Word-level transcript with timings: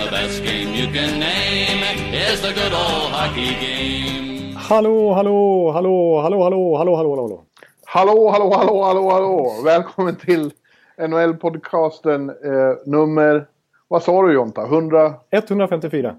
The 0.00 0.10
best 0.10 0.42
game 0.42 0.74
you 0.74 0.86
can 0.92 1.20
name 1.20 1.82
is 2.14 2.40
the 2.40 2.52
good 2.54 2.72
old 2.72 3.12
hockey 3.12 3.54
game. 3.60 4.54
Hallå, 4.56 5.12
hallå, 5.12 5.72
hallå, 5.72 6.20
hallå, 6.22 6.42
hallå, 6.42 6.76
hallå, 6.76 6.96
hallå, 6.96 7.16
hallå. 7.16 7.44
Hallå, 7.84 8.30
hallå, 8.30 8.50
hallå, 8.56 8.82
hallå, 8.84 9.10
hallå. 9.10 9.62
Välkommen 9.64 10.16
till 10.16 10.52
NHL-podcasten 10.98 12.30
eh, 12.30 12.76
nummer... 12.86 13.46
Vad 13.88 14.02
sa 14.02 14.22
du 14.22 14.32
Jonta? 14.32 14.62
100... 14.62 15.14
154. 15.30 16.16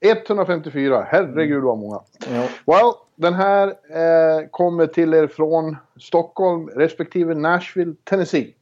154. 0.00 1.06
Herregud 1.08 1.62
vad 1.62 1.78
många. 1.78 2.00
Ja. 2.34 2.48
Well, 2.66 2.92
den 3.16 3.34
här 3.34 3.68
eh, 3.68 4.48
kommer 4.50 4.86
till 4.86 5.14
er 5.14 5.26
från 5.26 5.76
Stockholm 6.00 6.68
respektive 6.68 7.34
Nashville, 7.34 7.94
Tennessee. 8.04 8.54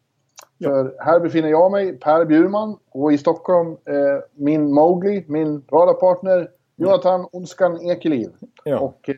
Ja. 0.62 0.70
För 0.70 0.94
här 0.98 1.20
befinner 1.20 1.48
jag 1.48 1.70
mig, 1.70 1.98
Per 1.98 2.24
Bjurman, 2.24 2.76
och 2.90 3.12
i 3.12 3.18
Stockholm 3.18 3.70
eh, 3.70 4.22
min 4.34 4.72
Mowgli, 4.72 5.24
min 5.28 5.62
radarpartner, 5.72 6.48
Jonathan 6.76 7.26
Ondskan 7.32 7.80
Ekeliv. 7.80 8.30
Ja. 8.64 8.78
Och 8.78 9.08
eh, 9.08 9.14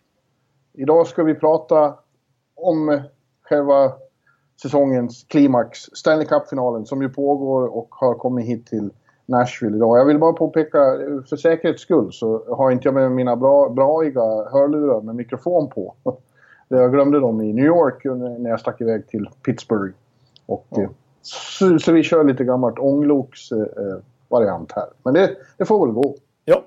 idag 0.73 1.07
ska 1.07 1.23
vi 1.23 1.35
prata 1.35 1.95
om 2.55 3.03
själva 3.43 3.93
säsongens 4.63 5.25
klimax, 5.29 5.79
Stanley 5.79 6.27
Cup-finalen, 6.27 6.87
som 6.87 7.03
ju 7.03 7.09
pågår 7.09 7.77
och 7.77 7.89
har 7.91 8.15
kommit 8.15 8.47
hit 8.47 8.67
till 8.67 8.91
Nashville 9.27 9.77
idag. 9.77 9.99
Jag 9.99 10.05
vill 10.05 10.19
bara 10.19 10.33
påpeka, 10.33 10.79
eh, 10.79 11.23
för 11.29 11.37
säkerhets 11.37 11.83
skull 11.83 12.13
så 12.13 12.55
har 12.55 12.71
inte 12.71 12.89
jag 12.89 12.95
med 12.95 13.13
mina 13.13 13.37
bra, 13.37 13.69
braiga 13.69 14.51
hörlurar 14.53 15.01
med 15.01 15.15
mikrofon 15.15 15.69
på. 15.69 15.95
Jag 16.69 16.93
glömde 16.93 17.21
dem 17.21 17.41
i 17.41 17.53
New 17.53 17.65
York 17.65 18.05
när 18.39 18.51
jag 18.51 18.61
stack 18.61 18.81
iväg 18.81 19.07
till 19.09 19.29
Pittsburgh. 19.45 19.95
Och, 20.47 20.67
Ja. 20.71 20.89
Så, 21.27 21.79
så 21.79 21.93
vi 21.93 22.03
kör 22.03 22.25
lite 22.25 22.45
gammalt 22.45 22.79
ångloks 22.79 23.53
eh, 23.53 23.67
variant 24.29 24.73
här. 24.73 24.87
Men 25.03 25.15
det, 25.15 25.37
det 25.59 25.65
får 25.65 25.87
väl 25.87 25.95
gå. 25.95 26.17
ja. 26.45 26.65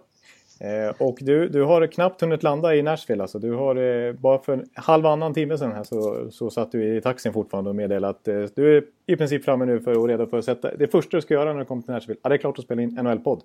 Eh, 0.59 0.95
och 1.02 1.17
du, 1.22 1.47
du 1.49 1.64
har 1.64 1.88
knappt 1.88 2.22
hunnit 2.22 2.44
landa 2.44 2.75
i 2.75 2.81
Nashville. 2.81 3.23
Alltså. 3.23 3.39
Du 3.39 3.53
har 3.53 3.75
eh, 3.75 4.14
bara 4.14 4.39
för 4.39 4.53
en 4.53 4.66
halvannan 4.73 5.33
timme 5.33 5.58
sedan 5.58 5.72
här 5.72 5.83
så, 5.83 6.31
så 6.31 6.49
satt 6.49 6.72
du 6.72 6.97
i 6.97 7.02
taxin 7.02 7.33
fortfarande 7.33 7.69
och 7.69 7.75
meddelade 7.75 8.09
att 8.09 8.27
eh, 8.27 8.44
du 8.55 8.77
är 8.77 8.83
i 9.05 9.16
princip 9.16 9.45
framme 9.45 9.66
nu 9.66 9.80
för 9.80 9.97
och 9.97 10.08
redo 10.08 10.25
för 10.27 10.38
att 10.38 10.45
sätta... 10.45 10.75
Det 10.75 10.88
första 10.88 11.17
du 11.17 11.21
ska 11.21 11.33
göra 11.33 11.53
när 11.53 11.59
du 11.59 11.66
kommer 11.66 11.81
till 11.81 11.94
Nashville, 11.94 12.19
ja, 12.23 12.30
det 12.30 12.36
är 12.36 12.38
klart 12.38 12.59
att 12.59 12.66
spela 12.66 12.81
in 12.81 12.89
NHL-podd. 13.02 13.42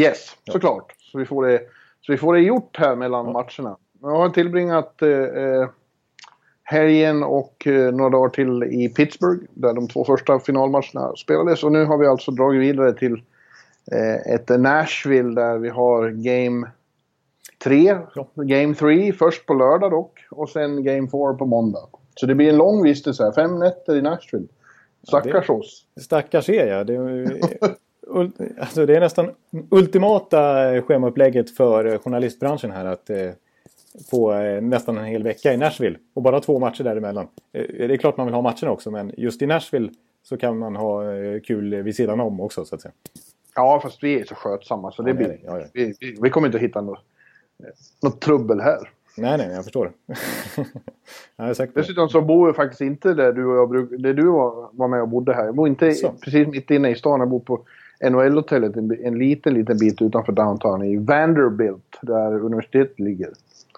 Yes, 0.00 0.36
såklart. 0.52 0.92
Så 0.98 1.18
vi, 1.18 1.24
får 1.24 1.46
det, 1.46 1.60
så 2.00 2.12
vi 2.12 2.18
får 2.18 2.34
det 2.34 2.40
gjort 2.40 2.76
här 2.78 2.96
mellan 2.96 3.26
Ja. 3.26 3.32
matcherna. 3.32 3.76
Jag 4.02 4.08
har 4.08 4.28
tillbringat 4.28 5.02
eh, 5.02 5.08
eh, 5.10 5.68
helgen 6.66 7.22
och 7.22 7.66
eh, 7.66 7.92
några 7.92 8.10
dagar 8.10 8.28
till 8.28 8.62
i 8.62 8.88
Pittsburgh 8.88 9.44
där 9.54 9.74
de 9.74 9.88
två 9.88 10.04
första 10.04 10.38
finalmatcherna 10.38 11.16
spelades. 11.16 11.64
Och 11.64 11.72
nu 11.72 11.84
har 11.84 11.98
vi 11.98 12.06
alltså 12.06 12.30
dragit 12.30 12.60
vidare 12.60 12.92
till 12.92 13.22
eh, 13.92 14.34
ett 14.34 14.48
Nashville 14.48 15.34
där 15.34 15.58
vi 15.58 15.68
har 15.68 16.08
Game 16.10 16.70
3. 17.64 17.96
Ja. 18.14 18.28
Game 18.34 18.74
3 18.74 19.12
först 19.12 19.46
på 19.46 19.54
lördag 19.54 19.90
dock 19.90 20.20
och 20.30 20.48
sen 20.48 20.84
Game 20.84 21.08
4 21.10 21.34
på 21.34 21.46
måndag. 21.46 21.88
Så 22.14 22.26
det 22.26 22.34
blir 22.34 22.48
en 22.48 22.56
lång 22.56 22.82
vistelse 22.82 23.24
här. 23.24 23.32
Fem 23.32 23.58
nätter 23.58 23.96
i 23.96 24.02
Nashville. 24.02 24.46
Stackars 25.08 25.50
oss. 25.50 25.84
Stackars 26.00 26.48
er 26.48 26.66
ja. 26.66 26.84
Det, 26.84 26.98
alltså, 28.60 28.86
det 28.86 28.96
är 28.96 29.00
nästan 29.00 29.30
ultimata 29.70 30.72
schemaupplägget 30.82 31.56
för 31.56 31.84
eh, 31.84 31.98
journalistbranschen 31.98 32.70
här 32.70 32.84
att 32.84 33.10
få 34.10 34.32
eh, 34.32 34.62
nästan 34.62 34.98
en 34.98 35.04
hel 35.04 35.22
vecka 35.22 35.52
i 35.52 35.56
Nashville 35.56 35.98
och 36.14 36.22
bara 36.22 36.40
två 36.40 36.58
matcher 36.58 36.84
däremellan. 36.84 37.28
Eh, 37.52 37.64
det 37.68 37.94
är 37.94 37.96
klart 37.96 38.16
man 38.16 38.26
vill 38.26 38.34
ha 38.34 38.42
matcherna 38.42 38.70
också 38.70 38.90
men 38.90 39.12
just 39.16 39.42
i 39.42 39.46
Nashville 39.46 39.90
så 40.22 40.36
kan 40.36 40.58
man 40.58 40.76
ha 40.76 41.14
eh, 41.14 41.40
kul 41.40 41.74
vid 41.82 41.96
sidan 41.96 42.20
om 42.20 42.40
också 42.40 42.64
så 42.64 42.74
att 42.74 42.80
säga. 42.80 42.92
Ja, 43.54 43.80
fast 43.82 44.02
vi 44.02 44.20
är 44.20 44.24
så 44.24 44.34
skötsamma 44.34 44.92
så 44.92 45.02
det 45.02 45.10
Ja, 45.10 45.16
blir... 45.16 45.38
Ja, 45.44 45.58
ja. 45.58 45.66
Vi, 45.72 45.94
vi, 46.20 46.30
kommer 46.30 46.48
inte 46.48 46.58
att 46.58 46.64
hitta 46.64 46.80
något, 46.80 47.04
något 48.02 48.20
trubbel 48.20 48.60
här. 48.60 48.90
Nej, 49.16 49.38
nej, 49.38 49.48
jag 49.48 49.64
förstår. 49.64 49.92
jag 51.36 51.48
är 51.48 51.54
säker 51.54 51.72
på. 51.72 51.78
Dessutom 51.78 52.08
så 52.08 52.20
bor 52.20 52.46
vi 52.46 52.52
faktiskt 52.52 52.80
inte 52.80 53.14
där 53.14 53.32
du 53.32 53.46
och 53.46 53.56
jag 53.56 53.68
bruk, 53.68 53.90
där 53.98 54.14
du 54.14 54.26
var, 54.26 54.88
med 54.88 55.02
och 55.02 55.08
bodde 55.08 55.34
här. 55.34 55.44
Jag 55.44 55.54
bor 55.54 55.68
inte 55.68 55.92
Så. 55.92 56.12
precis 56.20 56.48
mitt 56.48 56.70
inne 56.70 56.90
i 56.90 56.94
stan. 56.94 57.20
Jag 57.20 57.28
bor 57.28 57.40
på 57.40 57.60
NHL-hotellet 58.00 58.76
en 58.76 59.18
liten, 59.18 59.54
liten 59.54 59.78
bit 59.78 60.02
utanför 60.02 60.32
downtown 60.32 60.82
i 60.82 60.96
Vanderbilt 60.96 61.98
där 62.02 62.44
universitetet 62.44 63.00
ligger. 63.00 63.30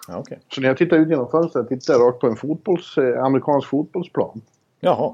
Ja, 0.09 0.17
okej. 0.17 0.39
Så 0.55 0.61
när 0.61 0.67
jag 0.67 0.77
tittar 0.77 0.97
ut 0.97 1.09
genom 1.09 1.27
fönstret 1.29 1.69
tittar 1.69 1.93
jag 1.93 2.01
rakt 2.07 2.19
på 2.19 2.27
en 2.27 2.35
fotbolls, 2.35 2.97
eh, 2.97 3.23
amerikansk 3.23 3.67
fotbollsplan. 3.67 4.41
Jaha, 4.79 5.13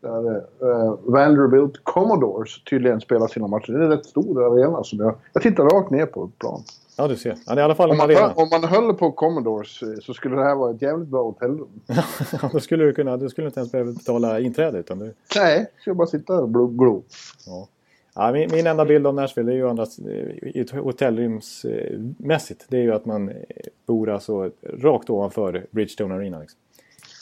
Där 0.00 0.36
eh, 0.36 0.94
Vanderbilt 1.04 1.84
Commodores 1.84 2.64
tydligen 2.64 3.00
spelar 3.00 3.26
sina 3.26 3.46
matcher. 3.46 3.72
Det 3.72 3.78
är 3.78 3.82
en 3.82 3.90
rätt 3.90 4.06
stor 4.06 4.52
arena. 4.52 4.84
Så 4.84 4.96
jag, 4.96 5.14
jag 5.32 5.42
tittar 5.42 5.64
rakt 5.64 5.90
ner 5.90 6.06
på 6.06 6.28
plan. 6.38 6.62
ja 6.96 7.08
du 7.08 7.16
ser. 7.16 7.36
Ja, 7.46 7.54
det 7.54 7.60
är 7.60 7.62
i 7.62 7.64
alla 7.64 7.74
fall 7.74 7.90
Om 7.90 7.96
man, 7.96 8.10
arena. 8.10 8.32
om 8.36 8.48
man 8.50 8.64
höll 8.64 8.94
på 8.94 9.12
Commodores 9.12 9.82
eh, 9.82 9.88
så 10.02 10.14
skulle 10.14 10.36
det 10.36 10.42
här 10.42 10.54
vara 10.54 10.70
ett 10.70 10.82
jävligt 10.82 11.08
bra 11.08 11.22
hotellrum. 11.22 11.68
Då 12.52 12.60
skulle 12.60 12.84
du 12.84 12.92
kunna, 12.92 13.16
du 13.16 13.28
skulle 13.28 13.46
inte 13.46 13.60
ens 13.60 13.72
behöva 13.72 13.92
betala 13.92 14.40
inträde 14.40 14.78
utan 14.78 14.98
du... 14.98 15.14
Nej, 15.36 15.66
jag 15.86 15.96
bara 15.96 16.06
sitta 16.06 16.34
och 16.34 16.78
glo. 16.78 17.02
Ja. 17.46 17.68
Ja, 18.14 18.32
min, 18.32 18.48
min 18.52 18.66
enda 18.66 18.84
bild 18.84 19.06
av 19.06 19.14
Nashville 19.14 19.52
är 19.52 19.56
ju 19.56 19.70
ett 20.62 20.70
hotellrumsmässigt. 20.70 22.66
Det 22.68 22.76
är 22.76 22.82
ju 22.82 22.92
att 22.92 23.06
man 23.06 23.28
eh, 23.28 23.34
bor 23.86 24.10
alltså 24.10 24.50
rakt 24.62 25.10
ovanför 25.10 25.66
Bridgestone 25.70 26.14
Arena. 26.14 26.38
Liksom. 26.38 26.58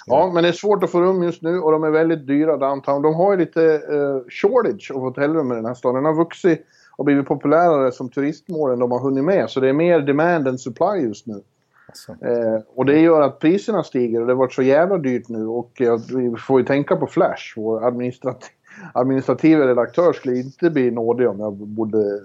Ja, 0.07 0.31
men 0.35 0.43
det 0.43 0.49
är 0.49 0.53
svårt 0.53 0.85
att 0.85 0.91
få 0.91 1.01
rum 1.01 1.23
just 1.23 1.43
nu 1.43 1.59
och 1.59 1.73
de 1.73 1.85
är 1.85 1.91
väldigt 1.91 2.27
dyra 2.27 2.57
downtown. 2.57 3.03
De 3.03 3.15
har 3.15 3.33
ju 3.33 3.39
lite 3.39 3.63
eh, 3.75 4.21
shortage 4.29 4.91
av 4.95 5.01
hotellrum 5.01 5.53
i 5.53 5.55
den 5.55 5.67
här 5.67 5.75
staden. 5.75 5.95
Den 5.95 6.05
har 6.05 6.15
vuxit 6.15 6.67
och 6.97 7.05
blivit 7.05 7.27
populärare 7.27 7.93
som 7.93 8.09
turistmål 8.09 8.73
än 8.73 8.79
de 8.79 8.91
har 8.91 9.01
hunnit 9.01 9.25
med. 9.25 9.51
Så 9.51 9.61
det 9.61 9.69
är 9.69 9.73
mer 9.73 10.01
demand 10.01 10.49
än 10.49 10.59
supply 10.59 11.01
just 11.03 11.27
nu. 11.27 11.43
Alltså. 11.87 12.13
Eh, 12.13 12.61
och 12.75 12.87
det 12.87 13.01
gör 13.01 13.21
att 13.21 13.39
priserna 13.39 13.83
stiger 13.83 14.21
och 14.21 14.27
det 14.27 14.33
har 14.33 14.39
varit 14.39 14.53
så 14.53 14.63
jävla 14.63 14.99
dyrt 14.99 15.29
nu. 15.29 15.47
Och 15.47 15.81
eh, 15.81 15.99
vi 16.17 16.37
får 16.37 16.61
ju 16.61 16.67
tänka 16.67 16.97
på 16.97 17.07
Flash, 17.07 17.55
vår 17.57 17.87
administrat 17.87 18.51
administrativa 18.95 19.67
redaktör 19.67 20.13
skulle 20.13 20.37
inte 20.37 20.71
bli 20.71 20.91
nådig 20.91 21.29
om 21.29 21.41
jag 21.41 21.53
bodde 21.53 22.21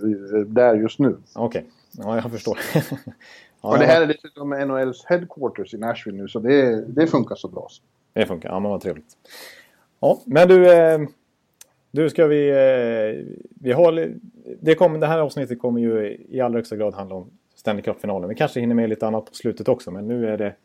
där 0.46 0.76
just 0.76 1.00
nu. 1.00 1.18
Okej, 1.36 1.66
ja 1.92 2.16
jag 2.16 2.32
förstår. 2.32 2.60
ja, 3.62 3.70
och 3.70 3.80
det 3.80 3.86
här 3.86 4.02
är 4.02 4.06
dessutom 4.06 4.50
NHLs 4.50 5.06
headquarters 5.06 5.74
i 5.74 5.78
Nashville 5.78 6.22
nu 6.22 6.28
så 6.28 6.40
det, 6.40 6.86
det 6.88 7.08
funkar 7.08 7.36
så 7.36 7.48
bra. 7.48 7.68
det 8.14 8.26
funkar, 8.26 8.50
ja 8.50 8.60
men 8.60 8.72
vad 8.72 8.82
trevligt. 8.82 9.18
Ja, 10.00 10.22
men 10.26 10.48
du, 10.48 10.74
eh, 10.74 11.00
du 11.92 12.10
ska 12.10 12.28
vi... 12.28 12.50
Eh, 12.50 13.36
vi 13.62 13.72
har, 13.72 14.14
det, 14.60 14.76
kommer, 14.76 15.00
det 15.00 15.08
här 15.08 15.20
avsnittet 15.20 15.60
kommer 15.60 15.80
ju 15.82 16.18
i 16.30 16.42
allra 16.42 16.58
högsta 16.58 16.76
grad 16.76 16.94
handla 16.94 17.16
om 17.16 17.30
Stanley 17.56 17.84
Cup-finalen. 17.84 18.30
Vi 18.30 18.36
kanske 18.36 18.60
hinner 18.60 18.76
med 18.76 18.90
lite 18.90 19.08
annat 19.08 19.26
på 19.26 19.34
slutet 19.34 19.68
också 19.68 19.92
men 19.92 20.08
nu 20.08 20.28
är 20.28 20.38
det... 20.38 20.56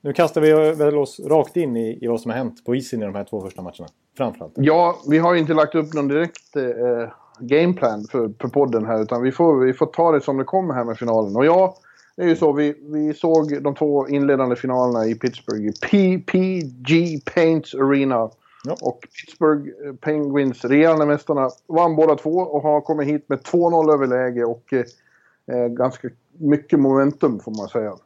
Nu 0.00 0.12
kastar 0.12 0.40
vi 0.40 0.52
väl 0.72 0.96
oss 0.96 1.20
rakt 1.20 1.56
in 1.56 1.76
i, 1.76 1.98
i 2.04 2.06
vad 2.06 2.20
som 2.20 2.30
har 2.30 2.38
hänt 2.38 2.64
på 2.64 2.74
isen 2.74 3.02
i 3.02 3.04
de 3.04 3.14
här 3.14 3.24
två 3.24 3.40
första 3.40 3.62
matcherna. 3.62 3.88
Framförallt. 4.16 4.52
Ja, 4.56 4.98
vi 5.08 5.18
har 5.18 5.34
inte 5.34 5.54
lagt 5.54 5.74
upp 5.74 5.94
någon 5.94 6.08
direkt 6.08 6.56
eh, 6.56 7.12
gameplan 7.40 8.04
för, 8.10 8.32
för 8.40 8.48
podden 8.48 8.86
här 8.86 9.02
utan 9.02 9.22
vi 9.22 9.32
får, 9.32 9.60
vi 9.60 9.72
får 9.72 9.86
ta 9.86 10.12
det 10.12 10.20
som 10.20 10.36
det 10.36 10.44
kommer 10.44 10.74
här 10.74 10.84
med 10.84 10.98
finalen. 10.98 11.36
Och 11.36 11.46
ja, 11.46 11.76
det 12.16 12.22
är 12.22 12.28
ju 12.28 12.36
så. 12.36 12.52
Vi, 12.52 12.74
vi 12.80 13.14
såg 13.14 13.62
de 13.62 13.74
två 13.74 14.08
inledande 14.08 14.56
finalerna 14.56 15.06
i 15.06 15.14
Pittsburgh 15.14 15.66
i 15.66 15.72
PPG 15.72 17.20
Paints 17.34 17.74
Arena. 17.74 18.30
Ja. 18.64 18.76
Och 18.80 19.00
Pittsburgh 19.00 19.68
eh, 19.86 19.94
Penguins, 19.94 20.64
regerande 20.64 21.06
mästarna, 21.06 21.50
vann 21.66 21.96
båda 21.96 22.14
två 22.14 22.30
och 22.30 22.62
har 22.62 22.80
kommit 22.80 23.08
hit 23.08 23.28
med 23.28 23.38
2-0 23.38 23.92
överläge 23.92 24.44
och 24.44 24.72
eh, 24.72 25.66
ganska 25.66 26.08
mycket 26.38 26.80
momentum 26.80 27.40
får 27.40 27.52
man 27.52 27.68
säga. 27.68 27.96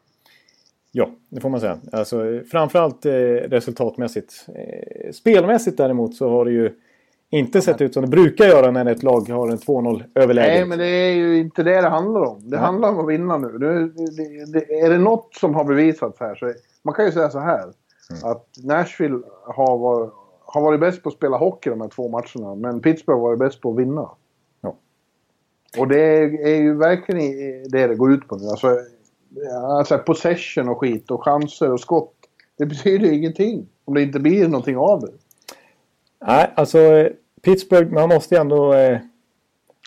Ja, 0.93 1.11
det 1.29 1.41
får 1.41 1.49
man 1.49 1.61
säga. 1.61 1.79
Alltså, 1.93 2.41
framförallt 2.51 3.07
eh, 3.07 3.13
resultatmässigt. 3.13 4.47
Eh, 4.49 5.13
spelmässigt 5.13 5.77
däremot 5.77 6.15
så 6.15 6.31
har 6.31 6.45
det 6.45 6.51
ju 6.51 6.73
inte 7.31 7.61
sett 7.61 7.81
ut 7.81 7.95
som 7.95 8.03
det 8.03 8.09
brukar 8.09 8.45
göra 8.45 8.71
när 8.71 8.87
ett 8.87 9.03
lag 9.03 9.29
har 9.29 9.49
en 9.49 9.59
2-0 9.59 10.03
överläge. 10.15 10.49
Nej, 10.49 10.65
men 10.65 10.79
det 10.79 10.87
är 10.87 11.15
ju 11.15 11.39
inte 11.39 11.63
det 11.63 11.81
det 11.81 11.89
handlar 11.89 12.21
om. 12.21 12.41
Det 12.41 12.57
Nej. 12.57 12.59
handlar 12.59 12.89
om 12.89 12.99
att 12.99 13.09
vinna 13.09 13.39
nu. 13.39 13.59
Det, 13.59 13.89
det, 13.89 14.53
det, 14.53 14.81
är 14.81 14.91
det 14.91 14.99
något 14.99 15.35
som 15.35 15.55
har 15.55 15.65
bevisats 15.65 16.21
här 16.21 16.35
så 16.35 16.53
man 16.83 16.95
kan 16.95 17.05
ju 17.05 17.13
säga 17.13 17.31
så 17.31 17.39
här. 17.39 17.63
Mm. 17.63 18.33
Att 18.33 18.47
Nashville 18.65 19.23
har 19.45 19.79
varit, 19.79 20.13
har 20.41 20.63
varit 20.63 20.81
bäst 20.81 21.03
på 21.03 21.09
att 21.09 21.15
spela 21.15 21.37
hockey 21.37 21.71
de 21.71 21.81
här 21.81 21.89
två 21.89 22.09
matcherna. 22.09 22.55
Men 22.55 22.81
Pittsburgh 22.81 23.21
har 23.21 23.29
varit 23.29 23.39
bäst 23.39 23.61
på 23.61 23.71
att 23.71 23.79
vinna. 23.79 24.11
Ja. 24.61 24.77
Och 25.79 25.89
det 25.89 26.01
är, 26.01 26.47
är 26.47 26.57
ju 26.57 26.75
verkligen 26.75 27.21
det 27.71 27.87
det 27.87 27.95
går 27.95 28.13
ut 28.13 28.29
på 28.29 28.37
nu. 28.37 28.47
Alltså, 28.47 28.79
alltså 29.79 29.99
possession 29.99 30.69
och 30.69 30.81
skit 30.81 31.11
och 31.11 31.25
chanser 31.25 31.73
och 31.73 31.81
skott. 31.81 32.15
Det 32.59 32.67
betyder 32.67 33.13
ingenting 33.13 33.67
om 33.85 33.95
det 33.95 34.03
inte 34.03 34.21
blir 34.21 34.49
någonting 34.49 34.77
av 34.77 35.01
det. 35.01 35.13
Nej, 36.27 36.53
alltså 36.55 37.09
Pittsburgh, 37.43 37.93
man 37.93 38.09
måste 38.09 38.35
ju 38.35 38.41
ändå... 38.41 38.75
Eh, 38.75 38.99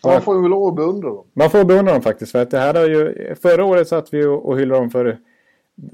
man 0.04 0.22
får 0.22 0.68
att 0.68 0.76
beundra 0.76 1.10
dem. 1.10 1.26
Man 1.34 1.50
får 1.50 1.64
beundra 1.64 1.94
dem 1.94 2.02
faktiskt. 2.02 2.32
För 2.32 2.42
att 2.42 2.52
det 2.52 2.60
här 2.60 2.74
har 2.74 2.88
ju, 2.88 3.36
förra 3.36 3.66
året 3.66 3.88
satt 3.88 4.14
vi 4.14 4.26
och 4.26 4.60
hyllade 4.60 4.82
dem 4.82 4.90
för 4.90 5.18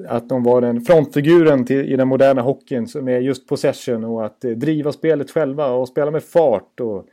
att 0.07 0.29
de 0.29 0.43
var 0.43 0.61
den 0.61 0.81
frontfiguren 0.81 1.65
till, 1.65 1.93
i 1.93 1.95
den 1.95 2.07
moderna 2.07 2.41
hockeyn 2.41 2.87
med 2.95 3.23
just 3.23 3.47
possession 3.47 4.03
och 4.03 4.25
att 4.25 4.45
eh, 4.45 4.51
driva 4.51 4.91
spelet 4.91 5.31
själva 5.31 5.71
och 5.71 5.87
spela 5.87 6.11
med 6.11 6.23
fart 6.23 6.79
och 6.79 7.05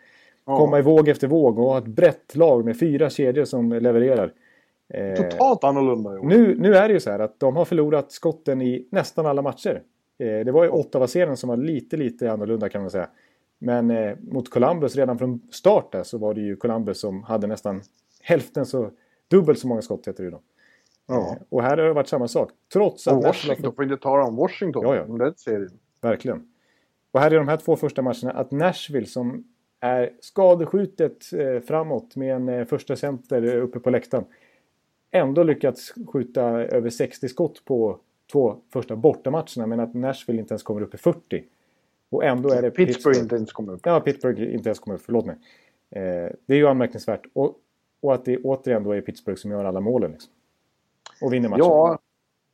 ja. 0.47 0.59
komma 0.59 0.79
i 0.79 0.83
våg 0.83 1.09
efter 1.09 1.27
våg 1.27 1.59
och 1.59 1.65
ha 1.65 1.79
ett 1.79 1.87
brett 1.87 2.37
lag 2.37 2.65
med 2.65 2.79
fyra 2.79 3.11
kedjor 3.11 3.45
som 3.45 3.73
levererar. 3.73 4.33
Eh, 4.95 5.15
Totalt 5.15 5.65
annorlunda. 5.65 6.11
Nu, 6.11 6.57
nu 6.59 6.75
är 6.75 6.89
det 6.89 6.95
ju 6.95 7.01
så 7.01 7.11
här 7.11 7.19
att 7.19 7.41
de 7.41 7.57
har 7.57 7.65
förlorat 7.65 8.13
skotten 8.13 8.63
i 8.63 8.89
nästan 8.91 9.27
alla 9.27 9.43
matcher. 9.43 9.83
Eh, 10.19 10.45
det 10.45 10.53
var 10.53 10.65
ju 10.65 10.71
Ottawa-serien 10.71 11.37
som 11.37 11.49
var 11.49 11.57
lite, 11.57 11.97
lite 11.97 12.33
annorlunda 12.33 12.69
kan 12.69 12.81
man 12.81 12.91
säga. 12.91 13.09
Men 13.59 13.91
eh, 13.91 14.17
mot 14.21 14.51
Columbus 14.51 14.97
redan 14.97 15.19
från 15.19 15.41
start 15.51 15.93
där 15.93 16.03
så 16.03 16.19
var 16.19 16.35
det 16.35 16.41
ju 16.41 16.57
Columbus 16.57 17.01
som 17.01 17.23
hade 17.23 17.47
nästan 17.47 17.83
hälften 18.23 18.67
så, 18.67 18.91
dubbelt 19.31 19.59
så 19.59 19.69
många 19.69 19.83
skott 19.83 20.09
heter 20.09 20.25
det 20.25 20.31
då. 20.31 20.41
Ja. 21.07 21.33
Eh, 21.33 21.43
och 21.49 21.63
här 21.63 21.77
har 21.77 21.85
det 21.85 21.93
varit 21.93 22.09
samma 22.09 22.29
sak. 22.29 22.51
Trots 22.73 23.09
att... 23.09 23.15
Och 23.15 23.23
Washington, 23.23 23.65
för... 23.65 23.73
får 23.73 23.85
inte 23.85 23.97
tala 23.97 24.25
om 24.25 24.37
Washington. 24.37 24.83
Ja, 24.83 24.97
ja. 24.97 25.05
Den 25.05 25.35
serien. 25.37 25.71
Verkligen. 26.01 26.53
Och 27.13 27.21
här 27.21 27.33
i 27.33 27.37
de 27.37 27.49
här 27.49 27.57
två 27.57 27.77
första 27.77 28.03
matcherna 28.03 28.31
att 28.31 28.51
Nashville 28.51 29.07
som 29.07 29.45
är 29.81 30.11
skadeskjutet 30.21 31.33
eh, 31.33 31.61
framåt 31.61 32.17
med 32.17 32.37
en 32.37 32.49
eh, 32.49 32.65
första 32.65 32.97
center 32.97 33.57
uppe 33.57 33.81
på 33.81 33.91
läktaren. 33.91 34.25
Ändå 35.11 35.43
lyckats 35.43 35.95
skjuta 36.07 36.43
över 36.51 36.91
60 36.91 37.29
skott 37.29 37.65
på 37.65 37.99
två 38.33 38.57
första 38.73 38.97
bortamatcherna 38.97 39.67
men 39.67 39.81
att 39.81 39.95
Nashville 39.95 40.41
inte 40.41 40.53
ens 40.53 40.63
kommer 40.63 40.81
upp 40.81 40.95
i 40.95 40.99
40. 40.99 41.45
Och 42.11 42.25
ändå 42.25 42.49
är 42.49 42.63
det 42.63 42.71
Pittsburgh, 42.71 42.87
Pittsburgh 42.87 43.19
inte 43.19 43.37
ens 43.37 43.53
kommer 43.53 43.73
upp. 43.73 43.81
Ja, 43.85 44.01
Pittsburgh 44.01 44.55
inte 44.55 44.69
ens 44.69 44.79
kommer 44.79 44.97
upp, 44.97 45.03
förlåt 45.05 45.27
mig. 45.27 45.37
Eh, 45.91 46.33
det 46.47 46.55
är 46.55 46.57
ju 46.57 46.69
anmärkningsvärt. 46.69 47.27
Och, 47.33 47.55
och 48.01 48.15
att 48.15 48.25
det 48.25 48.39
återigen 48.39 48.85
då 48.85 48.93
är 48.93 49.01
Pittsburgh 49.01 49.39
som 49.39 49.51
gör 49.51 49.65
alla 49.65 49.81
målen. 49.81 50.11
Liksom. 50.11 50.33
Och 51.23 51.33
vinner 51.33 51.49
matchen. 51.49 51.65
Ja, 51.65 51.99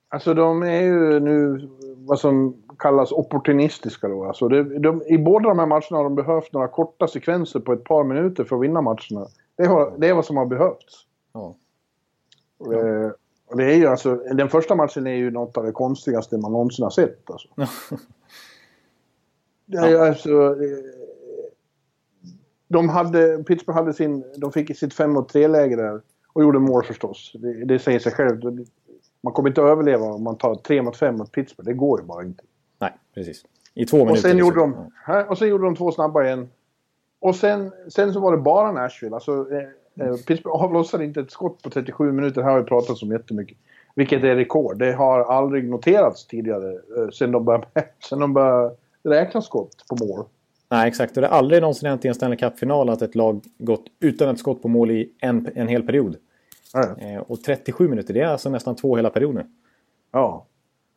alltså 0.09 0.35
de 0.35 0.63
är 0.63 0.83
ju 0.83 1.21
nu 1.21 1.69
vad 1.97 2.21
som 2.21 2.63
kallas 2.79 3.13
opportunistiska 3.13 4.09
då. 4.09 4.25
Alltså 4.25 4.49
det, 4.49 4.79
de, 4.79 5.03
I 5.07 5.19
båda 5.19 5.49
de 5.49 5.59
här 5.59 5.67
matcherna 5.67 5.97
har 5.97 6.05
de 6.05 6.15
behövt 6.15 6.53
några 6.53 6.69
korta 6.69 7.09
sekvenser 7.09 7.61
på 7.61 7.73
ett 7.73 7.85
par 7.85 8.05
minuter 8.05 8.45
för 8.45 8.57
att 8.57 8.63
vinna 8.63 8.81
matcherna. 8.81 9.27
Det, 9.57 9.67
har, 9.67 9.95
det 9.99 10.09
är 10.09 10.15
vad 10.15 10.25
som 10.25 10.37
har 10.37 10.47
behövts. 10.47 11.07
Ja. 11.33 11.55
Ja. 12.73 12.79
Eh, 12.79 13.11
det 13.57 13.65
är 13.65 13.77
ju 13.77 13.87
alltså, 13.87 14.15
den 14.15 14.49
första 14.49 14.75
matchen 14.75 15.07
är 15.07 15.15
ju 15.15 15.31
något 15.31 15.57
av 15.57 15.65
det 15.65 15.73
konstigaste 15.73 16.39
man 16.39 16.53
någonsin 16.53 16.83
har 16.83 16.91
sett. 16.91 17.31
Alltså. 17.31 17.49
ja. 19.67 20.09
alltså, 20.09 20.57
de 22.69 22.89
hade, 22.89 23.45
Pittsburgh 23.45 23.79
hade 23.79 23.95
sin, 23.95 24.25
de 24.37 24.53
fick 24.53 24.79
sitt 24.79 24.95
5 24.95 25.13
mot 25.13 25.35
3-läge 25.35 25.77
där 25.77 26.01
och 26.33 26.43
gjorde 26.43 26.59
mål 26.59 26.85
förstås. 26.85 27.33
Det, 27.35 27.65
det 27.65 27.79
säger 27.79 27.99
sig 27.99 28.13
självt. 28.13 28.45
Man 29.21 29.33
kommer 29.33 29.49
inte 29.49 29.63
att 29.63 29.71
överleva 29.71 30.05
om 30.05 30.23
man 30.23 30.39
tar 30.39 30.55
3 30.55 30.83
mot 30.83 30.97
5 30.97 31.17
mot 31.17 31.33
Pittsburgh. 31.33 31.69
Det 31.69 31.75
går 31.75 32.01
ju 32.01 32.07
bara 32.07 32.23
inte. 32.23 32.43
Nej, 32.79 32.93
precis. 33.15 33.45
I 33.75 33.87
två 33.87 33.97
minuter. 33.97 34.13
Och 34.13 34.19
sen, 34.19 34.39
gjorde 34.39 34.61
de, 34.61 34.91
och 35.29 35.39
sen 35.39 35.49
gjorde 35.49 35.65
de 35.65 35.77
två 35.77 35.93
snabba 35.93 36.25
igen. 36.25 36.49
Och 37.21 37.37
sen, 37.37 37.73
sen 37.89 38.13
så 38.13 38.21
var 38.21 38.37
det 38.37 38.43
bara 38.43 38.73
Nashville. 38.73 39.15
Alltså, 39.15 39.53
eh, 39.53 39.59
eh 39.59 39.69
Pittsburgh 40.27 40.65
avlossade 40.65 41.05
inte 41.05 41.21
ett 41.21 41.31
skott 41.31 41.63
på 41.63 41.71
37 41.71 42.13
minuter. 42.13 42.41
Det 42.41 42.45
här 42.45 42.53
har 42.53 42.61
vi 42.61 42.67
pratat 42.67 43.03
om 43.03 43.13
jättemycket. 43.13 43.59
Vilket 43.95 44.25
är 44.25 44.37
rekord. 44.37 44.79
Det 44.79 44.93
har 44.93 45.21
aldrig 45.21 45.69
noterats 45.69 46.27
tidigare 46.27 46.73
eh, 46.73 47.09
sen 47.13 47.33
de 47.33 47.45
började, 47.45 47.67
sen 48.09 48.19
de 48.19 48.33
började 48.33 48.75
räkna 49.05 49.43
skott 49.43 49.85
på 49.89 50.07
mål. 50.07 50.25
Nej, 50.69 50.89
exakt. 50.89 51.17
Och 51.17 51.23
det 51.23 51.29
har 51.29 51.39
aldrig 51.39 51.61
någonsin 51.61 51.89
hänt 51.89 52.05
i 52.05 52.09
en 52.09 52.15
Stanley 52.15 52.39
Cup-final 52.39 52.91
att 52.91 53.03
ett 53.03 53.15
lag 53.15 53.41
gått 53.59 53.85
utan 54.01 54.29
ett 54.29 54.39
skott 54.39 54.63
på 54.63 54.69
mål 54.69 54.91
i 54.91 55.13
en, 55.21 55.49
en 55.55 55.69
hel 55.69 55.83
period. 55.83 56.17
Eh, 56.75 57.23
och 57.27 57.43
37 57.43 57.89
minuter, 57.89 58.15
det 58.15 58.21
är 58.21 58.27
alltså 58.27 58.51
nästan 58.51 58.77
två 58.77 58.97
hela 58.97 59.11
perioder. 59.11 59.47
Ja. 60.13 60.47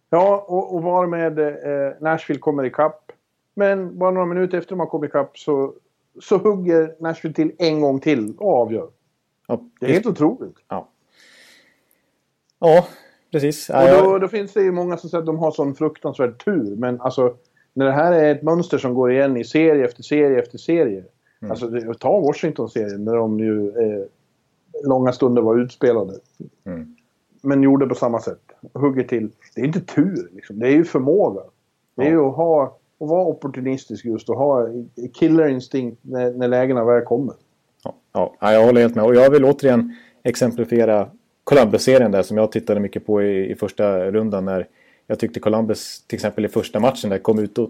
Ja, 0.10 0.46
och, 0.48 0.76
och 0.76 0.84
var 0.84 1.08
med 1.08 1.40
eh, 1.40 1.94
Nashville 2.00 2.40
kommer 2.40 2.64
ikapp. 2.64 3.12
Men 3.54 3.98
bara 3.98 4.12
några 4.12 4.26
minuter 4.26 4.58
efter 4.58 4.70
de 4.70 4.80
har 4.80 4.88
kommit 4.88 5.10
ikapp 5.10 5.38
så, 5.38 5.74
så 6.22 6.38
hugger 6.38 6.96
Nashville 7.00 7.36
till 7.36 7.52
en 7.58 7.82
gång 7.82 8.00
till 8.00 8.34
och 8.38 8.54
avgör. 8.54 8.90
Ja, 9.48 9.62
det 9.80 9.86
är 9.86 9.90
helt 9.90 10.06
otroligt. 10.06 10.56
Ja. 10.68 10.90
Ja, 12.60 12.88
precis. 13.32 13.70
Och 13.70 14.04
då, 14.04 14.20
då, 14.20 14.28
finns 14.28 14.54
det 14.54 14.62
ju 14.62 14.72
många 14.72 14.98
som 14.98 15.10
säger 15.10 15.20
att 15.20 15.26
de 15.26 15.38
har 15.40 15.52
sån 15.52 15.76
fruktansvärd 15.76 16.44
tur. 16.46 16.76
Men 16.76 17.02
alltså, 17.02 17.36
när 17.74 17.86
det 17.86 17.92
här 17.92 18.12
är 18.12 18.36
ett 18.36 18.44
mönster 18.44 18.78
som 18.78 18.94
går 18.94 19.12
igen 19.12 19.38
i 19.38 19.44
serie 19.44 19.86
efter 19.86 20.04
serie 20.04 20.40
efter 20.40 20.58
serie. 20.58 21.04
Mm. 21.42 21.52
Alltså, 21.52 21.94
ta 22.00 22.20
Washington-serien 22.20 23.06
när 23.06 23.16
de 23.16 23.40
ju 23.40 23.68
eh, 23.68 24.06
långa 24.84 25.12
stunder 25.12 25.42
var 25.42 25.58
utspelade. 25.58 26.14
Mm. 26.66 26.96
Men 27.42 27.64
gjorde 27.64 27.88
på 27.88 27.96
samma 27.96 28.20
sätt. 28.20 28.42
Hugger 28.74 29.04
till. 29.04 29.30
Det 29.56 29.62
är 29.62 29.66
inte 29.66 29.82
tur, 29.82 30.30
liksom. 30.32 30.60
det 30.60 30.68
är 30.68 30.72
ju 30.72 30.84
förmåga. 30.84 31.42
Det 31.96 32.04
är 32.04 32.10
ju 32.10 32.20
att, 32.20 32.36
ha, 32.36 32.78
och 32.98 33.08
vara 33.08 33.26
opportunistisk 33.26 34.06
just 34.06 34.30
och 34.30 34.38
ha 34.38 34.68
killerinstinkt 35.14 36.00
när, 36.02 36.32
när 36.32 36.48
lägena 36.48 36.86
väl 36.86 37.04
kommer. 37.04 37.36
Ja, 37.84 37.96
ja, 38.40 38.54
jag 38.54 38.66
håller 38.66 38.82
helt 38.82 38.96
med. 38.96 39.06
Och 39.06 39.16
jag 39.16 39.30
vill 39.30 39.46
återigen 39.46 39.96
exemplifiera 40.24 41.10
Columbus-serien 41.44 42.12
där 42.12 42.24
som 42.24 42.38
jag 42.38 42.52
tittade 42.52 42.80
mycket 42.80 43.06
på 43.06 43.24
i, 43.24 43.52
i 43.52 43.56
första 43.56 44.12
rundan. 44.12 44.46
När 44.46 44.68
jag 45.08 45.20
tyckte 45.20 45.40
Columbus 45.40 46.04
till 46.08 46.16
exempel 46.16 46.46
i 46.46 46.48
första 46.48 46.80
matchen 46.80 47.10
där 47.10 47.18
kom 47.18 47.40
ut 47.40 47.58
och 47.58 47.70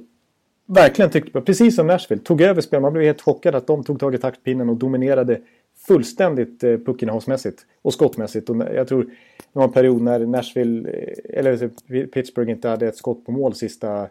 verkligen 0.65 1.12
tyckte, 1.12 1.41
precis 1.41 1.75
som 1.75 1.88
Nashville, 1.88 2.21
tog 2.21 2.41
över 2.41 2.62
spel. 2.62 2.81
Man 2.81 2.94
blev 2.94 3.06
helt 3.06 3.21
chockad 3.21 3.56
att 3.56 3.68
de 3.68 3.83
tog 3.83 4.00
tag 4.00 4.15
i 4.15 4.18
taktpinnen 4.18 4.69
och 4.69 4.77
dominerade 4.77 5.41
fullständigt 5.88 6.63
eh, 6.63 6.77
puckinnehavsmässigt 6.77 7.65
och 7.81 7.94
skottmässigt. 7.94 8.50
Och 8.50 8.56
jag 8.75 8.88
tror 8.88 9.03
det 9.03 9.59
var 9.59 9.63
en 9.63 9.71
period 9.71 10.01
när 10.01 10.19
Nashville, 10.19 10.89
eh, 10.89 11.39
eller 11.39 11.68
Pittsburgh 12.07 12.51
inte 12.51 12.69
hade 12.69 12.88
ett 12.88 12.97
skott 12.97 13.25
på 13.25 13.31
mål 13.31 13.53
sista 13.53 14.07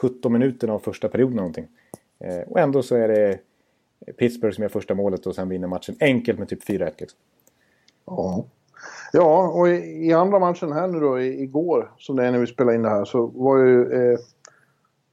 17 0.00 0.32
minuterna 0.32 0.72
av 0.72 0.78
första 0.78 1.08
perioden 1.08 1.36
någonting. 1.36 1.68
Eh, 2.18 2.40
och 2.48 2.60
ändå 2.60 2.82
så 2.82 2.96
är 2.96 3.08
det 3.08 3.38
Pittsburgh 4.18 4.54
som 4.54 4.62
gör 4.62 4.68
första 4.68 4.94
målet 4.94 5.26
och 5.26 5.34
sen 5.34 5.48
vinner 5.48 5.68
matchen 5.68 5.96
enkelt 6.00 6.38
med 6.38 6.48
typ 6.48 6.68
4-1 6.68 6.92
liksom. 6.98 7.18
Ja. 8.06 8.44
Ja, 9.12 9.48
och 9.48 9.68
i, 9.68 10.06
i, 10.08 10.12
andra 10.12 10.38
matchen 10.38 10.72
här 10.72 10.88
nu 10.88 11.00
då 11.00 11.20
igår, 11.20 11.92
som 11.98 12.16
det 12.16 12.26
är 12.26 12.32
när 12.32 12.38
vi 12.38 12.46
spelar 12.46 12.72
in 12.72 12.82
det 12.82 12.88
här, 12.88 13.04
så 13.04 13.26
var 13.26 13.58
ju 13.58 13.92
eh, 13.92 14.18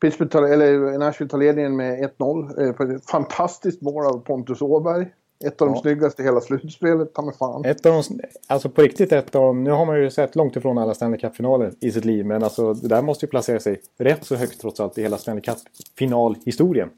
Pittsburgh, 0.02 0.52
eller 0.52 0.98
Nashville 0.98 1.30
tar 1.30 1.38
ledningen 1.38 1.76
med 1.76 2.12
1-0. 2.18 2.62
Eh, 2.62 3.00
fantastiskt 3.12 3.82
mål 3.82 4.06
av 4.06 4.20
Pontus 4.20 4.62
Åberg. 4.62 5.08
Ett 5.44 5.62
av 5.62 5.68
ja. 5.68 5.74
de 5.74 5.82
snyggaste 5.82 6.22
i 6.22 6.26
hela 6.26 6.42
slutspelet, 6.42 7.14
ta 7.14 7.22
mig 7.22 7.36
fan. 7.40 7.66
Ett 7.66 7.86
av 7.86 7.94
de, 7.94 8.22
alltså 8.48 8.70
på 8.70 8.82
riktigt 8.82 9.12
ett 9.12 9.36
av 9.36 9.42
de, 9.42 9.64
nu 9.64 9.72
har 9.72 9.86
man 9.86 10.02
ju 10.02 10.10
sett 10.10 10.36
långt 10.36 10.56
ifrån 10.56 10.78
alla 10.78 10.94
Stanley 10.94 11.20
Cup-finaler 11.20 11.74
i 11.80 11.92
sitt 11.92 12.06
liv. 12.06 12.26
Men 12.26 12.44
alltså 12.44 12.74
det 12.74 12.88
där 12.88 13.02
måste 13.02 13.26
ju 13.26 13.30
placera 13.30 13.60
sig 13.60 13.82
rätt 13.98 14.26
så 14.26 14.36
högt 14.36 14.62
trots 14.62 14.80
allt 14.80 14.98
i 14.98 15.02
hela 15.02 15.18
Stanley 15.18 15.42
Cup-finalhistorien. 15.42 16.90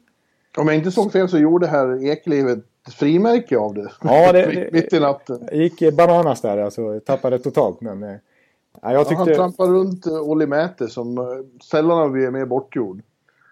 Om 0.56 0.68
jag 0.68 0.76
inte 0.76 0.90
såg 0.90 1.12
fel 1.12 1.28
så 1.28 1.38
gjorde 1.38 1.66
här 1.66 2.04
Ekliv 2.04 2.48
ett 2.48 2.64
frimärke 2.94 3.58
av 3.58 3.74
det. 3.74 3.92
Ja, 4.02 4.32
det, 4.32 4.68
mitt 4.72 4.92
i 4.92 5.00
natten. 5.00 5.48
Gick 5.52 5.96
bananas 5.96 6.40
där 6.40 6.58
alltså. 6.58 7.00
Tappade 7.00 7.38
totalt 7.38 7.80
men... 7.80 8.02
Eh, 8.02 8.16
ja, 8.82 8.92
jag 8.92 9.08
tyckte... 9.08 9.24
Han 9.24 9.34
trampade 9.34 9.72
runt 9.72 10.06
eh, 10.06 10.20
Olli 10.20 10.46
Mäte 10.46 10.88
som 10.88 11.18
eh, 11.18 11.24
sällan 11.70 11.98
har 11.98 12.08
blivit 12.08 12.32
mer 12.32 12.46
bortgjord. 12.46 13.02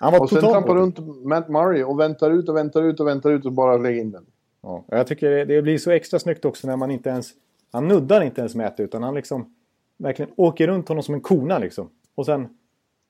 Han 0.01 0.13
var 0.13 0.21
och 0.21 0.31
sen 0.31 0.41
trampar 0.41 0.75
runt 0.75 0.99
Matt 1.25 1.49
Murray 1.49 1.85
och 1.85 2.01
väntar 2.01 2.31
ut 2.31 2.49
och 2.49 2.57
väntar 2.57 2.83
ut 2.83 3.01
och 3.01 3.07
väntar 3.07 3.31
ut 3.31 3.47
och 3.47 3.53
bara 3.53 3.77
lägger 3.77 4.01
in 4.01 4.11
den. 4.11 4.27
Ja, 4.63 4.85
jag 4.87 5.07
tycker 5.07 5.45
det, 5.47 5.63
blir 5.63 5.79
så 5.79 5.91
extra 5.91 6.19
snyggt 6.19 6.45
också 6.45 6.67
när 6.67 6.77
man 6.77 6.91
inte 6.91 7.09
ens... 7.09 7.33
Han 7.73 7.89
nuddar 7.89 8.21
inte 8.21 8.41
ens 8.41 8.55
Mäte 8.55 8.83
utan 8.83 9.03
han 9.03 9.15
liksom 9.15 9.55
verkligen 9.97 10.33
åker 10.37 10.67
runt 10.67 10.89
honom 10.89 11.03
som 11.03 11.15
en 11.15 11.21
kona 11.21 11.59
liksom. 11.59 11.91
Och 12.15 12.27
sen 12.27 12.49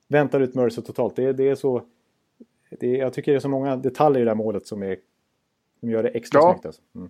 väntar 0.09 0.40
ut 0.40 0.54
Mercer 0.54 0.82
totalt. 0.82 1.16
Det, 1.16 1.32
det 1.32 1.49
är 1.49 1.54
så... 1.54 1.82
Det, 2.80 2.87
jag 2.87 3.12
tycker 3.12 3.32
det 3.32 3.38
är 3.38 3.40
så 3.40 3.49
många 3.49 3.76
detaljer 3.76 4.23
i 4.23 4.25
det 4.25 4.30
här 4.30 4.37
målet 4.37 4.66
som, 4.66 4.82
är, 4.82 4.97
som 5.80 5.90
gör 5.90 6.02
det 6.02 6.09
extra 6.09 6.40
ja. 6.40 6.52
snyggt. 6.52 6.66
Alltså. 6.66 6.82
Mm. 6.94 7.09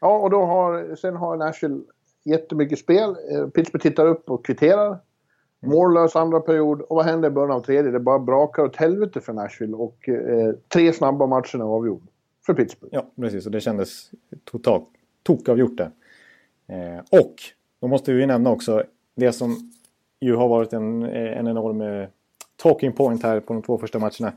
Ja, 0.00 0.18
och 0.18 0.30
då 0.30 0.44
har, 0.44 0.96
sen 0.96 1.16
har 1.16 1.36
Nashville 1.36 1.80
jättemycket 2.24 2.78
spel. 2.78 3.16
Eh, 3.32 3.46
Pittsburgh 3.46 3.82
tittar 3.82 4.06
upp 4.06 4.30
och 4.30 4.44
kvitterar. 4.44 4.98
Mållös 5.60 6.16
andra 6.16 6.40
period. 6.40 6.80
Och 6.80 6.96
vad 6.96 7.04
händer 7.04 7.28
i 7.28 7.32
början 7.32 7.50
av 7.50 7.60
tredje? 7.60 7.90
Det 7.90 8.00
bara 8.00 8.18
brakar 8.18 8.62
åt 8.62 8.76
helvete 8.76 9.20
för 9.20 9.32
Nashville. 9.32 9.76
Och 9.76 10.08
eh, 10.08 10.54
tre 10.68 10.92
snabba 10.92 11.26
matcher 11.26 11.58
är 11.58 11.62
avgjord. 11.62 12.02
För 12.50 12.54
Pittsburgh. 12.54 12.94
Ja, 12.94 13.06
precis. 13.16 13.46
Och 13.46 13.52
det 13.52 13.60
kändes 13.60 14.10
totalt 14.44 14.88
tokavgjort 15.22 15.76
där. 15.76 15.90
Eh, 16.66 17.20
och 17.20 17.34
då 17.80 17.88
måste 17.88 18.12
vi 18.12 18.26
nämna 18.26 18.50
också 18.50 18.84
det 19.14 19.32
som 19.32 19.72
ju 20.20 20.34
har 20.34 20.48
varit 20.48 20.72
en, 20.72 21.02
en 21.02 21.48
enorm 21.48 21.80
eh, 21.80 22.08
talking 22.56 22.92
point 22.92 23.22
här 23.22 23.40
på 23.40 23.52
de 23.52 23.62
två 23.62 23.78
första 23.78 23.98
matcherna. 23.98 24.32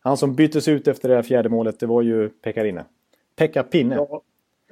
Han 0.00 0.16
som 0.16 0.34
byttes 0.34 0.68
ut 0.68 0.88
efter 0.88 1.08
det 1.08 1.14
här 1.14 1.22
fjärde 1.22 1.48
målet, 1.48 1.80
det 1.80 1.86
var 1.86 2.02
ju 2.02 2.28
Pekarine. 2.28 2.84
Pekka 3.36 3.62
Pinne. 3.62 3.94
Ja, 3.94 4.22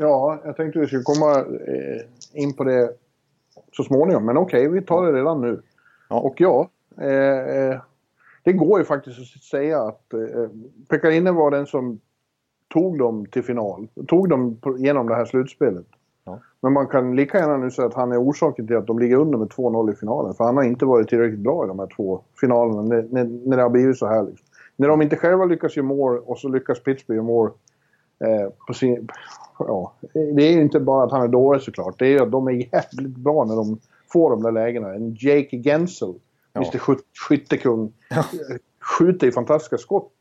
Ja, 0.00 0.40
jag 0.44 0.56
tänkte 0.56 0.78
vi 0.78 0.86
skulle 0.86 1.02
komma 1.02 1.38
eh, 1.38 2.42
in 2.42 2.54
på 2.54 2.64
det 2.64 2.90
så 3.72 3.84
småningom. 3.84 4.26
Men 4.26 4.36
okej, 4.36 4.68
okay, 4.68 4.80
vi 4.80 4.86
tar 4.86 5.06
det 5.06 5.18
redan 5.18 5.40
nu. 5.40 5.62
Ja. 6.08 6.20
Och 6.20 6.40
ja, 6.40 6.68
eh, 7.00 7.38
eh 7.38 7.80
det 8.42 8.52
går 8.52 8.78
ju 8.78 8.84
faktiskt 8.84 9.18
att 9.18 9.42
säga 9.42 9.82
att 9.82 10.12
eh, 10.12 10.48
Pekkarinen 10.88 11.34
var 11.34 11.50
den 11.50 11.66
som 11.66 12.00
tog 12.72 12.98
dem 12.98 13.26
till 13.26 13.42
final. 13.42 13.88
Tog 14.06 14.28
dem 14.28 14.56
genom 14.78 15.08
det 15.08 15.14
här 15.14 15.24
slutspelet. 15.24 15.86
Ja. 16.24 16.38
Men 16.60 16.72
man 16.72 16.86
kan 16.86 17.16
lika 17.16 17.38
gärna 17.38 17.56
nu 17.56 17.70
säga 17.70 17.88
att 17.88 17.94
han 17.94 18.12
är 18.12 18.22
orsaken 18.22 18.66
till 18.66 18.76
att 18.76 18.86
de 18.86 18.98
ligger 18.98 19.16
under 19.16 19.38
med 19.38 19.48
2-0 19.48 19.92
i 19.92 19.96
finalen. 19.96 20.34
För 20.34 20.44
han 20.44 20.56
har 20.56 20.64
inte 20.64 20.84
varit 20.84 21.08
tillräckligt 21.08 21.40
bra 21.40 21.64
i 21.64 21.68
de 21.68 21.78
här 21.78 21.88
två 21.96 22.20
finalerna 22.40 22.82
när, 22.82 23.06
när, 23.10 23.24
när 23.48 23.56
det 23.56 23.62
har 23.62 23.70
blivit 23.70 23.98
så 23.98 24.06
här. 24.06 24.22
Liksom. 24.22 24.46
När 24.76 24.88
de 24.88 25.02
inte 25.02 25.16
själva 25.16 25.44
lyckas 25.44 25.76
göra 25.76 25.86
mål 25.86 26.18
och 26.18 26.38
så 26.38 26.48
lyckas 26.48 26.82
Pittsburgh 26.82 27.16
göra 27.16 27.26
mål 27.26 27.50
eh, 28.24 28.52
på 28.66 28.74
sin... 28.74 29.08
Ja, 29.58 29.92
det 30.12 30.42
är 30.42 30.52
ju 30.52 30.60
inte 30.60 30.80
bara 30.80 31.04
att 31.04 31.12
han 31.12 31.22
är 31.22 31.28
dålig 31.28 31.62
såklart. 31.62 31.98
Det 31.98 32.06
är 32.06 32.10
ju 32.10 32.20
att 32.20 32.30
de 32.30 32.48
är 32.48 32.52
jävligt 32.52 33.16
bra 33.16 33.44
när 33.44 33.56
de 33.56 33.78
får 34.12 34.30
de 34.30 34.42
där 34.42 34.52
lägena. 34.52 34.94
En 34.94 35.16
Jake 35.18 35.62
Gensel, 35.62 36.14
ja. 36.52 36.60
Mr 36.60 36.80
Skyttekung, 37.28 37.92
ja. 38.10 38.24
skjuter 38.80 39.26
ju 39.26 39.32
fantastiska 39.32 39.78
skott. 39.78 40.12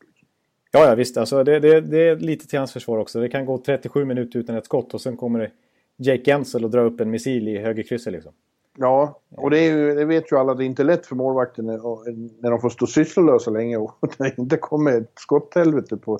Ja, 0.70 0.88
ja 0.88 0.94
visst. 0.94 1.16
Alltså, 1.16 1.44
det, 1.44 1.60
det, 1.60 1.80
det, 1.80 2.08
är 2.08 2.16
lite 2.16 2.46
till 2.46 2.58
hans 2.58 2.72
försvar 2.72 2.98
också. 2.98 3.20
Det 3.20 3.28
kan 3.28 3.46
gå 3.46 3.58
37 3.58 4.04
minuter 4.04 4.38
utan 4.38 4.56
ett 4.56 4.64
skott 4.64 4.94
och 4.94 5.00
sen 5.00 5.16
kommer 5.16 5.38
det 5.38 5.50
Jake 5.96 6.24
Gensel 6.24 6.64
och 6.64 6.70
drar 6.70 6.84
upp 6.84 7.00
en 7.00 7.10
missil 7.10 7.48
i 7.48 7.58
högerkrysset 7.58 8.12
liksom. 8.12 8.32
Ja, 8.78 9.20
och 9.30 9.50
det, 9.50 9.58
är 9.58 9.76
ju, 9.76 9.94
det 9.94 10.04
vet 10.04 10.32
ju 10.32 10.36
alla. 10.36 10.54
Det 10.54 10.64
är 10.64 10.66
inte 10.66 10.84
lätt 10.84 11.06
för 11.06 11.16
målvakten 11.16 11.66
när, 11.66 12.50
de 12.50 12.60
får 12.60 12.68
stå 12.68 12.86
sysslolösa 12.86 13.50
länge 13.50 13.76
och 13.76 13.94
det 14.18 14.38
inte 14.38 14.56
kommer 14.56 15.00
ett 15.00 15.12
skotthelvete 15.14 15.96
på, 15.96 16.18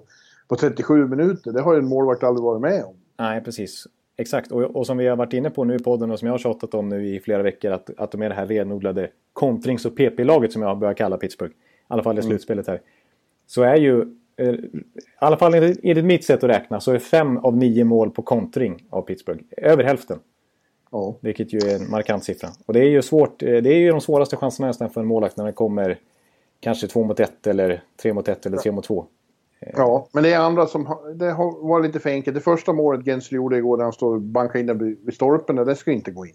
på 0.49 0.57
37 0.57 1.07
minuter. 1.07 1.53
Det 1.53 1.61
har 1.61 1.73
ju 1.73 1.79
en 1.79 1.89
målvakt 1.89 2.23
aldrig 2.23 2.45
varit 2.45 2.61
med 2.61 2.85
om. 2.85 2.95
Nej, 3.19 3.45
precis. 3.45 3.87
Exakt, 4.17 4.53
och, 4.53 4.63
och 4.63 4.87
som 4.87 4.99
vi 4.99 5.07
har 5.07 5.17
varit 5.17 5.33
inne 5.33 5.51
på 5.51 5.65
nu 5.65 5.75
i 5.75 5.79
podden 5.79 6.11
och 6.11 6.19
som 6.19 6.27
jag 6.27 6.33
har 6.33 6.39
tjatat 6.39 6.75
om 6.75 6.89
nu 6.89 7.09
i 7.09 7.21
flera 7.21 7.43
veckor 7.43 7.71
att, 7.73 7.91
att 7.97 8.13
de 8.13 8.23
är 8.23 8.29
det 8.29 8.35
här 8.35 8.47
renodlade 8.47 9.11
kontrings 9.33 9.87
och 9.87 9.97
PP-laget 9.97 10.53
som 10.53 10.63
jag 10.63 10.79
börjar 10.79 10.95
kalla 10.95 11.17
Pittsburgh. 11.17 11.53
I 11.53 11.57
alla 11.89 12.03
fall 12.03 12.19
i 12.19 12.21
mm. 12.21 12.31
slutspelet 12.31 12.67
här. 12.67 12.81
Så 13.47 13.63
är 13.63 13.77
ju, 13.77 14.17
i 14.41 14.83
alla 15.19 15.37
fall 15.37 15.55
enligt 15.55 16.05
mitt 16.05 16.25
sätt 16.25 16.45
att 16.45 16.51
räkna, 16.51 16.81
så 16.81 16.93
är 16.93 16.99
fem 16.99 17.37
av 17.37 17.57
nio 17.57 17.85
mål 17.85 18.11
på 18.11 18.23
kontring 18.23 18.85
av 18.91 19.03
Pittsburgh. 19.03 19.43
Över 19.57 19.85
hälften. 19.85 20.19
Oh. 20.91 21.15
Vilket 21.21 21.53
ju 21.53 21.59
är 21.59 21.77
en 21.77 21.91
markant 21.91 22.25
siffra. 22.25 22.49
Och 22.67 22.73
det 22.73 22.81
är 22.81 22.89
ju 22.89 23.03
svårt, 23.03 23.43
eh, 23.43 23.49
det 23.49 23.71
är 23.71 23.79
ju 23.79 23.91
de 23.91 24.01
svåraste 24.01 24.37
chanserna 24.37 24.67
nästan 24.67 24.91
för 24.91 25.01
en 25.01 25.07
målvakt 25.07 25.37
när 25.37 25.45
det 25.45 25.53
kommer 25.53 25.99
kanske 26.61 26.87
två 26.87 27.05
mot 27.05 27.21
ett 27.21 27.47
eller 27.47 27.83
tre 28.03 28.13
mot 28.13 28.29
ett 28.29 28.47
eller 28.47 28.57
tre 28.57 28.73
mot 28.73 28.85
två. 28.85 29.07
Ja, 29.61 30.09
men 30.13 30.23
det 30.23 30.33
är 30.33 30.39
andra 30.39 30.67
som 30.67 30.87
har, 30.87 31.15
det 31.15 31.31
har 31.31 31.69
varit 31.69 31.87
lite 31.87 32.01
för 32.01 32.11
enkelt. 32.11 32.35
Det 32.35 32.41
första 32.41 32.73
målet 32.73 33.05
Gensel 33.05 33.37
gjorde 33.37 33.57
igår 33.57 33.77
när 33.77 33.85
han 33.85 33.93
står 33.93 34.15
och 34.15 34.21
bankar 34.21 34.59
in 34.61 34.67
den 34.67 34.79
vid 34.79 35.15
stolpen, 35.15 35.57
det 35.57 35.77
ska 35.77 35.93
inte 35.93 36.11
gå 36.11 36.27
in. 36.27 36.35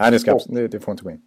Nej, 0.00 0.10
det, 0.10 0.18
ska, 0.18 0.34
och, 0.34 0.42
det, 0.48 0.80
får 0.80 0.92
inte 0.92 1.04
gå 1.04 1.10
in. 1.10 1.22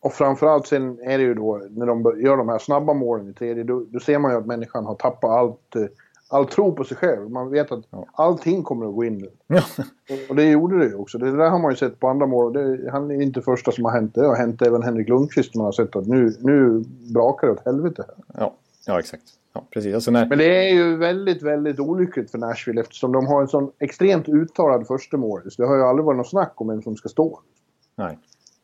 Och 0.00 0.12
framförallt 0.12 0.66
sen 0.66 0.98
är 1.02 1.18
det 1.18 1.24
ju 1.24 1.34
då 1.34 1.62
när 1.70 1.86
de 1.86 2.20
gör 2.20 2.36
de 2.36 2.48
här 2.48 2.58
snabba 2.58 2.94
målen 2.94 3.28
i 3.28 3.32
tredje, 3.32 3.64
då, 3.64 3.84
då 3.90 4.00
ser 4.00 4.18
man 4.18 4.30
ju 4.30 4.38
att 4.38 4.46
människan 4.46 4.84
har 4.86 4.94
tappat 4.94 5.30
allt 5.30 5.76
eh, 5.76 5.84
all 6.30 6.46
tro 6.46 6.72
på 6.72 6.84
sig 6.84 6.96
själv. 6.96 7.30
Man 7.30 7.50
vet 7.50 7.72
att 7.72 7.84
ja. 7.90 8.06
allting 8.12 8.62
kommer 8.62 8.86
att 8.86 8.94
gå 8.94 9.04
in 9.04 9.18
nu. 9.18 9.56
Och 10.28 10.36
det 10.36 10.44
gjorde 10.44 10.78
det 10.78 10.86
ju 10.86 10.94
också. 10.94 11.18
Det 11.18 11.36
där 11.36 11.50
har 11.50 11.58
man 11.58 11.70
ju 11.70 11.76
sett 11.76 12.00
på 12.00 12.08
andra 12.08 12.26
mål. 12.26 12.52
Det, 12.52 12.90
han 12.90 13.10
är 13.10 13.22
inte 13.22 13.42
första 13.42 13.72
som 13.72 13.84
har 13.84 13.92
hänt 13.92 14.14
det. 14.14 14.20
Det 14.20 14.26
har 14.26 14.36
hänt 14.36 14.62
även 14.62 14.82
Henrik 14.82 15.08
Lundqvist. 15.08 15.54
Man 15.54 15.64
har 15.64 15.72
sett 15.72 15.96
att 15.96 16.06
nu, 16.06 16.34
nu 16.40 16.84
brakar 17.14 17.46
det 17.46 17.52
åt 17.52 17.64
helvete. 17.64 18.04
Ja, 18.34 18.54
ja 18.86 18.98
exakt. 18.98 19.22
Ja, 19.52 19.64
precis. 19.70 19.94
Alltså 19.94 20.10
när... 20.10 20.26
Men 20.26 20.38
det 20.38 20.68
är 20.68 20.74
ju 20.74 20.96
väldigt, 20.96 21.42
väldigt 21.42 21.80
olyckligt 21.80 22.30
för 22.30 22.38
Nashville 22.38 22.80
eftersom 22.80 23.12
de 23.12 23.26
har 23.26 23.42
en 23.42 23.48
sån 23.48 23.70
extremt 23.78 24.28
uttalad 24.28 24.86
första 24.86 25.16
mål. 25.16 25.40
Det 25.56 25.66
har 25.66 25.76
ju 25.76 25.82
aldrig 25.82 26.04
varit 26.04 26.16
något 26.16 26.30
snack 26.30 26.52
om 26.56 26.68
vem 26.68 26.82
som 26.82 26.96
ska 26.96 27.08
stå. 27.08 27.40
Nej. 27.96 28.18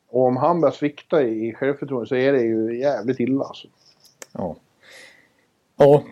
Och 0.09 0.27
om 0.27 0.37
han 0.37 0.61
börjar 0.61 0.73
svikta 0.73 1.23
i 1.23 1.55
självförtroende 1.55 2.07
så 2.09 2.15
är 2.15 2.33
det 2.33 2.43
ju 2.43 2.79
jävligt 2.79 3.21
illa 3.21 3.45
alltså. 3.45 3.69
Ja. 4.33 4.57
Ja, 5.77 6.03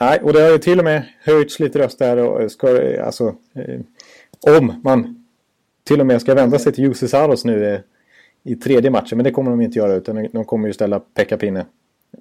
Nej, 0.00 0.20
och 0.22 0.32
det 0.32 0.40
har 0.40 0.50
ju 0.50 0.58
till 0.58 0.78
och 0.78 0.84
med 0.84 1.02
höjts 1.20 1.60
lite 1.60 1.78
röster 1.78 2.16
och 2.16 2.42
eh, 2.42 2.48
ska, 2.48 2.82
eh, 2.82 3.06
alltså, 3.06 3.34
eh, 3.54 3.80
om 4.58 4.80
man 4.84 5.24
till 5.84 6.00
och 6.00 6.06
med 6.06 6.20
ska 6.20 6.34
vända 6.34 6.58
sig 6.58 6.72
till 6.72 6.84
Jussi 6.84 7.08
Saros 7.08 7.44
nu 7.44 7.74
eh, 7.74 7.80
i 8.42 8.56
tredje 8.56 8.90
matchen. 8.90 9.18
Men 9.18 9.24
det 9.24 9.30
kommer 9.30 9.50
de 9.50 9.60
inte 9.60 9.78
göra 9.78 9.94
utan 9.94 10.28
de 10.32 10.44
kommer 10.44 10.68
ju 10.68 10.74
ställa 10.74 11.00
Pekka 11.00 11.36
Pinne. 11.36 11.66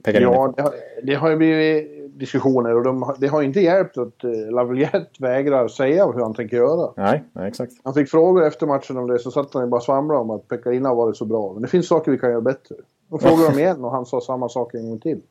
Pekka 0.03 0.19
ja, 0.19 0.53
det 0.57 0.61
har, 0.61 0.73
det 1.03 1.13
har 1.15 1.29
ju 1.29 1.35
blivit 1.35 2.19
diskussioner 2.19 2.75
och 2.75 2.83
de, 2.83 3.15
det 3.17 3.27
har 3.27 3.41
inte 3.41 3.61
hjälpt 3.61 3.97
att 3.97 4.23
uh, 4.23 4.51
Lavaliette 4.51 5.09
vägrar 5.19 5.67
säga 5.67 6.05
hur 6.05 6.21
han 6.21 6.33
tänker 6.33 6.57
göra. 6.57 6.93
Nej, 6.97 7.23
nej, 7.33 7.47
exakt. 7.47 7.73
Han 7.83 7.93
fick 7.93 8.09
frågor 8.09 8.47
efter 8.47 8.67
matchen 8.67 8.97
om 8.97 9.07
det 9.07 9.19
så 9.19 9.31
satt 9.31 9.53
han 9.53 9.63
ju 9.63 9.69
bara 9.69 9.81
svamlade 9.81 10.19
om 10.19 10.29
att 10.29 10.47
Pekkarina 10.47 10.89
har 10.89 10.95
varit 10.95 11.17
så 11.17 11.25
bra. 11.25 11.53
Men 11.53 11.61
det 11.61 11.67
finns 11.67 11.87
saker 11.87 12.11
vi 12.11 12.17
kan 12.17 12.29
göra 12.29 12.41
bättre. 12.41 12.75
Och 13.09 13.21
frågade 13.21 13.49
dem 13.49 13.59
igen 13.59 13.83
och 13.83 13.91
han 13.91 14.05
sa 14.05 14.21
samma 14.21 14.49
sak 14.49 14.73
en 14.73 14.89
gång 14.89 14.99
till. 14.99 15.21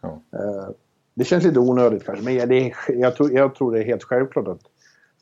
Ja. 0.00 0.08
Uh, 0.08 0.70
det 1.14 1.24
känns 1.24 1.44
lite 1.44 1.60
onödigt 1.60 2.04
kanske, 2.04 2.24
men 2.24 2.48
det 2.48 2.72
jag, 2.88 3.16
tror, 3.16 3.32
jag 3.32 3.54
tror 3.54 3.72
det 3.72 3.78
är 3.78 3.84
helt 3.84 4.04
självklart 4.04 4.48
att 4.48 4.60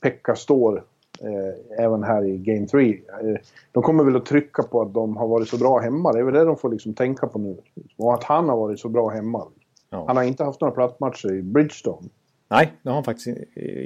Pekka 0.02 0.34
står 0.34 0.84
eh, 1.20 1.84
även 1.84 2.02
här 2.02 2.24
i 2.24 2.38
Game 2.38 2.66
3. 2.66 2.90
Eh, 2.90 3.36
de 3.72 3.82
kommer 3.82 4.04
väl 4.04 4.16
att 4.16 4.26
trycka 4.26 4.62
på 4.62 4.82
att 4.82 4.94
de 4.94 5.16
har 5.16 5.28
varit 5.28 5.48
så 5.48 5.58
bra 5.58 5.78
hemma. 5.78 6.12
Det 6.12 6.18
är 6.18 6.22
väl 6.22 6.34
det 6.34 6.44
de 6.44 6.56
får 6.56 6.70
liksom 6.70 6.94
tänka 6.94 7.26
på 7.26 7.38
nu. 7.38 7.56
Och 7.96 8.14
att 8.14 8.24
han 8.24 8.48
har 8.48 8.56
varit 8.56 8.80
så 8.80 8.88
bra 8.88 9.08
hemma. 9.08 9.46
Ja. 9.90 10.04
Han 10.06 10.16
har 10.16 10.24
inte 10.24 10.44
haft 10.44 10.60
några 10.60 10.74
plattmatcher 10.74 11.32
i 11.32 11.42
Bridgestone. 11.42 12.08
Nej, 12.48 12.72
det 12.82 12.88
har 12.88 12.94
han 12.94 13.04
faktiskt 13.04 13.38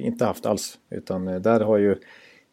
inte 0.02 0.24
haft 0.24 0.46
alls. 0.46 0.78
Utan 0.90 1.28
eh, 1.28 1.40
där 1.40 1.60
har 1.60 1.78
ju, 1.78 1.96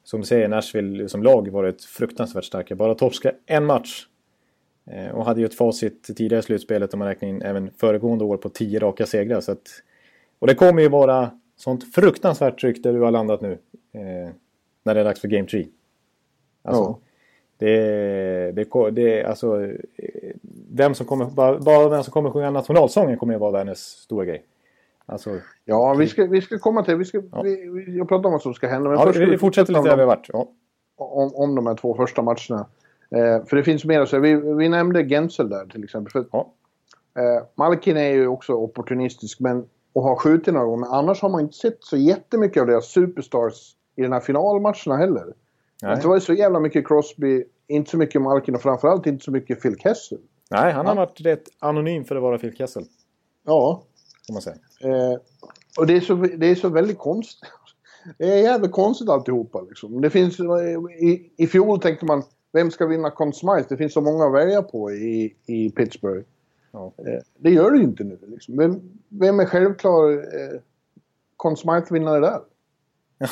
som 0.03 0.19
du 0.19 0.25
säger, 0.25 0.47
Nashville 0.47 1.09
som 1.09 1.23
lag 1.23 1.49
varit 1.49 1.83
fruktansvärt 1.83 2.45
starka. 2.45 2.75
Bara 2.75 2.95
torska 2.95 3.31
en 3.45 3.65
match 3.65 4.05
Eh, 4.91 5.11
och 5.11 5.25
hade 5.25 5.39
ju 5.39 5.45
ett 5.45 5.55
facit 5.55 6.03
tidigare 6.03 6.39
i 6.39 6.43
slutspelet 6.43 6.93
om 6.93 6.99
man 6.99 7.07
räknar 7.07 7.29
in 7.29 7.41
även 7.41 7.71
föregående 7.71 8.23
år 8.23 8.37
på 8.37 8.49
tio 8.49 8.79
raka 8.79 9.05
segrar. 9.05 9.41
Så 9.41 9.51
att, 9.51 9.67
och 10.39 10.47
det 10.47 10.55
kommer 10.55 10.81
ju 10.81 10.89
vara 10.89 11.31
sånt 11.55 11.95
fruktansvärt 11.95 12.59
tryck 12.61 12.83
där 12.83 12.93
du 12.93 13.01
har 13.01 13.11
landat 13.11 13.41
nu. 13.41 13.57
När 14.83 14.95
det 14.95 14.99
är 14.99 15.05
dags 15.05 15.21
för 15.21 15.27
Game 15.27 15.47
3. 15.47 15.67
Alltså, 16.63 16.83
ja. 16.83 16.99
det, 17.57 18.51
det, 18.51 18.91
det, 18.91 19.23
alltså, 19.23 19.67
vem 20.71 20.95
som 20.95 21.05
kommer, 21.05 21.25
bara, 21.25 21.59
bara 21.59 21.89
vem 21.89 22.03
som 22.03 22.11
kommer 22.11 22.31
sjunga 22.31 22.51
nationalsången 22.51 23.17
kommer 23.17 23.33
ju 23.33 23.39
vara 23.39 23.51
världens 23.51 23.79
stora 23.79 24.25
grej. 24.25 24.45
Alltså, 25.05 25.39
ja, 25.65 25.93
vi 25.93 26.07
ska, 26.07 26.25
vi 26.25 26.41
ska 26.41 26.59
komma 26.59 26.83
till 26.83 26.95
vi 26.95 27.05
ska, 27.05 27.21
ja. 27.31 27.41
vi, 27.41 27.97
jag 27.97 28.09
pratar 28.09 28.25
om 28.25 28.31
vad 28.31 28.41
som 28.41 28.53
ska 28.53 28.67
hända. 28.67 28.89
Men 28.89 28.99
ja, 28.99 29.05
först 29.05 29.19
vi 29.19 29.37
fortsätter 29.37 29.73
lite 29.73 29.89
där 29.89 29.95
vi 29.95 30.01
har 30.01 30.07
varit. 30.07 30.29
Ja. 30.33 30.47
Om, 30.95 31.35
om 31.35 31.55
de 31.55 31.67
här 31.67 31.75
två 31.75 31.95
första 31.95 32.21
matcherna. 32.21 32.67
Eh, 33.11 33.45
för 33.45 33.55
det 33.55 33.63
finns 33.63 33.85
mer 33.85 34.01
att 34.01 34.09
säga. 34.09 34.19
Vi, 34.19 34.35
vi 34.35 34.69
nämnde 34.69 35.03
Gensel 35.03 35.49
där 35.49 35.65
till 35.65 35.83
exempel. 35.83 36.11
För, 36.11 36.25
ja. 36.31 36.53
eh, 37.17 37.43
Malkin 37.55 37.97
är 37.97 38.09
ju 38.09 38.27
också 38.27 38.53
opportunistisk 38.53 39.39
men, 39.39 39.65
och 39.93 40.03
har 40.03 40.15
skjutit 40.15 40.53
några 40.53 40.65
gånger. 40.65 40.81
Men 40.81 40.89
annars 40.89 41.21
har 41.21 41.29
man 41.29 41.41
inte 41.41 41.57
sett 41.57 41.83
så 41.83 41.97
jättemycket 41.97 42.61
av 42.61 42.67
deras 42.67 42.85
superstars 42.85 43.75
i 43.99 44.01
den 44.01 44.13
här 44.13 44.19
finalmatcherna 44.19 44.97
heller. 44.97 45.33
Nej. 45.81 45.99
Det 46.01 46.07
var 46.07 46.19
så 46.19 46.33
jävla 46.33 46.59
mycket 46.59 46.87
Crosby, 46.87 47.43
inte 47.67 47.91
så 47.91 47.97
mycket 47.97 48.21
Malkin 48.21 48.55
och 48.55 48.61
framförallt 48.61 49.05
inte 49.05 49.23
så 49.23 49.31
mycket 49.31 49.61
Phil 49.61 49.75
Kessel. 49.79 50.17
Nej, 50.51 50.73
han 50.73 50.85
har 50.85 50.95
ja. 50.95 50.99
varit 50.99 51.21
rätt 51.21 51.43
anonym 51.59 52.05
för 52.05 52.15
att 52.15 52.21
vara 52.21 52.37
Phil 52.37 52.55
Kessel. 52.55 52.83
Ja. 53.45 53.83
Kan 54.27 54.33
man 54.33 54.41
säga. 54.41 54.55
Eh, 54.81 55.19
och 55.77 55.87
det 55.87 55.93
är, 55.93 56.01
så, 56.01 56.15
det 56.15 56.45
är 56.47 56.55
så 56.55 56.69
väldigt 56.69 56.97
konstigt. 56.97 57.49
Det 58.17 58.33
är 58.33 58.37
jävligt 58.37 58.71
konstigt 58.71 59.09
alltihopa 59.09 59.61
liksom. 59.61 60.01
Det 60.01 60.09
finns, 60.09 60.39
i, 60.99 61.31
I 61.37 61.47
fjol 61.47 61.79
tänkte 61.79 62.05
man 62.05 62.23
vem 62.51 62.71
ska 62.71 62.85
vinna 62.85 63.11
Conn 63.11 63.33
Smythe? 63.33 63.65
Det 63.69 63.77
finns 63.77 63.93
så 63.93 64.01
många 64.01 64.25
att 64.25 64.33
välja 64.33 64.61
på 64.61 64.91
i, 64.91 65.35
i 65.45 65.69
Pittsburgh. 65.69 66.25
Ja. 66.71 66.93
Eh, 66.97 67.21
det 67.37 67.49
gör 67.49 67.71
det 67.71 67.77
ju 67.77 67.83
inte 67.83 68.03
nu. 68.03 68.19
Liksom. 68.27 68.57
Vem, 68.57 68.81
vem 69.09 69.39
är 69.39 69.45
självklar 69.45 70.11
eh, 70.11 70.59
Conn 71.37 71.57
Smythe-vinnare 71.57 72.19
där? 72.19 72.41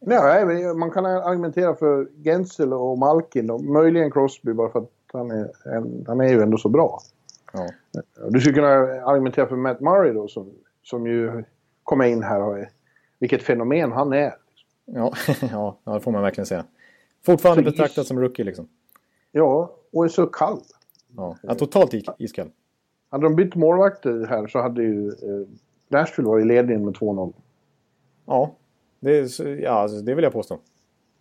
Nej, 0.00 0.74
man 0.74 0.90
kan 0.90 1.06
argumentera 1.06 1.74
för 1.74 2.08
Gensel 2.24 2.72
och 2.72 2.98
Malkin 2.98 3.50
och 3.50 3.64
möjligen 3.64 4.10
Crosby 4.10 4.52
bara 4.52 4.68
för 4.68 4.78
att 4.78 4.90
han 5.12 5.30
är, 5.30 5.50
han 6.06 6.20
är 6.20 6.28
ju 6.28 6.42
ändå 6.42 6.58
så 6.58 6.68
bra. 6.68 7.00
Ja. 7.52 7.68
Du 8.28 8.40
skulle 8.40 8.54
kunna 8.54 8.68
argumentera 9.04 9.46
för 9.46 9.56
Matt 9.56 9.80
Murray 9.80 10.12
då 10.12 10.28
som, 10.28 10.52
som 10.82 11.06
ju 11.06 11.44
kommer 11.82 12.04
in 12.04 12.22
här 12.22 12.42
och 12.42 12.58
vilket 13.18 13.42
fenomen 13.42 13.92
han 13.92 14.12
är. 14.12 14.34
Ja, 14.88 15.12
ja, 15.52 15.78
det 15.84 16.00
får 16.00 16.12
man 16.12 16.22
verkligen 16.22 16.46
säga. 16.46 16.64
Fortfarande 17.24 17.64
så 17.64 17.70
betraktad 17.70 18.02
is... 18.02 18.08
som 18.08 18.20
rookie 18.20 18.44
liksom. 18.44 18.68
Ja, 19.32 19.70
och 19.92 20.04
är 20.04 20.08
så 20.08 20.26
kall. 20.26 20.60
Ja, 21.16 21.36
ja 21.42 21.54
totalt 21.54 21.94
iskall. 22.18 22.50
Hade 23.08 23.24
de 23.24 23.36
bytt 23.36 23.54
målvakter 23.54 24.26
här 24.28 24.46
så 24.46 24.62
hade 24.62 24.82
ju 24.82 25.08
eh, 25.08 25.48
Nashville 25.88 26.28
varit 26.28 26.44
i 26.44 26.48
ledningen 26.48 26.84
med 26.84 26.94
2-0. 26.94 27.32
Ja, 28.26 28.54
det, 29.00 29.40
är, 29.40 29.46
ja 29.62 29.70
alltså, 29.70 30.00
det 30.00 30.14
vill 30.14 30.24
jag 30.24 30.32
påstå. 30.32 30.58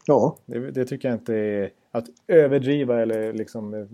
Ja. 0.05 0.37
Det, 0.45 0.71
det, 0.71 0.85
tycker 0.85 1.07
jag 1.07 1.15
inte 1.15 1.35
är 1.35 1.71
att 1.91 2.05
överdriva 2.27 3.01
eller 3.01 3.33
liksom 3.33 3.73
eh, 3.73 3.85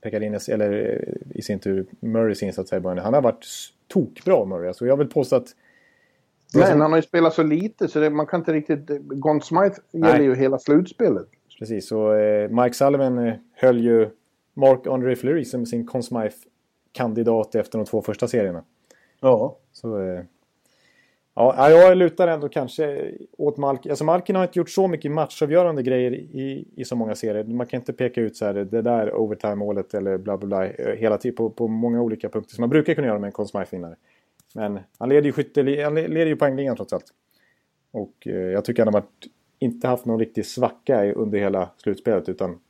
Pekarines 0.00 0.48
eller 0.48 0.72
eh, 0.72 1.38
i 1.38 1.42
sin 1.42 1.58
tur 1.58 1.86
Murrays 2.00 2.42
insats 2.42 2.70
här 2.70 2.78
i 2.78 2.80
början. 2.80 3.04
Han 3.04 3.14
har 3.14 3.22
varit 3.22 3.46
tokbra 3.88 4.44
Murray. 4.44 4.68
Alltså 4.68 4.86
jag 4.86 4.96
vill 4.96 5.08
påstå 5.08 5.36
att 5.36 5.54
Nej, 6.54 6.70
han 6.70 6.80
har 6.80 6.96
ju 6.96 7.02
spelat 7.02 7.34
så 7.34 7.42
lite 7.42 7.88
så 7.88 8.00
det, 8.00 8.10
man 8.10 8.26
kan 8.26 8.40
inte 8.40 8.52
riktigt... 8.52 8.88
Gon 9.00 9.40
Smythe 9.40 9.76
gäller 9.92 10.18
Nej. 10.18 10.24
ju 10.24 10.34
hela 10.34 10.58
slutspelet. 10.58 11.26
Precis, 11.58 11.92
och 11.92 12.16
eh, 12.16 12.50
Mike 12.50 12.74
Sullivan 12.74 13.18
eh, 13.18 13.34
höll 13.54 13.80
ju 13.80 14.10
Mark 14.54 14.86
Andre 14.86 15.16
Fleury 15.16 15.44
som 15.44 15.66
sin 15.66 15.86
Conn 15.86 16.02
Smythe-kandidat 16.02 17.54
efter 17.54 17.78
de 17.78 17.84
två 17.84 18.02
första 18.02 18.28
serierna. 18.28 18.64
Ja. 19.20 19.56
Så, 19.72 20.00
eh, 20.00 20.22
ja, 21.34 21.70
jag 21.70 21.96
lutar 21.96 22.28
ändå 22.28 22.48
kanske 22.48 23.14
åt 23.38 23.56
Malkin. 23.56 23.92
Alltså 23.92 24.04
Malkin 24.04 24.36
har 24.36 24.42
inte 24.42 24.58
gjort 24.58 24.70
så 24.70 24.88
mycket 24.88 25.10
matchavgörande 25.10 25.82
grejer 25.82 26.14
i, 26.14 26.68
i 26.76 26.84
så 26.84 26.96
många 26.96 27.14
serier. 27.14 27.44
Man 27.44 27.66
kan 27.66 27.80
inte 27.80 27.92
peka 27.92 28.20
ut 28.20 28.36
så 28.36 28.44
här, 28.44 28.54
det 28.54 28.82
där 28.82 29.14
overtime-målet 29.14 29.94
eller 29.94 30.18
bla 30.18 30.38
bla 30.38 30.46
bla 30.46 30.62
hela 30.94 31.18
tiden 31.18 31.36
på, 31.36 31.50
på 31.50 31.68
många 31.68 32.02
olika 32.02 32.28
punkter 32.28 32.54
som 32.54 32.62
man 32.62 32.70
brukar 32.70 32.94
kunna 32.94 33.06
göra 33.06 33.18
med 33.18 33.28
en 33.28 33.32
Conn 33.32 33.46
Smythe-vinnare. 33.46 33.96
Men 34.54 34.78
han 34.98 35.08
leder 35.08 35.22
ju, 35.22 35.32
skytte, 35.32 35.82
han 35.84 35.94
leder 35.94 36.26
ju 36.26 36.36
poängligan 36.36 36.76
trots 36.76 36.92
allt. 36.92 37.14
Och 37.90 38.26
eh, 38.26 38.34
jag 38.34 38.64
tycker 38.64 38.84
han 38.84 38.94
har 38.94 39.00
varit, 39.00 39.26
inte 39.58 39.88
haft 39.88 40.04
någon 40.04 40.18
riktig 40.18 40.46
svacka 40.46 41.12
under 41.12 41.38
hela 41.38 41.70
slutspelet 41.76 42.28
utan 42.28 42.60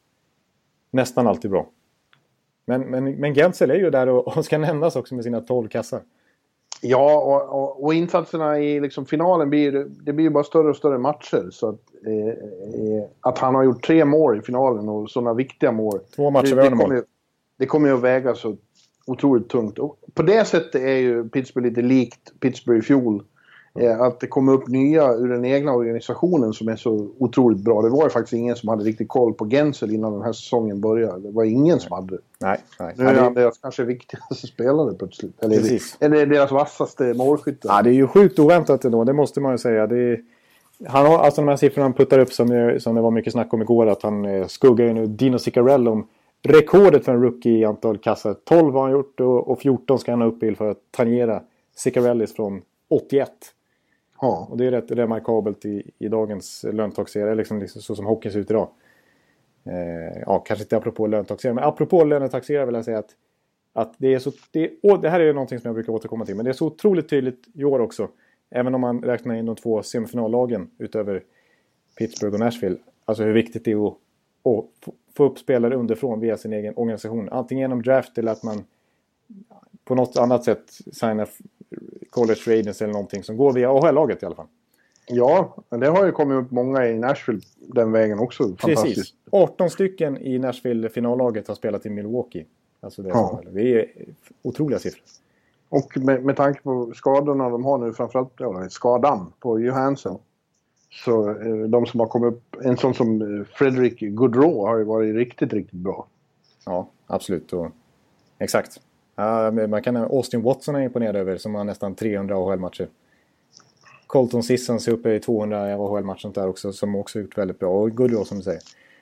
nästan 0.91 1.27
alltid 1.27 1.51
bra. 1.51 1.71
Men, 2.65 2.81
men, 2.81 3.05
men 3.13 3.35
Gensel 3.35 3.71
är 3.71 3.75
ju 3.75 3.91
där 3.91 4.09
och, 4.09 4.37
och 4.37 4.45
ska 4.45 4.59
nämnas 4.59 4.97
också 4.97 5.15
med 5.15 5.25
sina 5.25 5.41
12 5.41 5.69
kassar. 5.69 6.03
Ja, 6.83 7.19
och, 7.19 7.61
och, 7.63 7.85
och 7.85 7.95
insatserna 7.95 8.59
i 8.61 8.81
liksom 8.81 9.07
finalen 9.07 9.51
blir, 9.51 9.87
det 9.89 10.13
blir 10.13 10.31
bara 10.31 10.45
större 10.45 10.71
och 10.71 10.77
större 10.77 10.99
matcher. 10.99 11.49
Så 11.51 11.69
att, 11.69 11.81
eh, 12.07 12.29
eh, 12.29 13.05
att 13.21 13.39
han 13.39 13.55
har 13.55 13.63
gjort 13.63 13.87
tre 13.87 14.05
mål 14.05 14.39
i 14.39 14.43
finalen 14.43 14.89
och 14.89 15.11
sådana 15.11 15.35
viktiga 15.35 15.73
mål. 15.73 16.01
Två 16.17 16.31
matcher 16.31 16.57
det, 16.57 16.63
det, 16.63 16.71
kommer 16.71 17.03
det 17.59 17.67
kommer 17.67 17.89
ju 17.89 17.95
att 17.95 18.03
väga 18.03 18.35
så 18.35 18.57
otroligt 19.07 19.49
tungt. 19.49 19.79
Och 19.79 19.99
på 20.15 20.23
det 20.23 20.45
sättet 20.45 20.83
är 20.83 20.97
ju 20.97 21.29
Pittsburgh 21.29 21.69
lite 21.69 21.83
likt 21.83 22.41
Pittsburgh 22.41 22.79
i 22.79 22.83
fjol. 22.83 23.25
Eh, 23.75 24.01
att 24.01 24.21
det 24.21 24.27
kommer 24.27 24.53
upp 24.53 24.69
nya 24.69 25.13
ur 25.15 25.29
den 25.29 25.45
egna 25.45 25.73
organisationen 25.73 26.53
som 26.53 26.69
är 26.69 26.77
så 26.77 27.09
otroligt 27.19 27.59
bra. 27.59 27.83
Det 27.83 27.89
var 27.89 28.05
ju 28.05 28.11
faktiskt 28.11 28.33
ingen 28.33 28.57
som 28.57 28.69
hade 28.69 28.85
riktigt 28.85 29.09
koll 29.09 29.35
på 29.35 29.47
Gensel 29.47 29.95
innan 29.95 30.13
den 30.13 30.23
här 30.23 30.33
säsongen 30.33 30.81
började. 30.81 31.21
Det 31.21 31.31
var 31.31 31.45
ingen 31.45 31.81
som 31.81 31.93
hade 31.93 32.17
det. 32.17 32.23
Nej, 32.39 32.59
nej. 32.79 32.95
Nu 32.97 33.05
är 33.05 33.15
han 33.15 33.35
deras 33.35 33.59
kanske 33.59 33.85
viktigaste 33.85 34.47
spelare 34.47 34.95
plötsligt. 34.95 35.45
Eller, 35.45 35.57
Precis. 35.57 35.97
eller 36.01 36.27
deras 36.27 36.51
vassaste 36.51 37.15
målskytt. 37.15 37.61
ja, 37.63 37.83
det 37.83 37.91
är 37.91 37.95
ju 37.95 38.07
sjukt 38.07 38.39
oväntat 38.39 38.85
ändå, 38.85 39.05
det 39.05 39.13
måste 39.13 39.41
man 39.41 39.53
ju 39.53 39.59
säga. 39.59 39.87
Det 39.87 39.99
är, 39.99 40.21
han 40.87 41.07
har, 41.07 41.19
alltså 41.19 41.41
de 41.41 41.49
här 41.49 41.57
siffrorna 41.57 41.85
han 41.85 41.93
puttar 41.93 42.19
upp 42.19 42.33
som, 42.33 42.77
som 42.81 42.95
det 42.95 43.01
var 43.01 43.11
mycket 43.11 43.33
snack 43.33 43.55
om 43.55 43.63
igår, 43.63 43.87
att 43.87 44.03
han 44.03 44.25
eh, 44.25 44.47
skuggar 44.47 44.87
ju 44.87 44.93
nu 44.93 45.07
Dino 45.07 45.39
Ciccarello 45.39 45.93
om 45.93 46.07
rekordet 46.43 47.05
för 47.05 47.13
en 47.13 47.23
rookie 47.23 47.59
i 47.59 47.65
antal 47.65 47.99
kassar. 47.99 48.35
12 48.45 48.75
har 48.75 48.83
han 48.83 48.93
gjort 48.93 49.21
och, 49.21 49.49
och 49.49 49.61
14 49.61 49.99
ska 49.99 50.13
han 50.13 50.21
ha 50.21 50.29
upp 50.29 50.43
i 50.43 50.55
för 50.55 50.71
att 50.71 50.79
tangera 50.91 51.43
Ciccarellis 51.77 52.35
från 52.35 52.63
81. 52.91 53.31
Ja. 54.21 54.47
Och 54.51 54.57
det 54.57 54.67
är 54.67 54.71
rätt 54.71 54.91
remarkabelt 54.91 55.65
i, 55.65 55.91
i 55.99 56.09
dagens 56.09 56.65
löntagsserie, 56.73 57.35
liksom, 57.35 57.59
liksom 57.59 57.83
så 57.83 57.97
som 57.97 58.07
hockeyn 58.07 58.33
ser 58.33 58.41
ut 58.41 58.51
idag. 58.51 58.69
Eh, 59.65 60.23
ja, 60.27 60.39
kanske 60.39 60.65
inte 60.65 60.77
apropå 60.77 61.07
löntagsserie, 61.07 61.55
men 61.55 61.65
apropå 61.65 62.05
lönetaxerare 62.05 62.67
vill 62.67 62.75
jag 62.75 62.85
säga 62.85 62.99
att, 62.99 63.11
att 63.73 63.95
det 63.99 64.15
är 64.15 64.19
så... 64.19 64.33
Det, 64.51 64.71
och 64.83 65.01
det 65.01 65.11
här 65.11 65.21
är 65.21 65.25
ju 65.25 65.33
någonting 65.33 65.59
som 65.59 65.69
jag 65.69 65.75
brukar 65.75 65.93
återkomma 65.93 66.25
till, 66.25 66.37
men 66.37 66.45
det 66.45 66.51
är 66.51 66.53
så 66.53 66.67
otroligt 66.67 67.09
tydligt 67.09 67.49
i 67.55 67.65
år 67.65 67.79
också. 67.79 68.09
Även 68.51 68.75
om 68.75 68.81
man 68.81 69.03
räknar 69.03 69.35
in 69.35 69.47
de 69.47 69.57
två 69.57 69.83
semifinallagen 69.83 70.71
utöver 70.79 71.23
Pittsburgh 71.99 72.35
och 72.35 72.41
Nashville. 72.41 72.77
Alltså 73.05 73.25
hur 73.25 73.33
viktigt 73.33 73.65
det 73.65 73.73
är 73.73 73.87
att, 73.87 73.93
att 74.45 74.65
få- 74.85 74.95
få 75.17 75.25
upp 75.25 75.39
spelare 75.39 75.75
underifrån 75.75 76.21
via 76.21 76.37
sin 76.37 76.53
egen 76.53 76.75
organisation. 76.77 77.29
Antingen 77.29 77.63
genom 77.63 77.83
draft 77.83 78.19
eller 78.19 78.33
att 78.33 78.43
man 78.43 78.65
på 79.91 79.95
något 79.95 80.17
annat 80.17 80.45
sätt 80.45 80.65
signar 80.93 81.23
f- 81.23 81.39
college 82.11 82.35
free 82.41 82.61
agents 82.61 82.83
eller 82.83 82.93
någonting 82.93 83.23
som 83.23 83.37
går 83.37 83.53
via 83.53 83.71
AHL-laget 83.71 84.23
i 84.23 84.27
alla 84.27 84.35
fall. 84.35 84.47
Ja, 85.07 85.57
det 85.69 85.87
har 85.87 86.07
ju 86.07 86.13
kommit 86.13 86.45
upp 86.45 86.51
många 86.51 86.87
i 86.87 86.99
Nashville 86.99 87.41
den 87.57 87.93
vägen 87.93 88.19
också. 88.19 88.43
Precis. 88.45 88.61
Fantastiskt. 88.79 89.15
18 89.31 89.71
stycken 89.71 90.19
i 90.19 90.39
Nashville-finallaget 90.39 91.49
har 91.49 91.55
spelat 91.55 91.87
i 91.87 91.91
Milwaukee. 91.91 92.47
Alltså 92.81 93.03
det, 93.03 93.09
är 93.09 93.13
Ja. 93.15 93.41
det 93.53 93.75
är 93.75 93.87
otroliga 94.43 94.79
siffror. 94.79 95.03
Och 95.69 95.97
med, 95.97 96.25
med 96.25 96.37
tanke 96.37 96.63
på 96.63 96.93
skadorna 96.95 97.49
de 97.51 97.65
har 97.65 97.79
nu, 97.79 97.93
framförallt 97.93 98.33
ja, 98.39 98.69
skadan 98.69 99.33
på 99.41 99.61
Johansson. 99.61 100.19
Så 101.05 101.31
eh, 101.31 101.57
de 101.69 101.87
som 101.87 102.01
har 102.01 102.07
kommit 102.07 102.33
upp, 102.33 102.57
en 102.65 102.77
sån 102.77 102.95
som 102.95 103.23
eh, 103.23 103.47
Frederick 103.55 104.01
Goodrow 104.01 104.67
har 104.67 104.79
ju 104.79 104.85
varit 104.85 105.15
riktigt, 105.15 105.53
riktigt 105.53 105.79
bra. 105.81 106.07
Ja, 106.67 106.89
absolut. 107.07 107.53
Och, 107.53 107.67
exakt. 108.39 108.81
Ja, 109.21 109.51
man 109.67 109.83
kan, 109.83 109.97
Austin 109.97 110.43
Watson 110.43 110.75
är 110.75 110.81
imponerad 110.81 111.17
över 111.17 111.37
som 111.37 111.55
har 111.55 111.65
nästan 111.65 111.95
300 111.95 112.37
AHL-matcher. 112.37 112.89
Colton 114.07 114.43
Sissons 114.43 114.89
är 114.89 114.93
uppe 114.93 115.15
i 115.15 115.21
200 115.21 115.75
AHL-matcher 115.75 116.31
där 116.35 116.49
också 116.49 116.73
som 116.73 116.97
också 116.97 117.21
gjort 117.21 117.39
väldigt 117.39 117.59
bra. 117.59 117.71
Och 117.71 117.97
Goodrow 117.97 118.25
som 118.25 118.37
du 118.37 118.43
säger. 118.43 118.61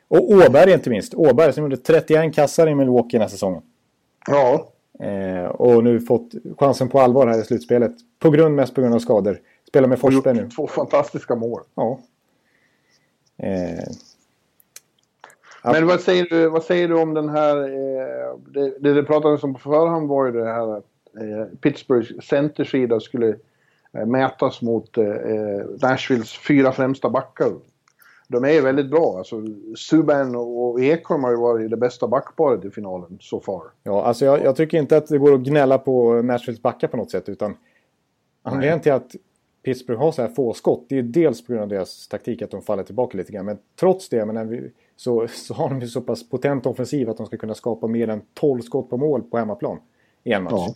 Och 0.08 0.30
Åberg 0.30 0.72
inte 0.72 0.90
minst. 0.90 1.14
Åberg 1.14 1.52
som 1.52 1.62
gjorde 1.62 1.76
31 1.76 2.34
kassar 2.34 2.68
i 2.68 2.74
Milwaukee 2.74 3.12
den 3.12 3.20
här 3.20 3.28
säsongen. 3.28 3.62
Ja, 4.26 4.72
Eh, 5.00 5.44
och 5.44 5.84
nu 5.84 6.00
fått 6.00 6.34
chansen 6.58 6.88
på 6.88 7.00
allvar 7.00 7.26
här 7.26 7.40
i 7.40 7.44
slutspelet. 7.44 7.92
På 8.18 8.30
grund, 8.30 8.54
mest 8.54 8.74
på 8.74 8.80
grund 8.80 8.94
av 8.94 8.98
skador. 8.98 9.40
Spelar 9.68 9.88
med 9.88 9.98
Forsberg 9.98 10.34
nu. 10.34 10.48
två 10.50 10.66
fantastiska 10.66 11.34
mål. 11.34 11.60
Ja. 11.74 12.00
Eh, 13.36 13.84
Men 15.64 15.86
vad 15.86 16.00
säger, 16.00 16.26
du, 16.30 16.48
vad 16.48 16.62
säger 16.62 16.88
du 16.88 16.94
om 16.94 17.14
den 17.14 17.28
här... 17.28 17.56
Eh, 17.56 18.38
det, 18.46 18.74
det 18.80 18.94
det 18.94 19.02
pratades 19.02 19.42
om 19.42 19.54
på 19.54 19.60
förhand 19.60 20.08
var 20.08 20.26
ju 20.26 20.32
det 20.32 20.44
här 20.44 20.76
att 20.76 20.84
eh, 21.20 21.58
Pittsburghs 21.60 22.26
centersida 22.26 23.00
skulle 23.00 23.36
eh, 23.92 24.06
mätas 24.06 24.62
mot 24.62 24.98
eh, 24.98 25.06
eh, 25.06 25.64
Nashvilles 25.82 26.38
fyra 26.38 26.72
främsta 26.72 27.10
backar. 27.10 27.52
De 28.28 28.44
är 28.44 28.52
ju 28.52 28.60
väldigt 28.60 28.90
bra. 28.90 29.18
Alltså, 29.18 29.42
Subban 29.76 30.36
och 30.36 30.80
Ekholm 30.80 31.24
har 31.24 31.30
ju 31.30 31.36
varit 31.36 31.70
det 31.70 31.76
bästa 31.76 32.08
backparet 32.08 32.64
i 32.64 32.70
finalen 32.70 33.18
so 33.20 33.40
far. 33.40 33.62
Ja, 33.82 34.04
alltså 34.04 34.24
jag, 34.24 34.44
jag 34.44 34.56
tycker 34.56 34.78
inte 34.78 34.96
att 34.96 35.06
det 35.06 35.18
går 35.18 35.34
att 35.34 35.40
gnälla 35.40 35.78
på 35.78 36.22
Nashvilles 36.22 36.62
backar 36.62 36.88
på 36.88 36.96
något 36.96 37.10
sätt. 37.10 37.28
Utan 37.28 37.56
anledningen 38.42 38.80
till 38.80 38.92
att 38.92 39.16
Pittsburgh 39.62 40.00
har 40.00 40.12
så 40.12 40.22
här 40.22 40.28
få 40.28 40.52
skott, 40.52 40.86
det 40.88 40.98
är 40.98 41.02
dels 41.02 41.46
på 41.46 41.52
grund 41.52 41.62
av 41.62 41.68
deras 41.68 42.08
taktik 42.08 42.42
att 42.42 42.50
de 42.50 42.62
faller 42.62 42.82
tillbaka 42.82 43.18
lite 43.18 43.32
grann. 43.32 43.44
Men 43.44 43.58
trots 43.80 44.08
det 44.08 44.26
men 44.26 44.48
vi, 44.48 44.70
så, 44.98 45.28
så 45.28 45.54
har 45.54 45.68
de 45.68 45.80
ju 45.80 45.86
så 45.88 46.00
pass 46.00 46.28
potent 46.28 46.66
offensiv 46.66 47.10
att 47.10 47.16
de 47.16 47.26
ska 47.26 47.36
kunna 47.36 47.54
skapa 47.54 47.86
mer 47.86 48.08
än 48.08 48.20
12 48.34 48.60
skott 48.60 48.90
på 48.90 48.96
mål 48.96 49.22
på 49.22 49.38
hemmaplan 49.38 49.78
i 50.24 50.32
en 50.32 50.42
match. 50.42 50.68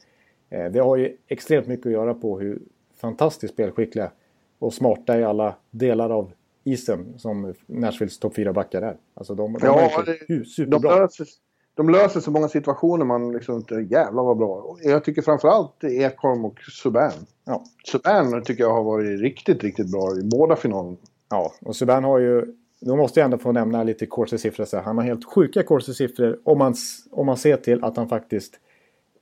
Eh, 0.50 0.72
Det 0.72 0.78
har 0.80 0.96
ju 0.96 1.16
extremt 1.28 1.66
mycket 1.66 1.87
att 1.87 1.92
göra 1.92 2.14
på 2.14 2.38
hur 2.40 2.62
fantastiskt 2.96 3.54
spelskickliga 3.54 4.11
och 4.58 4.74
smarta 4.74 5.18
i 5.18 5.24
alla 5.24 5.54
delar 5.70 6.11
av 6.11 6.32
isen 6.64 7.14
som 7.18 7.54
Nashvilles 7.66 8.18
topp 8.18 8.35
4 8.35 8.52
backar 8.52 8.82
är. 8.82 8.96
Alltså 9.14 9.35
de, 9.35 9.52
de 9.52 9.58
Ja, 9.62 9.80
är 9.80 9.90
hu- 10.28 10.38
De 10.38 10.44
superbra. 10.44 10.96
löser, 10.98 11.26
de 11.74 11.88
löser 11.90 12.20
så 12.20 12.30
många 12.30 12.48
situationer 12.48 13.04
man 13.04 13.32
liksom 13.32 13.56
inte... 13.56 13.74
Jävlar 13.74 14.22
vad 14.22 14.37
bra. 14.37 14.76
Jag 14.82 15.04
tycker 15.04 15.22
framförallt 15.22 15.85
Ekholm 15.85 16.44
och 16.44 16.58
Subban. 16.82 17.11
Ja. 17.44 17.64
Subban 17.87 18.42
tycker 18.42 18.62
jag 18.64 18.72
har 18.72 18.82
varit 18.85 19.20
riktigt, 19.20 19.62
riktigt 19.62 19.90
bra 19.92 20.16
i 20.18 20.22
båda 20.24 20.56
finalerna. 20.56 20.96
Ja, 21.30 21.52
och 21.61 21.76
Subban 21.76 22.04
har 22.04 22.18
ju... 22.18 22.56
Då 22.85 22.97
måste 22.97 23.21
jag 23.21 23.25
ändå 23.25 23.38
få 23.38 23.53
nämna 23.53 23.83
lite 23.83 24.07
Corsi-siffror. 24.07 24.81
Han 24.81 24.99
har 24.99 25.05
helt 25.05 25.25
sjuka 25.25 25.62
Corsi-siffror 25.62 26.38
om 26.45 26.59
man, 26.59 26.75
om 27.11 27.27
man 27.27 27.37
ser 27.37 27.57
till 27.57 27.85
att 27.85 27.97
han 27.97 28.09
faktiskt 28.09 28.61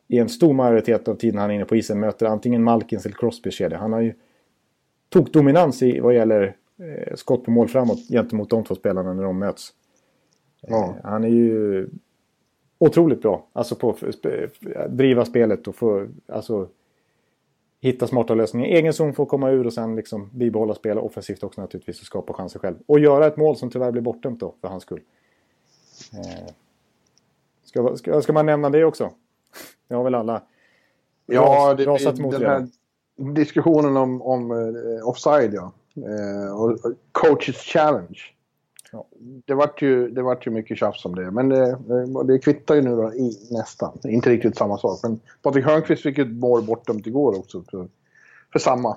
i 0.08 0.18
en 0.18 0.28
stor 0.28 0.52
majoritet 0.52 1.08
av 1.08 1.14
tiden 1.14 1.38
han 1.40 1.50
är 1.50 1.54
inne 1.54 1.64
på 1.64 1.76
isen 1.76 2.00
möter 2.00 2.26
antingen 2.26 2.62
Malkins 2.62 3.06
eller 3.06 3.16
Crosbys 3.16 3.54
kedja. 3.54 3.78
Han 3.78 3.92
har 3.92 4.00
ju 4.00 4.14
tog 5.08 5.30
dominans 5.30 5.82
i 5.82 6.00
vad 6.00 6.14
gäller 6.14 6.56
eh, 6.78 7.14
skott 7.14 7.44
på 7.44 7.50
mål 7.50 7.68
framåt 7.68 8.08
gentemot 8.08 8.50
de 8.50 8.64
två 8.64 8.74
spelarna 8.74 9.14
när 9.14 9.22
de 9.22 9.38
möts. 9.38 9.72
Ja. 10.60 10.84
Eh, 10.84 11.10
han 11.10 11.24
är 11.24 11.28
ju 11.28 11.88
otroligt 12.78 13.22
bra. 13.22 13.46
Alltså 13.52 13.74
på 13.74 13.90
att 13.90 14.90
driva 14.90 15.24
spelet 15.24 15.68
och 15.68 15.74
få... 15.74 16.06
Alltså, 16.28 16.68
hitta 17.80 18.06
smarta 18.06 18.34
lösningar. 18.34 18.66
Egen 18.66 18.92
zon 18.92 19.14
får 19.14 19.26
komma 19.26 19.50
ur 19.50 19.66
och 19.66 19.72
sen 19.72 19.96
liksom 19.96 20.30
bibehålla 20.32 20.74
spel 20.74 20.98
offensivt 20.98 21.42
också 21.42 21.60
naturligtvis 21.60 22.00
och 22.00 22.06
skapa 22.06 22.32
chanser 22.32 22.58
själv. 22.58 22.76
Och 22.86 23.00
göra 23.00 23.26
ett 23.26 23.36
mål 23.36 23.56
som 23.56 23.70
tyvärr 23.70 23.90
blir 23.90 24.02
bortdömt 24.02 24.40
då 24.40 24.54
för 24.60 24.68
hans 24.68 24.82
skull. 24.82 25.00
Eh, 26.12 26.52
ska, 27.64 27.96
ska, 27.96 28.22
ska 28.22 28.32
man 28.32 28.46
nämna 28.46 28.70
det 28.70 28.84
också? 28.84 29.10
Det 29.88 29.94
har 29.94 30.04
väl 30.04 30.14
alla 30.14 30.42
Ja, 31.26 31.74
det, 31.74 31.84
rasat 31.84 32.18
mot 32.18 32.32
den 32.32 32.42
här 32.42 32.68
diskussionen 33.16 33.96
om, 33.96 34.22
om 34.22 34.50
eh, 34.50 35.08
offside, 35.08 35.54
ja. 35.54 35.72
Eh, 35.96 36.60
och 36.60 36.78
coaches 37.12 37.56
challenge. 37.56 38.18
Ja. 38.92 39.06
Det 39.44 39.54
vart 39.54 39.82
ju, 39.82 40.08
det 40.08 40.22
vart 40.22 40.46
ju 40.46 40.50
mycket 40.50 40.78
tjafs 40.78 41.04
om 41.04 41.14
det, 41.14 41.30
men 41.30 41.48
det, 41.48 41.78
det 42.24 42.38
kvittar 42.38 42.74
ju 42.74 42.82
nu 42.82 42.96
då 42.96 43.14
i 43.14 43.48
nästan. 43.50 43.98
Inte 44.04 44.30
riktigt 44.30 44.56
samma 44.56 44.78
sak, 44.78 45.00
men 45.02 45.20
Patrik 45.42 45.64
Hörnqvist 45.64 46.02
fick 46.02 46.18
ett 46.18 46.32
mål 46.32 46.62
bortdömt 46.62 47.06
igår 47.06 47.38
också 47.38 47.62
för, 47.70 47.88
för 48.52 48.58
samma. 48.58 48.96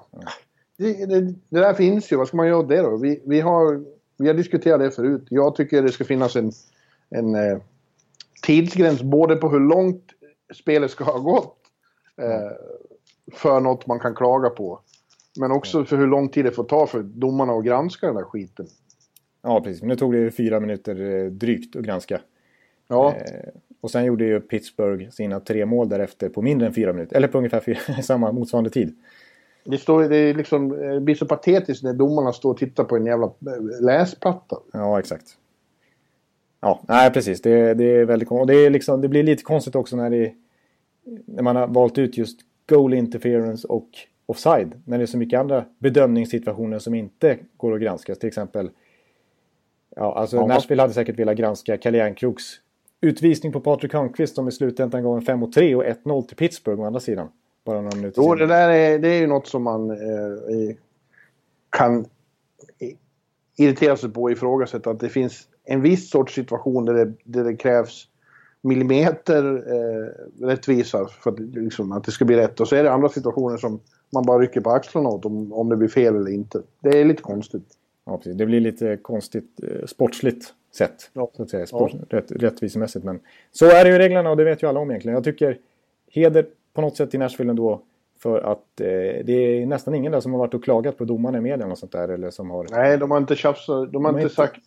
Det, 0.78 1.06
det, 1.06 1.22
det 1.50 1.60
där 1.60 1.74
finns 1.74 2.12
ju, 2.12 2.16
vad 2.16 2.28
ska 2.28 2.38
man 2.38 2.48
göra 2.48 2.58
åt 2.58 2.70
det 2.70 2.82
då? 2.82 2.98
Vi, 2.98 3.22
vi, 3.26 3.42
har, 3.42 3.86
vi 4.18 4.28
har 4.28 4.34
diskuterat 4.34 4.80
det 4.80 4.92
förut. 4.92 5.26
Jag 5.30 5.56
tycker 5.56 5.82
det 5.82 5.92
ska 5.92 6.06
finnas 6.06 6.36
en, 6.36 6.52
en 7.10 7.36
eh, 7.36 7.58
tidsgräns 8.42 9.02
både 9.02 9.36
på 9.36 9.50
hur 9.50 9.60
långt 9.60 10.04
spelet 10.56 10.92
ska 10.92 11.04
ha 11.04 11.20
gått 11.20 11.58
eh, 12.18 12.52
för 13.34 13.60
något 13.60 13.88
man 13.88 14.00
kan 14.00 14.16
klaga 14.16 14.50
på. 14.50 14.80
Men 15.40 15.52
också 15.52 15.86
för 15.86 15.98
hur 15.98 16.08
lång 16.08 16.30
tid 16.30 16.46
det 16.46 16.52
får 16.52 16.64
ta 16.64 16.88
för 16.88 17.04
domarna 17.04 17.54
att 17.54 17.66
granska 17.66 18.08
den 18.08 18.16
där 18.16 18.24
skiten. 18.24 18.68
Ja, 19.44 19.62
precis. 19.62 19.82
Men 19.82 19.90
nu 19.90 19.96
tog 19.96 20.14
det 20.14 20.32
fyra 20.32 20.60
minuter 20.60 21.02
eh, 21.02 21.32
drygt 21.32 21.76
att 21.76 21.84
granska. 21.84 22.22
Ja. 22.88 23.16
Eh, 23.16 23.50
och 23.82 23.92
sen 23.92 24.06
gjorde 24.06 24.26
ju 24.26 24.40
Pittsburgh 24.40 25.10
sina 25.10 25.40
tre 25.40 25.66
mål 25.66 25.90
därefter 25.90 26.30
på 26.30 26.42
mindre 26.42 26.68
än 26.68 26.74
fyra 26.74 26.94
minuter. 26.94 27.16
Eller 27.16 27.28
på 27.28 27.38
ungefär 27.38 27.60
fyra, 27.60 27.78
samma 28.04 28.32
motsvarande 28.32 28.70
tid. 28.70 28.96
Det, 29.66 29.78
står, 29.78 30.04
det, 30.04 30.18
är 30.18 30.34
liksom, 30.34 30.70
det 30.70 31.00
blir 31.00 31.16
så 31.16 31.26
patetiskt 31.26 31.84
när 31.84 31.94
domarna 31.94 32.34
står 32.34 32.52
och 32.52 32.58
tittar 32.58 32.84
på 32.84 32.96
en 32.96 33.06
jävla 33.06 33.32
läsplatta. 33.82 34.58
Ja, 34.74 35.00
exakt. 35.00 35.38
Ja, 36.60 36.80
nej 36.88 37.12
precis. 37.12 37.42
Det, 37.42 37.74
det 37.74 37.84
är 37.84 38.06
väldigt 38.06 38.30
konstigt. 38.30 38.48
Det, 38.48 38.66
är 38.66 38.70
liksom, 38.70 39.02
det 39.02 39.08
blir 39.08 39.24
lite 39.24 39.44
konstigt 39.44 39.76
också 39.76 39.96
när, 39.96 40.10
det, 40.10 40.34
när 41.26 41.44
man 41.44 41.56
har 41.56 41.68
valt 41.68 41.98
ut 41.98 42.18
just 42.18 42.40
goal 42.70 42.94
interference 42.94 43.68
och 43.68 43.90
offside. 44.26 44.82
När 44.86 44.98
det 44.98 45.04
är 45.04 45.06
så 45.06 45.18
mycket 45.18 45.40
andra 45.40 45.66
bedömningssituationer 45.80 46.80
som 46.80 46.94
inte 46.94 47.38
går 47.58 47.74
att 47.74 47.82
granskas. 47.82 48.20
Till 48.20 48.28
exempel, 48.28 48.70
ja, 49.96 50.14
alltså 50.16 50.36
ja. 50.36 50.48
Nashville 50.48 50.82
hade 50.82 50.94
säkert 50.94 51.20
velat 51.20 51.38
granska 51.38 51.78
Kalle 51.78 51.98
Järnkroks 51.98 52.44
utvisning 53.02 53.52
på 53.52 53.60
Patrik 53.60 53.94
Hörnqvist 53.94 54.36
som 54.36 54.48
i 54.48 54.52
slutändan 54.52 55.04
gav 55.04 55.18
en 55.18 55.22
5 55.22 55.52
3 55.52 55.76
och 55.76 55.84
1-0 55.84 56.28
till 56.28 56.38
Pittsburgh 56.38 56.82
å 56.82 56.86
andra 56.86 57.00
sidan. 57.00 57.28
Bara 57.66 57.82
några 57.82 57.96
minuter 57.96 58.22
Jo, 58.22 58.36
det 58.36 58.46
där 58.46 58.70
är, 58.70 59.00
det 59.00 59.08
är 59.08 59.20
ju 59.20 59.28
något 59.28 59.48
som 59.48 59.64
man 59.64 59.92
eh, 59.92 60.76
kan 61.70 62.06
irritera 63.58 63.98
sig 63.98 64.10
på 64.10 64.22
och 64.22 64.32
ifrågasätta. 64.32 64.90
Att 64.90 65.00
det 65.00 65.10
finns 65.10 65.48
en 65.64 65.82
viss 65.82 66.10
sorts 66.10 66.34
situation 66.34 66.86
där 66.86 66.94
det, 66.94 67.14
där 67.24 67.44
det 67.44 67.56
krävs 67.56 68.08
millimeter 68.62 69.56
eh, 69.56 70.46
rättvisa 70.46 71.08
för 71.08 71.32
att, 71.32 71.40
liksom, 71.40 71.92
att 71.92 72.04
det 72.04 72.12
ska 72.12 72.26
bli 72.26 72.36
rätt. 72.36 72.60
Och 72.60 72.68
så 72.68 72.76
är 72.76 72.84
det 72.84 72.92
andra 72.92 73.10
situationer 73.10 73.58
som 73.58 73.80
man 74.14 74.26
bara 74.26 74.40
rycker 74.40 74.62
på 74.62 74.70
axlarna 74.70 75.10
åt 75.10 75.26
om, 75.26 75.54
om 75.54 75.70
det 75.70 75.78
blir 75.78 75.88
fel 75.88 76.16
eller 76.16 76.32
inte. 76.32 76.62
Det 76.80 77.00
är 77.00 77.06
lite 77.06 77.24
konstigt. 77.24 77.66
Ja, 78.06 78.18
precis. 78.18 78.36
Det 78.36 78.46
blir 78.46 78.60
lite 78.60 78.98
konstigt 78.98 79.60
eh, 79.64 79.86
sportsligt 79.86 80.54
sett. 80.76 81.10
Ja. 81.14 81.32
Så 81.34 81.44
att 81.44 81.50
säga. 81.50 81.66
Sport, 81.66 81.92
ja. 81.94 82.18
rätt, 82.18 82.32
rättvisemässigt. 82.32 83.06
Men 83.06 83.20
så 83.52 83.66
är 83.66 83.84
det 83.84 83.92
ju 83.92 83.98
reglerna 83.98 84.30
och 84.30 84.38
det 84.38 84.44
vet 84.44 84.64
ju 84.64 84.68
alla 84.68 84.80
om 84.80 84.92
egentligen. 84.92 85.16
Jag 85.16 85.24
tycker 85.24 85.58
heder 86.12 86.46
på 86.74 86.82
något 86.82 86.98
sätt 86.98 87.14
i 87.14 87.18
Nashville 87.18 87.50
ändå. 87.50 87.82
För 88.20 88.40
att 88.40 88.82
eh, 88.82 88.88
det 89.26 89.34
är 89.34 89.66
nästan 89.66 89.96
ingen 89.96 90.12
där 90.12 90.20
som 90.20 90.32
har 90.32 90.40
varit 90.40 90.54
och 90.54 90.64
klagat 90.64 90.98
på 90.98 91.06
domarna 91.06 91.38
i 91.38 91.42
media 91.42 91.68
och 91.68 91.78
sånt 91.78 91.92
där. 91.92 92.10
Eller 92.10 92.30
som 92.30 92.50
har... 92.50 92.68
Nej, 92.72 92.98
de 92.98 93.12
har 93.12 93.18
inte 93.18 93.36
tjafsat. 93.36 93.92
De 93.92 94.06
har, 94.06 94.14
de 94.14 94.22
inte, 94.22 94.36
sagt... 94.36 94.62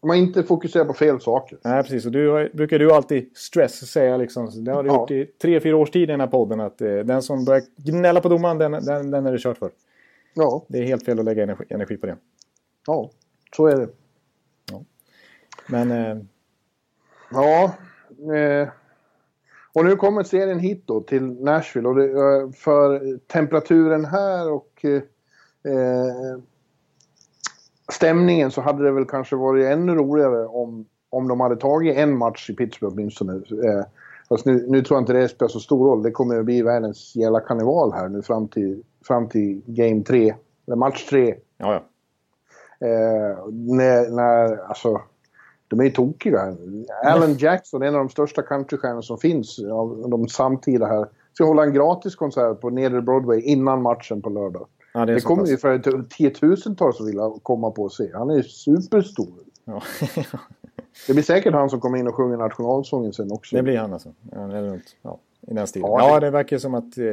De 0.00 0.10
har 0.10 0.16
inte 0.16 0.42
fokuserat 0.42 0.86
på 0.86 0.92
fel 0.92 1.20
saker. 1.20 1.58
Nej, 1.62 1.82
precis. 1.82 2.06
Och 2.06 2.12
du 2.12 2.50
brukar 2.52 2.78
du 2.78 2.92
alltid 2.92 3.36
stress 3.36 3.90
säga 3.90 4.16
liksom. 4.16 4.64
Det 4.64 4.72
har 4.72 4.82
du 4.82 4.88
ja. 4.88 5.00
gjort 5.00 5.10
i 5.10 5.26
tre, 5.26 5.60
fyra 5.60 5.76
års 5.76 5.90
tid 5.90 6.02
i 6.02 6.06
den 6.06 6.20
här 6.20 6.26
podden. 6.26 6.60
Att 6.60 6.80
eh, 6.80 6.94
den 6.96 7.22
som 7.22 7.44
börjar 7.44 7.62
gnälla 7.76 8.20
på 8.20 8.28
domaren, 8.28 8.58
den, 8.58 8.72
den, 8.72 9.10
den 9.10 9.26
är 9.26 9.32
det 9.32 9.38
kört 9.38 9.58
för. 9.58 9.70
Ja. 10.34 10.64
Det 10.68 10.78
är 10.78 10.82
helt 10.82 11.04
fel 11.04 11.18
att 11.18 11.24
lägga 11.24 11.42
energi, 11.42 11.64
energi 11.68 11.96
på 11.96 12.06
det. 12.06 12.16
Ja, 12.86 13.10
så 13.56 13.66
är 13.66 13.76
det. 13.76 13.88
Ja. 14.70 14.82
Men... 15.68 15.90
Eh... 15.90 16.18
Ja. 17.30 17.74
Eh... 18.34 18.68
Och 19.72 19.84
nu 19.84 19.96
kommer 19.96 20.22
serien 20.22 20.58
hit 20.58 20.82
då 20.86 21.00
till 21.00 21.22
Nashville 21.22 21.88
och 21.88 21.94
det, 21.94 22.04
eh, 22.04 22.50
för 22.50 23.18
temperaturen 23.18 24.04
här 24.04 24.52
och 24.52 24.84
eh, 24.84 25.02
eh, 25.72 26.38
stämningen 27.92 28.50
så 28.50 28.60
hade 28.60 28.84
det 28.84 28.92
väl 28.92 29.04
kanske 29.04 29.36
varit 29.36 29.66
ännu 29.66 29.94
roligare 29.94 30.46
om, 30.46 30.86
om 31.10 31.28
de 31.28 31.40
hade 31.40 31.56
tagit 31.56 31.96
en 31.96 32.18
match 32.18 32.50
i 32.50 32.54
Pittsburgh 32.54 32.94
åtminstone. 32.94 33.32
Eh, 33.32 33.84
fast 34.28 34.46
nu, 34.46 34.66
nu 34.68 34.82
tror 34.82 34.96
jag 34.96 35.02
inte 35.02 35.12
det 35.12 35.28
spelar 35.28 35.48
så 35.48 35.60
stor 35.60 35.88
roll. 35.88 36.02
Det 36.02 36.10
kommer 36.10 36.38
att 36.38 36.44
bli 36.44 36.62
världens 36.62 37.16
jävla 37.16 37.40
karneval 37.40 37.92
här 37.92 38.08
nu 38.08 38.22
fram 38.22 38.48
till, 38.48 38.82
fram 39.06 39.28
till 39.28 39.62
game 39.66 40.02
3. 40.02 40.34
Eller 40.66 40.76
match 40.76 41.06
3. 41.10 41.34
Ja, 41.56 41.72
ja. 41.72 41.84
Eh, 42.84 43.48
när, 43.52 44.10
när, 44.10 44.56
alltså, 44.68 45.00
de 45.68 45.80
är 45.80 45.84
ju 45.84 45.90
tokiga. 45.90 46.56
Alan 47.04 47.34
Jackson, 47.34 47.82
en 47.82 47.94
av 47.94 48.00
de 48.00 48.08
största 48.08 48.42
countrystjärnor 48.42 49.02
som 49.02 49.18
finns 49.18 49.58
av 49.58 50.10
de 50.10 50.28
samtida 50.28 50.86
här, 50.86 51.06
ska 51.32 51.44
hålla 51.44 51.62
en 51.62 51.74
gratis 51.74 52.16
konsert 52.16 52.60
på 52.60 52.70
nedre 52.70 53.02
Broadway 53.02 53.40
innan 53.40 53.82
matchen 53.82 54.22
på 54.22 54.30
lördag. 54.30 54.66
Ja, 54.94 55.06
det, 55.06 55.14
det 55.14 55.20
kommer 55.20 55.46
ju 55.46 55.56
för 55.56 56.02
tiotusentals 56.02 56.96
som 56.96 57.06
vill 57.06 57.18
komma 57.42 57.70
på 57.70 57.82
och 57.82 57.92
se. 57.92 58.10
Han 58.14 58.30
är 58.30 58.34
ju 58.34 58.42
superstor. 58.42 59.28
Ja. 59.64 59.82
det 61.06 61.12
blir 61.12 61.22
säkert 61.22 61.54
han 61.54 61.70
som 61.70 61.80
kommer 61.80 61.98
in 61.98 62.08
och 62.08 62.14
sjunger 62.14 62.36
nationalsången 62.36 63.12
sen 63.12 63.32
också. 63.32 63.56
Det 63.56 63.62
blir 63.62 63.78
han 63.78 63.92
alltså. 63.92 64.08
Eller 64.32 64.62
runt, 64.62 64.96
ja, 65.02 65.18
I 65.40 65.54
den 65.54 65.66
stilen. 65.66 65.90
Ja, 65.90 66.08
ja, 66.08 66.20
det 66.20 66.30
verkar 66.30 66.58
som 66.58 66.74
att 66.74 66.98
eh, 66.98 67.04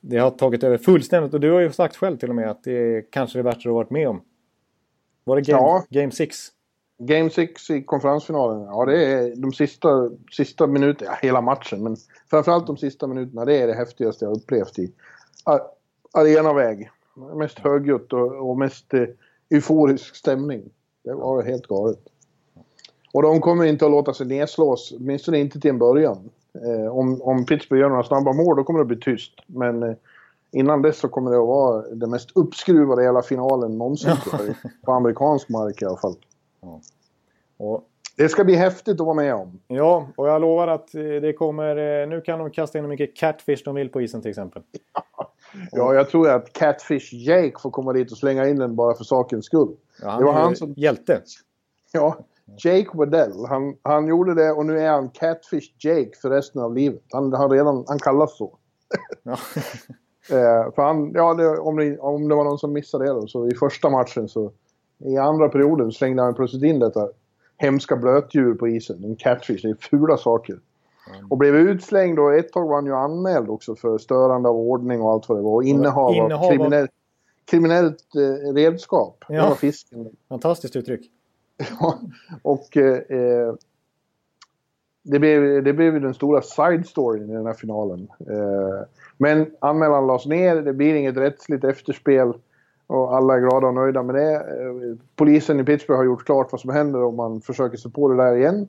det 0.00 0.18
har 0.18 0.30
tagit 0.30 0.64
över 0.64 0.78
fullständigt. 0.78 1.34
Och 1.34 1.40
du 1.40 1.52
har 1.52 1.60
ju 1.60 1.72
sagt 1.72 1.96
själv 1.96 2.16
till 2.16 2.28
och 2.28 2.34
med 2.34 2.50
att 2.50 2.64
det 2.64 2.72
är 2.72 3.04
kanske 3.10 3.38
det 3.38 3.42
värsta 3.42 3.60
du 3.62 3.68
har 3.68 3.74
varit 3.74 3.90
med 3.90 4.08
om. 4.08 4.20
Var 5.30 5.36
det 5.36 5.42
Game, 5.42 5.62
ja. 5.62 5.84
game 5.90 6.10
6? 6.12 6.48
Game 6.98 7.30
6 7.30 7.70
i 7.70 7.82
konferensfinalen, 7.82 8.62
ja 8.62 8.84
det 8.84 9.04
är 9.04 9.36
de 9.36 9.52
sista, 9.52 10.10
sista 10.32 10.66
minuterna, 10.66 11.10
ja, 11.10 11.18
hela 11.22 11.40
matchen, 11.40 11.82
men 11.82 11.96
framförallt 12.30 12.66
de 12.66 12.76
sista 12.76 13.06
minuterna, 13.06 13.44
det 13.44 13.56
är 13.56 13.66
det 13.66 13.74
häftigaste 13.74 14.24
jag 14.24 14.36
upplevt 14.36 14.78
i 14.78 14.92
arenaväg. 16.12 16.90
Mest 17.34 17.58
högljutt 17.58 18.12
och, 18.12 18.50
och 18.50 18.58
mest 18.58 18.94
eh, 18.94 19.04
euforisk 19.50 20.16
stämning. 20.16 20.62
Det 21.04 21.14
var 21.14 21.42
helt 21.42 21.66
galet. 21.66 22.00
Och 23.12 23.22
de 23.22 23.40
kommer 23.40 23.64
inte 23.64 23.84
att 23.84 23.90
låta 23.90 24.14
sig 24.14 24.26
nedslås, 24.26 24.94
åtminstone 24.96 25.38
inte 25.38 25.60
till 25.60 25.70
en 25.70 25.78
början. 25.78 26.30
Eh, 26.54 26.96
om, 26.96 27.22
om 27.22 27.46
Pittsburgh 27.46 27.80
gör 27.80 27.88
några 27.88 28.02
snabba 28.02 28.32
mål, 28.32 28.56
då 28.56 28.64
kommer 28.64 28.78
det 28.78 28.82
att 28.82 28.88
bli 28.88 29.00
tyst. 29.00 29.32
Men 29.46 29.82
eh, 29.82 29.94
innan 30.52 30.82
dess 30.82 30.98
så 30.98 31.08
kommer 31.08 31.30
det 31.30 31.36
att 31.36 31.46
vara 31.46 31.82
den 31.82 32.10
mest 32.10 32.30
uppskruvade 32.34 33.02
hela 33.02 33.22
finalen 33.22 33.78
någonsin. 33.78 34.16
på 34.84 34.92
amerikansk 34.92 35.48
mark 35.48 35.82
i 35.82 35.84
alla 35.84 35.96
fall. 35.96 36.16
Ja. 36.60 36.80
Och, 37.56 37.86
det 38.16 38.28
ska 38.28 38.44
bli 38.44 38.54
häftigt 38.54 39.00
att 39.00 39.06
vara 39.06 39.14
med 39.14 39.34
om. 39.34 39.60
Ja, 39.66 40.08
och 40.16 40.28
jag 40.28 40.40
lovar 40.40 40.68
att 40.68 40.94
eh, 40.94 41.02
det 41.02 41.32
kommer... 41.32 42.02
Eh, 42.02 42.08
nu 42.08 42.20
kan 42.20 42.38
de 42.38 42.50
kasta 42.50 42.78
in 42.78 42.84
hur 42.84 42.88
mycket 42.88 43.16
catfish 43.16 43.64
de 43.64 43.74
vill 43.74 43.88
på 43.88 44.00
isen 44.00 44.22
till 44.22 44.30
exempel. 44.30 44.62
ja, 45.72 45.94
jag 45.94 46.08
tror 46.08 46.30
att 46.30 46.52
Catfish 46.52 47.12
Jake 47.12 47.58
får 47.62 47.70
komma 47.70 47.92
dit 47.92 48.12
och 48.12 48.18
slänga 48.18 48.48
in 48.48 48.58
den 48.58 48.76
bara 48.76 48.94
för 48.94 49.04
sakens 49.04 49.44
skull. 49.44 49.76
Ja, 50.02 50.16
det 50.18 50.24
var 50.24 50.32
han 50.32 50.56
som... 50.56 50.74
Hjälte. 50.76 51.22
Ja, 51.92 52.16
Jake 52.64 52.90
Waddell. 52.94 53.46
Han, 53.48 53.76
han 53.82 54.06
gjorde 54.06 54.34
det 54.34 54.52
och 54.52 54.66
nu 54.66 54.80
är 54.80 54.90
han 54.90 55.08
Catfish 55.08 55.74
Jake 55.78 56.10
för 56.22 56.30
resten 56.30 56.62
av 56.62 56.74
livet. 56.74 57.02
Han, 57.12 57.32
han, 57.32 57.50
redan, 57.50 57.84
han 57.88 57.98
kallas 57.98 58.36
så. 58.36 58.58
Ja. 59.22 59.38
eh, 60.32 60.72
för 60.74 60.82
han, 60.82 61.12
ja, 61.14 61.34
det, 61.34 61.58
om, 61.58 61.76
det, 61.76 61.98
om 61.98 62.28
det 62.28 62.34
var 62.34 62.44
någon 62.44 62.58
som 62.58 62.72
missade 62.72 63.04
det 63.04 63.10
då, 63.10 63.26
så 63.26 63.48
i 63.48 63.54
första 63.54 63.90
matchen 63.90 64.28
så 64.28 64.52
i 64.98 65.16
andra 65.16 65.48
perioden 65.48 65.92
slängde 65.92 66.22
han 66.22 66.34
plötsligt 66.34 66.62
in 66.62 66.78
detta 66.78 67.08
hemska 67.56 67.96
blötdjur 67.96 68.54
på 68.54 68.68
isen. 68.68 69.04
En 69.04 69.16
catfish, 69.16 69.62
det 69.62 69.68
är 69.70 69.74
fula 69.74 70.16
saker. 70.16 70.58
Mm. 71.14 71.26
Och 71.30 71.38
blev 71.38 71.56
utslängd 71.56 72.18
och 72.18 72.34
ett 72.34 72.52
tag 72.52 72.68
var 72.68 72.74
han 72.74 72.86
ju 72.86 72.94
anmäld 72.94 73.50
också 73.50 73.76
för 73.76 73.98
störande 73.98 74.48
av 74.48 74.56
ordning 74.56 75.00
och 75.02 75.10
allt 75.10 75.28
vad 75.28 75.38
det 75.38 75.42
var. 75.42 75.54
Och 75.54 75.64
innehav, 75.64 76.14
innehav 76.14 76.44
av 76.44 76.50
kriminellt, 76.50 76.90
kriminellt 77.44 78.04
eh, 78.14 78.52
redskap. 78.52 79.24
Ja. 79.28 79.42
Det 79.42 79.48
var 79.48 79.54
fisken. 79.54 80.08
Fantastiskt 80.28 80.76
uttryck. 80.76 81.10
Ja, 81.80 82.00
och 82.42 82.76
eh, 82.76 83.54
det, 85.02 85.18
blev, 85.18 85.64
det 85.64 85.72
blev 85.72 86.00
den 86.00 86.14
stora 86.14 86.42
side 86.42 86.86
storyn 86.86 87.30
i 87.30 87.34
den 87.34 87.46
här 87.46 87.54
finalen. 87.54 88.08
Eh, 88.20 88.86
men 89.16 89.50
anmälan 89.58 90.06
lades 90.06 90.26
ner, 90.26 90.56
det 90.56 90.72
blir 90.72 90.94
inget 90.94 91.16
rättsligt 91.16 91.64
efterspel. 91.64 92.32
Och 92.86 93.16
alla 93.16 93.36
är 93.36 93.40
glada 93.40 93.66
och 93.66 93.74
nöjda 93.74 94.02
med 94.02 94.14
det. 94.14 94.34
Eh, 94.34 94.96
polisen 95.16 95.60
i 95.60 95.64
Pittsburgh 95.64 95.98
har 95.98 96.04
gjort 96.04 96.24
klart 96.24 96.52
vad 96.52 96.60
som 96.60 96.70
händer 96.70 97.02
om 97.02 97.16
man 97.16 97.40
försöker 97.40 97.76
sig 97.76 97.92
på 97.92 98.08
det 98.08 98.16
där 98.16 98.36
igen. 98.36 98.68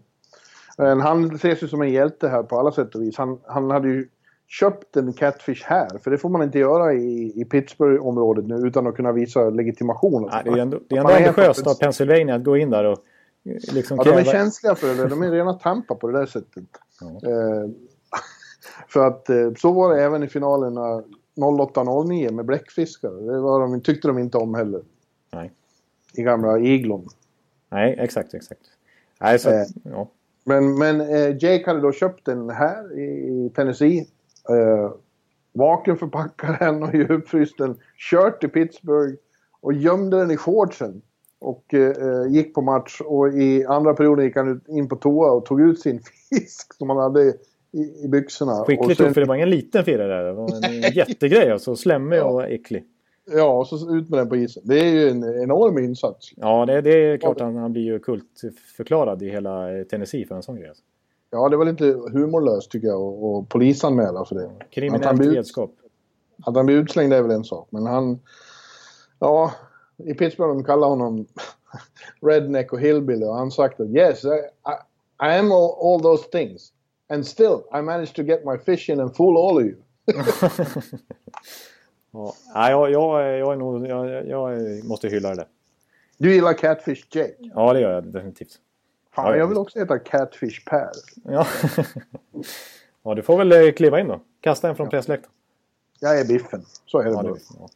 Men 0.78 1.02
han 1.02 1.36
ses 1.36 1.64
ju 1.64 1.68
som 1.68 1.82
en 1.82 1.90
hjälte 1.90 2.28
här 2.28 2.44
på 2.44 2.60
alla 2.60 2.72
sätt 2.72 2.96
och 2.96 3.02
vis. 3.02 3.18
Han, 3.18 3.40
han 3.46 3.72
hade 3.72 3.88
ju 3.88 4.08
köpt 4.48 4.98
en 4.98 5.14
Catfish 5.14 5.64
här, 5.66 5.98
för 6.04 6.12
det 6.12 6.18
får 6.18 6.30
man 6.30 6.44
inte 6.44 6.60
göra 6.60 6.94
i, 6.94 7.42
i 7.42 7.46
Pittsburgh-området 7.46 8.48
nu 8.48 8.56
utan 8.56 8.88
att 8.88 8.96
kunna 8.96 9.12
visa 9.12 9.50
legitimation. 9.50 10.30
Ja, 10.32 10.42
det 10.44 10.50
är 10.50 10.58
ändå, 10.58 10.80
det 10.90 10.96
är 10.96 11.00
ändå 11.00 11.14
ambitiöst 11.14 11.68
av 11.68 11.74
Pennsylvania 11.80 12.36
att 12.36 12.44
gå 12.44 12.58
in 12.58 12.70
där 12.70 12.84
och 12.84 13.00
liksom 13.44 13.98
ja, 13.98 14.04
de 14.04 14.20
är 14.20 14.24
känsliga 14.24 14.76
för 14.76 14.96
det. 14.96 15.08
De 15.08 15.22
är 15.22 15.32
rena 15.32 15.54
Tampa 15.54 15.96
på 15.96 16.08
det 16.08 16.20
där 16.20 16.26
sättet. 16.26 16.64
Ja. 17.02 17.08
Eh, 17.08 17.70
för 18.88 19.08
att 19.08 19.30
eh, 19.30 19.54
så 19.58 19.72
var 19.72 19.96
det 19.96 20.04
även 20.04 20.24
i 20.24 20.28
finalerna 20.28 21.04
08-09 21.36 22.32
med 22.32 22.46
bläckfiskar. 22.46 23.34
Det 23.34 23.40
var 23.40 23.60
de, 23.60 23.82
tyckte 23.82 24.08
de 24.08 24.20
inte 24.20 24.38
om 24.38 24.56
heller. 24.56 24.82
Nej. 25.32 25.52
I 26.14 26.24
gamla 26.24 26.60
iglon. 26.60 27.08
Nej, 27.70 27.96
exakt, 28.00 28.34
exakt. 28.34 28.62
Nej, 29.20 29.40
så, 29.40 29.50
eh, 29.50 29.66
ja. 29.84 30.10
Men, 30.44 30.78
men 30.78 31.02
eh, 31.02 31.30
Jake 31.30 31.64
hade 31.66 31.80
då 31.80 31.92
köpt 31.92 32.26
den 32.26 32.50
här 32.50 33.00
i 33.00 33.52
Tennessee. 33.56 34.00
Eh, 34.50 34.92
vakuumförpackade 35.54 36.58
den 36.60 36.84
och 36.84 36.96
djupfryst 36.96 37.58
den. 37.58 37.78
Kört 37.98 38.40
till 38.40 38.50
Pittsburgh 38.50 39.16
och 39.62 39.74
gömde 39.74 40.18
den 40.18 40.32
i 40.32 40.38
shortsen. 40.38 41.02
Och 41.42 41.74
eh, 41.74 42.28
gick 42.30 42.54
på 42.54 42.62
match 42.62 43.02
och 43.06 43.34
i 43.34 43.66
andra 43.66 43.94
perioden 43.94 44.26
gick 44.26 44.36
han 44.36 44.62
in 44.68 44.90
på 44.90 44.96
toa 44.96 45.32
och 45.32 45.46
tog 45.46 45.62
ut 45.62 45.80
sin 45.80 46.00
fisk 46.30 46.74
som 46.74 46.90
han 46.90 47.00
hade 47.00 47.34
i, 47.72 48.04
i 48.04 48.08
byxorna. 48.08 48.66
Skickligt 48.66 48.98
sen... 48.98 49.14
för 49.14 49.22
det 49.22 49.28
var 49.28 49.36
ingen 49.36 49.50
liten 49.50 49.86
firare 49.86 50.08
där. 50.08 50.24
Det 50.24 50.34
var 50.34 50.66
en 50.66 50.82
jättegrej 50.94 51.52
alltså. 51.52 51.76
Slemmig 51.76 52.18
ja. 52.18 52.24
och 52.24 52.44
äcklig. 52.44 52.84
Ja, 53.32 53.58
och 53.58 53.68
så 53.68 53.96
ut 53.96 54.10
med 54.10 54.20
den 54.20 54.30
på 54.30 54.36
isen. 54.36 54.64
Det 54.66 54.80
är 54.80 54.86
ju 54.86 55.10
en 55.10 55.44
enorm 55.44 55.78
insats. 55.78 56.32
Ja, 56.36 56.66
det, 56.66 56.82
det 56.82 56.90
är 56.90 57.18
klart 57.18 57.42
att 57.42 57.54
han 57.54 57.72
blir 57.72 57.84
ju 57.84 58.00
kultförklarad 58.00 59.22
i 59.22 59.30
hela 59.30 59.68
Tennessee 59.90 60.26
för 60.26 60.36
en 60.36 60.44
sån 60.44 60.56
grej. 60.56 60.68
Alltså. 60.68 60.84
Ja, 61.32 61.50
det 61.50 61.58
var 61.58 61.66
lite 61.66 61.86
humorlöst 61.86 62.72
tycker 62.72 62.88
jag 62.88 63.02
och, 63.02 63.36
och 63.36 63.50
polisanmäla 63.50 64.26
för 64.26 64.36
det. 64.36 64.52
Kriminellt 64.70 65.22
redskap. 65.22 65.72
Att 66.46 66.56
han 66.56 66.66
blir 66.66 66.76
utslängd 66.76 67.14
är 67.14 67.22
väl 67.22 67.32
en 67.32 67.44
sak, 67.44 67.68
men 67.72 67.86
han... 67.86 68.20
Ja, 69.20 69.52
i 69.98 70.14
Pittsburgh 70.14 70.54
de 70.54 70.64
kallar 70.64 70.88
honom 70.88 71.28
redneck 72.22 72.74
och 72.74 72.80
hillbilly 72.80 73.26
och 73.26 73.36
han 73.36 73.52
sagt 73.52 73.80
att 73.80 73.90
yes, 73.90 74.26
I, 74.26 74.28
I, 74.28 74.74
I 75.22 75.38
am 75.38 75.52
all, 75.52 75.76
all, 75.82 76.02
those 76.02 76.24
things. 76.24 76.74
And 77.10 77.28
still, 77.28 77.58
I 77.74 77.82
managed 77.82 78.16
to 78.16 78.24
get 78.24 78.46
my 78.46 78.58
fish 78.58 78.90
in 78.90 79.00
and 79.00 79.16
fool 79.16 79.38
all 79.38 79.58
of 79.58 79.64
you. 79.64 79.76
ja, 82.54 82.70
jag, 82.70 82.92
jag, 82.92 83.40
jag, 83.40 83.54
är 83.54 83.56
nog, 83.56 83.88
jag, 83.88 84.28
jag 84.28 84.84
måste 84.86 85.08
hylla 85.08 85.36
det. 85.36 85.48
Du 86.18 86.34
gillar 86.34 86.54
Catfish 86.54 87.06
Jake? 87.12 87.36
Ja, 87.40 87.74
det 87.74 87.80
gör 87.80 87.94
jag 87.94 88.04
definitivt. 88.04 88.60
Fan, 89.12 89.38
jag 89.38 89.48
vill 89.48 89.58
också 89.58 89.80
heta 89.80 90.00
Catfish 90.00 90.66
Per. 90.66 90.90
Ja. 91.24 91.48
ja, 93.04 93.16
du 93.16 93.22
får 93.22 93.38
väl 93.38 93.52
eh, 93.52 93.72
kliva 93.72 94.00
in 94.00 94.08
då. 94.08 94.22
Kasta 94.42 94.70
en 94.70 94.76
från 94.76 94.86
ja. 94.86 94.92
pressläktaren. 94.92 95.34
Jag 96.00 96.20
är 96.20 96.26
Biffen. 96.26 96.66
Så 96.86 97.00
är 97.00 97.04
det 97.04 97.10
ja, 97.10 97.24
bara. 97.24 97.38
Ja. 97.60 97.70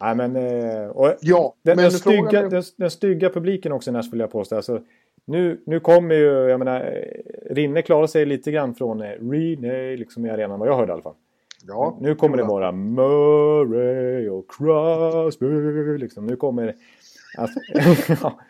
Nej, 0.00 0.16
men, 0.16 0.36
eh, 0.36 0.88
och 0.88 1.14
ja, 1.20 1.54
den, 1.62 1.76
men 1.76 1.82
den, 1.82 1.92
stygga, 1.92 2.38
är... 2.38 2.50
den, 2.50 2.62
den 2.76 2.90
stygga 2.90 3.30
publiken 3.30 3.72
också 3.72 3.90
i 3.90 3.92
Nashville 3.92 4.12
vill 4.12 4.20
jag 4.20 4.30
påstå. 4.30 4.56
Alltså, 4.56 4.80
nu, 5.24 5.60
nu 5.66 5.80
kommer 5.80 6.14
ju, 6.14 6.48
jag 6.48 6.58
menar, 6.58 6.80
eh, 6.80 7.54
Rinne 7.54 7.82
klarar 7.82 8.06
sig 8.06 8.26
lite 8.26 8.50
grann 8.50 8.74
från 8.74 9.02
Rinne 9.02 9.96
liksom 9.96 10.26
i 10.26 10.30
arenan, 10.30 10.58
vad 10.58 10.68
jag 10.68 10.76
hörde 10.76 10.90
i 10.90 10.92
alla 10.92 11.02
fall. 11.02 11.14
Ja, 11.66 11.98
nu 12.00 12.14
kommer 12.14 12.36
det 12.36 12.42
vara 12.42 12.72
Murray 12.72 14.28
och 14.28 14.50
Crosby. 14.50 15.98
Liksom. 15.98 16.26
Nu 16.26 16.36
kommer... 16.36 16.74
Alltså, 17.38 17.60
ja. 18.22 18.40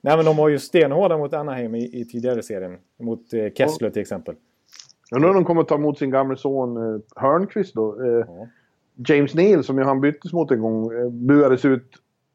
Nej 0.00 0.16
men 0.16 0.24
de 0.24 0.36
var 0.36 0.48
ju 0.48 0.58
stenhårda 0.58 1.18
mot 1.18 1.32
Anaheim 1.32 1.74
i, 1.74 2.00
i 2.00 2.04
tidigare 2.04 2.42
serien. 2.42 2.78
Mot 3.00 3.32
eh, 3.32 3.50
Kessler 3.54 3.90
till 3.90 4.02
exempel. 4.02 4.34
Jag 5.10 5.16
undrar 5.16 5.30
om 5.30 5.34
de 5.34 5.44
kommer 5.44 5.62
ta 5.62 5.74
emot 5.74 5.98
sin 5.98 6.10
gamle 6.10 6.36
son 6.36 6.76
eh, 6.76 7.00
Hörnqvist 7.16 7.74
då. 7.74 8.02
Eh, 8.04 8.24
ja. 8.26 8.48
James 8.96 9.34
Neal 9.34 9.64
som 9.64 9.78
ju 9.78 9.84
han 9.84 10.00
byttes 10.00 10.32
mot 10.32 10.50
en 10.50 10.60
gång 10.60 10.92
eh, 10.92 11.08
buades 11.08 11.64
ut 11.64 11.92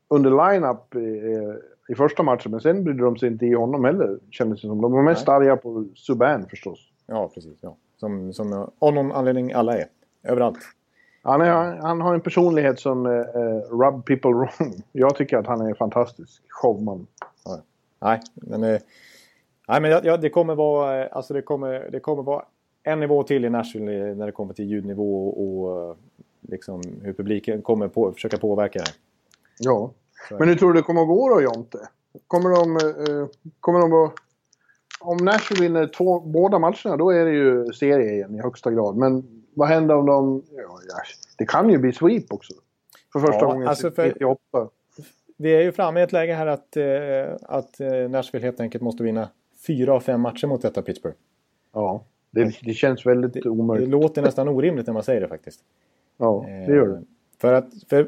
under 0.08 0.32
line-up 0.32 0.96
i, 0.96 1.92
i 1.92 1.96
första 1.96 2.24
matchen. 2.24 2.52
Men 2.52 2.62
sen 2.62 2.84
brydde 2.84 3.04
de 3.04 3.18
sig 3.18 3.30
inte 3.30 3.46
i 3.46 3.54
honom 3.54 3.86
heller 3.86 4.20
kändes 4.30 4.62
det 4.62 4.68
som. 4.68 4.82
De 4.82 4.92
var 4.92 5.04
mest 5.04 5.28
Nej. 5.28 5.36
arga 5.36 5.58
på 5.58 5.86
Subban 5.96 6.46
förstås. 6.50 6.80
Ja 7.08 7.32
precis. 7.34 7.58
Ja. 7.62 7.76
Som, 7.98 8.34
som 8.34 8.70
av 8.80 8.94
någon 8.94 9.12
anledning 9.12 9.54
alla 9.54 9.78
är. 9.78 9.86
Överallt. 10.24 10.60
Han, 11.24 11.42
är, 11.42 11.78
han 11.82 12.02
har 12.02 12.14
en 12.14 12.22
personlighet 12.22 12.80
som 12.80 13.06
uh, 13.06 13.26
rub 13.72 14.06
people 14.06 14.32
wrong. 14.32 14.84
Jag 14.92 15.16
tycker 15.16 15.38
att 15.38 15.48
han 15.48 15.62
är 15.62 15.70
en 15.70 15.76
fantastisk 15.76 16.44
showman. 16.48 17.08
Ja. 17.46 17.62
Nej, 18.00 18.20
men, 18.36 18.64
uh, 18.64 18.80
nej, 19.68 19.82
men 19.82 19.92
ja, 20.04 20.18
det 20.18 20.30
kommer 20.30 20.56
vara... 20.56 21.08
Alltså 21.08 21.34
det 21.34 21.42
kommer, 21.42 21.90
det 21.92 22.00
kommer 22.00 22.24
vara 22.24 22.46
en 22.84 23.00
nivå 23.00 23.24
till 23.24 23.46
i 23.46 23.50
Nashville 23.50 24.16
när 24.16 24.26
det 24.26 24.32
kommer 24.32 24.54
till 24.54 24.66
ljudnivå 24.66 25.28
och, 25.28 25.44
och 25.44 25.98
liksom 26.52 26.82
hur 27.04 27.14
publiken 27.14 27.62
kommer 27.62 27.88
på, 27.88 28.12
försöka 28.12 28.38
påverka 28.38 28.80
det. 28.80 28.92
Ja. 29.60 29.92
Men 30.40 30.48
hur 30.48 30.56
tror 30.56 30.74
du 30.74 30.80
det 30.80 30.84
kommer 30.84 31.02
att 31.02 31.08
gå 31.08 31.30
då, 31.30 31.42
Jonte? 31.42 31.78
Kommer 32.28 32.50
de, 32.50 32.76
uh, 33.12 33.28
kommer 33.60 33.80
de 33.80 33.94
att... 33.94 34.14
Om 35.00 35.18
Nashville 35.18 35.62
vinner 35.62 35.88
två, 35.88 36.20
båda 36.20 36.60
matcherna, 36.60 36.98
då 36.98 37.10
är 37.10 37.26
det 37.26 37.32
ju 37.32 37.74
serie 37.74 38.14
igen 38.14 38.36
i 38.36 38.42
högsta 38.42 38.72
grad. 38.72 38.98
Men 38.98 39.44
vad 39.54 39.68
händer 39.68 39.96
om 39.96 40.06
de... 40.06 40.44
Ja, 40.56 40.80
det 41.38 41.46
kan 41.46 41.70
ju 41.70 41.78
bli 41.78 41.94
sweep 41.94 42.34
också. 42.34 42.54
För 43.14 43.20
första 43.20 43.36
ja, 43.36 43.46
gången 43.46 43.68
alltså 43.68 43.92
för, 43.92 44.08
98. 44.08 44.40
Vi 45.38 45.56
är 45.56 45.62
ju 45.62 45.72
framme 45.72 46.00
i 46.00 46.04
ett 46.04 46.12
läge 46.12 46.34
här 46.34 46.48
att, 46.48 46.78
eh, 46.78 46.84
att 47.44 47.80
eh, 47.80 48.10
Nashville 48.10 48.46
helt 48.46 48.60
enkelt 48.60 48.84
måste 48.84 49.04
vinna 49.04 49.30
fyra 49.68 49.94
av 49.94 50.00
fem 50.00 50.22
matcher 50.22 50.48
mot 50.48 50.62
detta 50.62 50.82
Pittsburgh. 50.82 51.18
Ja, 51.74 52.04
det, 52.32 52.56
det 52.62 52.74
känns 52.74 53.06
väldigt 53.06 53.34
det, 53.34 53.50
omöjligt. 53.50 53.90
Det 53.90 53.92
låter 53.92 54.22
nästan 54.22 54.48
orimligt 54.48 54.88
när 54.88 54.94
man 54.94 55.04
säger 55.04 55.22
det 55.22 55.28
faktiskt. 55.28 55.62
Ja, 56.18 56.46
det 56.68 56.74
gör 56.74 56.88
det. 56.88 56.94
Eh, 56.94 57.02
för 57.38 57.54
att, 57.54 57.68
för 57.90 58.08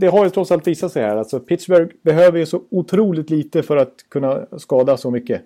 det 0.00 0.06
har 0.06 0.24
ju 0.24 0.30
trots 0.30 0.50
allt 0.50 0.66
visat 0.66 0.92
sig 0.92 1.02
här. 1.02 1.16
Alltså 1.16 1.40
Pittsburgh 1.40 1.94
behöver 2.02 2.38
ju 2.38 2.46
så 2.46 2.62
otroligt 2.70 3.30
lite 3.30 3.62
för 3.62 3.76
att 3.76 3.94
kunna 4.08 4.46
skada 4.58 4.96
så 4.96 5.10
mycket. 5.10 5.42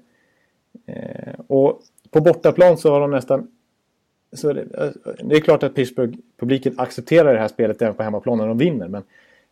Eh, 0.86 1.34
och 1.46 1.82
på 2.10 2.20
bortaplan 2.20 2.78
så 2.78 2.90
har 2.90 3.00
de 3.00 3.10
nästan 3.10 3.48
så 4.32 4.52
det, 4.52 4.60
eh, 4.60 4.90
det, 5.24 5.36
är 5.36 5.40
klart 5.40 5.62
att 5.62 5.74
Pittsburgh-publiken 5.74 6.74
accepterar 6.76 7.32
det 7.32 7.40
här 7.40 7.48
spelet 7.48 7.82
även 7.82 7.94
på 7.94 8.02
hemmaplan 8.02 8.38
när 8.38 8.46
de 8.46 8.58
vinner. 8.58 8.88
Men, 8.88 9.02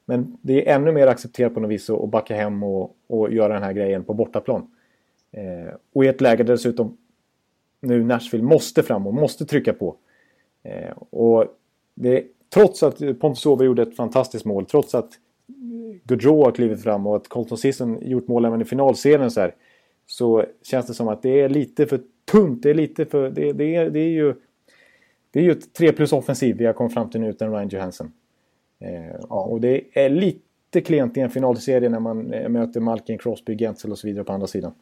men 0.04 0.38
det 0.42 0.68
är 0.68 0.74
ännu 0.74 0.92
mer 0.92 1.06
accepterat 1.06 1.54
på 1.54 1.60
något 1.60 1.70
vis 1.70 1.90
att 1.90 2.08
backa 2.08 2.36
hem 2.36 2.62
och, 2.62 2.96
och 3.06 3.32
göra 3.32 3.54
den 3.54 3.62
här 3.62 3.72
grejen 3.72 4.04
på 4.04 4.14
bortaplan. 4.14 4.70
Eh, 5.32 5.74
och 5.92 6.04
i 6.04 6.08
ett 6.08 6.20
läge 6.20 6.42
där 6.42 6.54
dessutom 6.54 6.96
nu 7.80 8.04
Nashville 8.04 8.44
måste 8.44 8.82
fram 8.82 9.06
och 9.06 9.14
måste 9.14 9.46
trycka 9.46 9.72
på. 9.72 9.96
Eh, 10.62 10.90
och 11.10 11.44
det, 11.94 12.24
trots 12.54 12.82
att 12.82 12.98
Pontus 13.20 13.46
Åberg 13.46 13.66
gjorde 13.66 13.82
ett 13.82 13.96
fantastiskt 13.96 14.44
mål, 14.44 14.66
trots 14.66 14.94
att 14.94 15.10
Gaudreau 16.04 16.44
har 16.44 16.52
klivit 16.52 16.82
fram 16.82 17.06
och 17.06 17.16
att 17.16 17.28
Colton 17.28 17.58
Sisson 17.58 17.98
gjort 18.02 18.28
mål 18.28 18.44
även 18.44 18.60
i 18.62 18.64
finalserien 18.64 19.30
så 19.30 19.40
här. 19.40 19.54
Så 20.06 20.44
känns 20.62 20.86
det 20.86 20.94
som 20.94 21.08
att 21.08 21.22
det 21.22 21.40
är 21.40 21.48
lite 21.48 21.86
för 21.86 22.00
tunt. 22.30 22.62
Det 22.62 22.70
är 22.70 22.74
lite 22.74 23.04
för... 23.06 23.30
Det, 23.30 23.52
det, 23.52 23.74
är, 23.74 23.90
det 23.90 24.00
är 24.00 24.08
ju 24.08 24.34
det 25.30 25.38
är 25.38 25.44
ju 25.44 25.52
ett 25.52 25.74
3 25.74 25.92
plus 25.92 26.12
offensiv 26.12 26.56
vi 26.56 26.66
har 26.66 26.72
kommit 26.72 26.94
fram 26.94 27.10
till 27.10 27.20
nu 27.20 27.28
utan 27.28 27.52
Ryan 27.52 27.68
Johansson. 27.68 28.12
Eh, 28.78 29.16
ja. 29.28 29.40
Och 29.40 29.60
det 29.60 29.84
är 29.92 30.08
lite 30.08 30.80
klent 30.80 31.16
i 31.16 31.20
en 31.20 31.30
finalserie 31.30 31.88
när 31.88 32.00
man 32.00 32.32
eh, 32.32 32.48
möter 32.48 32.80
Malkin, 32.80 33.18
Crosby, 33.18 33.58
Gentzel 33.58 33.90
och 33.90 33.98
så 33.98 34.06
vidare 34.06 34.24
på 34.24 34.32
andra 34.32 34.46
sidan. 34.46 34.72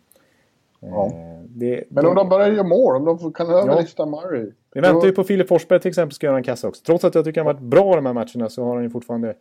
Eh, 0.83 0.88
ja. 0.88 1.12
Det, 1.48 1.85
Men 1.88 2.07
om 2.07 2.14
de 2.14 2.29
bara 2.29 2.48
gör 2.48 2.64
mål, 2.64 2.96
om 2.96 3.05
de 3.05 3.33
kan 3.33 3.50
överlista 3.50 4.02
ja. 4.02 4.07
Murray. 4.07 4.52
Vi 4.77 4.83
väntar 4.83 5.07
ju 5.07 5.12
på 5.12 5.25
Filip 5.25 5.49
Forsberg 5.49 5.81
till 5.81 5.89
exempel 5.89 6.15
ska 6.15 6.27
göra 6.27 6.37
en 6.37 6.43
kassa 6.43 6.69
också. 6.69 6.83
Trots 6.85 7.05
att 7.05 7.15
jag 7.15 7.25
tycker 7.25 7.41
han 7.41 7.55
varit 7.55 7.61
bra 7.61 7.97
de 7.97 8.07
här 8.07 8.12
matcherna 8.12 8.49
så 8.49 8.65
har 8.65 8.75
han 8.75 8.85
ju 8.85 8.91
fortfarande 8.91 9.37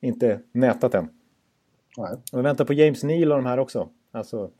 inte 0.00 0.40
nätat 0.52 0.94
än. 0.94 1.08
Nej. 1.96 2.12
Och 2.32 2.38
vi 2.38 2.42
väntar 2.42 2.64
på 2.64 2.72
James 2.72 3.04
Neal 3.04 3.32
och 3.32 3.38
de 3.38 3.46
här 3.46 3.58
också. 3.58 3.88
Alltså... 4.10 4.50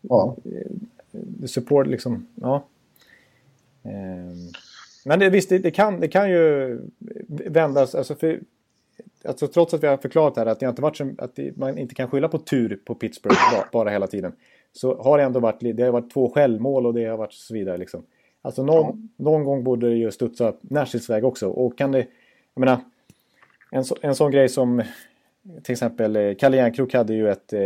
Ja. 0.00 0.36
Eh, 0.44 1.46
support 1.46 1.86
liksom, 1.86 2.26
ja. 2.34 2.66
Um, 3.82 4.52
men 5.04 5.18
det, 5.18 5.30
visst, 5.30 5.48
det, 5.48 5.58
det, 5.58 5.70
kan, 5.70 6.00
det 6.00 6.08
kan 6.08 6.30
ju 6.30 6.78
vändas. 7.28 7.94
Alltså 7.94 8.14
för, 8.14 8.40
alltså 9.24 9.46
trots 9.46 9.74
att 9.74 9.82
vi 9.82 9.86
har 9.86 9.96
förklarat 9.96 10.36
här 10.36 10.46
att, 10.46 10.60
det 10.60 10.68
inte 10.68 10.82
varit 10.82 10.96
som, 10.96 11.14
att 11.18 11.36
det, 11.36 11.56
man 11.56 11.78
inte 11.78 11.94
kan 11.94 12.10
skylla 12.10 12.28
på 12.28 12.38
tur 12.38 12.80
på 12.84 12.94
Pittsburgh 12.94 13.38
bara, 13.52 13.68
bara, 13.72 13.90
hela 13.90 14.06
tiden. 14.06 14.32
Så 14.72 15.02
har 15.02 15.18
det 15.18 15.24
ändå 15.24 15.40
varit, 15.40 15.60
det 15.60 15.82
har 15.82 15.90
varit 15.90 16.12
två 16.12 16.30
självmål 16.30 16.86
och 16.86 16.94
det 16.94 17.04
har 17.04 17.16
varit 17.16 17.32
så 17.32 17.54
vidare. 17.54 17.76
Liksom. 17.76 18.02
Alltså 18.46 18.62
någon, 18.62 19.10
ja. 19.16 19.24
någon 19.24 19.44
gång 19.44 19.64
borde 19.64 19.88
det 19.88 19.96
ju 19.96 20.10
studsa 20.10 20.52
Nashvilles 20.60 21.10
väg 21.10 21.24
också. 21.24 21.48
Och 21.48 21.78
kan 21.78 21.92
det, 21.92 22.06
jag 22.54 22.60
menar, 22.60 22.78
en, 23.70 23.84
så, 23.84 23.96
en 24.00 24.14
sån 24.14 24.30
grej 24.30 24.48
som 24.48 24.82
till 25.62 25.72
exempel 25.72 26.16
eh, 26.16 26.34
Kalle 26.34 26.56
Järnkrok 26.56 26.94
hade 26.94 27.14
ju 27.14 27.30
ett 27.30 27.52
eh, 27.52 27.60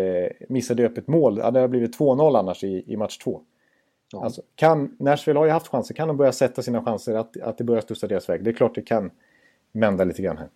missade 0.49 0.87
öppet 0.87 1.09
mål. 1.09 1.35
Det 1.35 1.43
hade 1.43 1.69
blivit 1.69 1.99
2-0 1.99 2.39
annars 2.39 2.65
i, 2.65 2.93
i 2.93 2.97
match 2.97 3.19
2. 3.19 3.41
Ja. 4.13 4.25
Alltså, 4.25 4.43
kan, 4.55 4.97
Nashville 4.99 5.39
har 5.39 5.47
ju 5.47 5.53
haft 5.53 5.69
chanser. 5.69 5.95
Kan 5.95 6.09
de 6.09 6.17
börja 6.17 6.33
sätta 6.33 6.63
sina 6.63 6.85
chanser 6.85 7.15
att, 7.15 7.41
att 7.41 7.59
det 7.59 7.65
börjar 7.65 7.81
studsa 7.81 8.07
deras 8.07 8.29
väg? 8.29 8.45
Det 8.45 8.51
är 8.51 8.55
klart 8.55 8.75
det 8.75 8.83
kan 8.83 9.11
vända 9.73 10.05
lite 10.05 10.23
grann 10.23 10.39
här. 10.39 10.49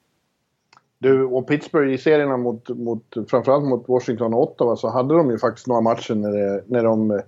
Du, 0.98 1.24
och 1.24 1.48
Pittsburgh 1.48 1.92
i 1.92 1.98
serierna 1.98 2.36
mot, 2.36 2.68
mot 2.68 3.14
framförallt 3.30 3.64
mot 3.64 3.88
Washington 3.88 4.34
och 4.34 4.42
Ottawa 4.42 4.76
så 4.76 4.88
hade 4.88 5.14
de 5.14 5.30
ju 5.30 5.38
faktiskt 5.38 5.66
några 5.66 5.80
matcher 5.80 6.14
när, 6.14 6.32
det, 6.32 6.64
när 6.66 6.84
de 6.84 7.10
eh, 7.10 7.20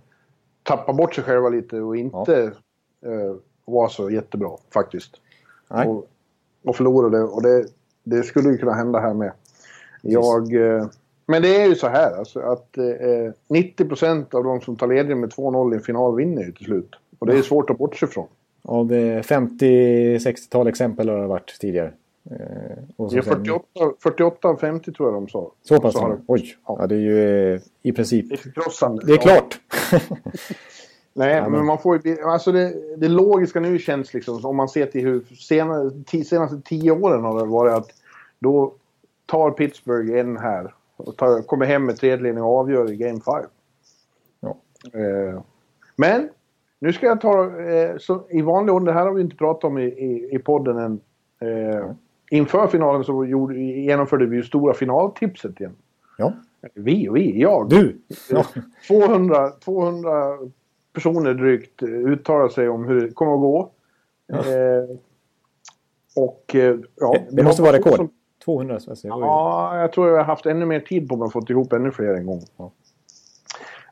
tappade 0.63 0.97
bort 0.97 1.15
sig 1.15 1.25
själva 1.25 1.49
lite 1.49 1.81
och 1.81 1.97
inte 1.97 2.33
ja. 2.33 2.51
Eh, 3.05 3.37
var 3.65 3.89
så 3.89 4.11
jättebra 4.11 4.51
faktiskt. 4.71 5.21
Nej. 5.69 5.89
Och, 5.89 6.09
och 6.65 6.77
förlorade 6.77 7.23
och 7.23 7.43
det, 7.43 7.67
det 8.05 8.23
skulle 8.23 8.51
ju 8.51 8.59
kunna 8.59 8.75
hända 8.75 9.01
här 9.01 9.15
med. 9.15 9.33
Jag... 10.03 10.55
Eh, 10.55 10.87
men 11.29 11.43
det 11.43 11.63
är 11.63 11.67
ju 11.67 11.75
så 11.75 11.89
här 11.89 12.19
alltså, 12.19 12.41
att 12.41 12.79
eh, 12.79 13.33
90% 13.49 14.35
av 14.35 14.45
de 14.45 14.61
som 14.61 14.77
tar 14.77 14.87
ledningen 14.87 15.21
med 15.21 15.31
2-0 15.31 15.73
i 15.73 15.77
en 15.77 15.83
final 15.83 16.17
vinner 16.17 16.43
ju 16.43 16.53
till 16.53 16.65
slut. 16.65 16.91
Och 17.19 17.27
det 17.27 17.39
är 17.39 17.43
svårt 17.43 17.71
att 17.71 17.79
bortse 17.79 18.07
från. 18.07 18.27
Av 18.63 18.93
50-60-tal 18.93 20.67
exempel 20.67 21.09
har 21.09 21.21
det 21.21 21.27
varit 21.27 21.59
tidigare. 21.61 21.93
Eh, 22.31 22.37
och 22.97 23.13
ja, 23.13 23.23
48, 23.23 23.65
48 24.03 24.49
av 24.49 24.57
50 24.57 24.93
tror 24.93 25.09
jag 25.09 25.23
de 25.23 25.29
sa. 25.29 25.53
Så 25.63 25.81
pass? 25.81 25.95
Oj! 26.27 26.57
Ja. 26.67 26.77
ja. 26.81 26.87
det 26.87 26.95
är 26.95 26.99
ju 26.99 27.53
eh, 27.55 27.61
i 27.83 27.93
princip... 27.93 28.29
Det 28.29 28.35
är. 28.35 29.07
Det 29.07 29.13
är 29.13 29.17
klart! 29.17 29.61
Nej, 31.19 31.37
ja, 31.37 31.49
men... 31.49 31.67
man 31.67 31.79
får 31.79 32.07
ju... 32.07 32.23
Alltså 32.23 32.53
det, 32.53 32.75
det 32.97 33.09
logiska 33.09 33.61
nu 33.61 33.79
känns 33.79 34.15
liksom, 34.15 34.45
om 34.45 34.57
man 34.57 34.69
ser 34.69 34.87
till 34.87 35.01
hur 35.01 35.21
senaste, 35.21 36.25
senaste 36.25 36.61
tio 36.61 36.91
åren 36.91 37.25
har 37.25 37.39
det 37.39 37.47
varit 37.47 37.73
att 37.73 37.91
då 38.39 38.75
tar 39.27 39.51
Pittsburgh 39.51 40.19
en 40.19 40.37
här 40.37 40.75
och 40.97 41.17
tar, 41.17 41.43
kommer 41.43 41.67
hem 41.67 41.85
med 41.85 41.97
tredjedelen 41.97 42.43
och 42.43 42.59
avgör 42.59 42.93
i 42.93 42.97
Game 42.97 43.21
5. 43.21 43.35
Ja. 44.41 44.57
Eh, 45.01 45.41
men 45.97 46.29
nu 46.79 46.93
ska 46.93 47.07
jag 47.07 47.21
ta, 47.21 47.61
eh, 47.61 47.97
så, 47.99 48.27
i 48.31 48.43
vanlig 48.43 48.75
ordning, 48.75 48.87
det 48.87 48.93
här 48.93 49.07
har 49.07 49.15
vi 49.15 49.23
inte 49.23 49.37
pratat 49.37 49.65
om 49.65 49.79
i, 49.79 49.85
i, 49.85 50.29
i 50.33 50.39
podden 50.39 50.79
än. 50.79 51.01
Eh, 51.41 51.91
inför 52.31 52.67
finalen 52.67 53.05
så 53.05 53.25
gjorde, 53.25 53.59
genomförde 53.59 54.27
vi 54.27 54.37
ju 54.37 54.43
stora 54.43 54.75
finaltipset 54.75 55.61
igen. 55.61 55.77
Ja. 56.19 56.33
Vi 56.75 57.09
och 57.09 57.17
vi, 57.17 57.41
jag. 57.41 57.69
Du! 57.69 57.99
Ja. 58.31 58.45
200, 58.89 59.51
200 59.51 60.39
personer 60.97 61.35
drygt 61.35 61.83
uttalar 61.83 62.49
sig 62.49 62.69
om 62.69 62.85
hur 62.85 63.01
det 63.01 63.13
kommer 63.13 63.35
att 63.35 63.41
gå. 63.41 63.71
Ja. 64.27 64.37
Eh, 64.39 64.97
och 66.17 66.55
eh, 66.55 66.77
ja, 66.97 67.17
Det 67.31 67.43
måste 67.43 67.63
vara 67.63 67.73
rekord. 67.73 67.97
Som, 67.97 68.11
200 68.45 68.81
svenskar. 68.81 69.09
Ja, 69.09 69.81
jag 69.81 69.93
tror 69.93 70.09
jag 70.09 70.17
har 70.17 70.25
haft 70.25 70.47
ännu 70.47 70.67
mer 70.67 70.81
tid 70.81 71.09
på 71.09 71.17
mig 71.17 71.27
att 71.27 71.33
få 71.33 71.43
ihop 71.49 71.73
ännu 71.73 71.91
fler 71.91 72.15
en 72.15 72.27
gång. 72.27 72.43
Ja. 72.57 72.73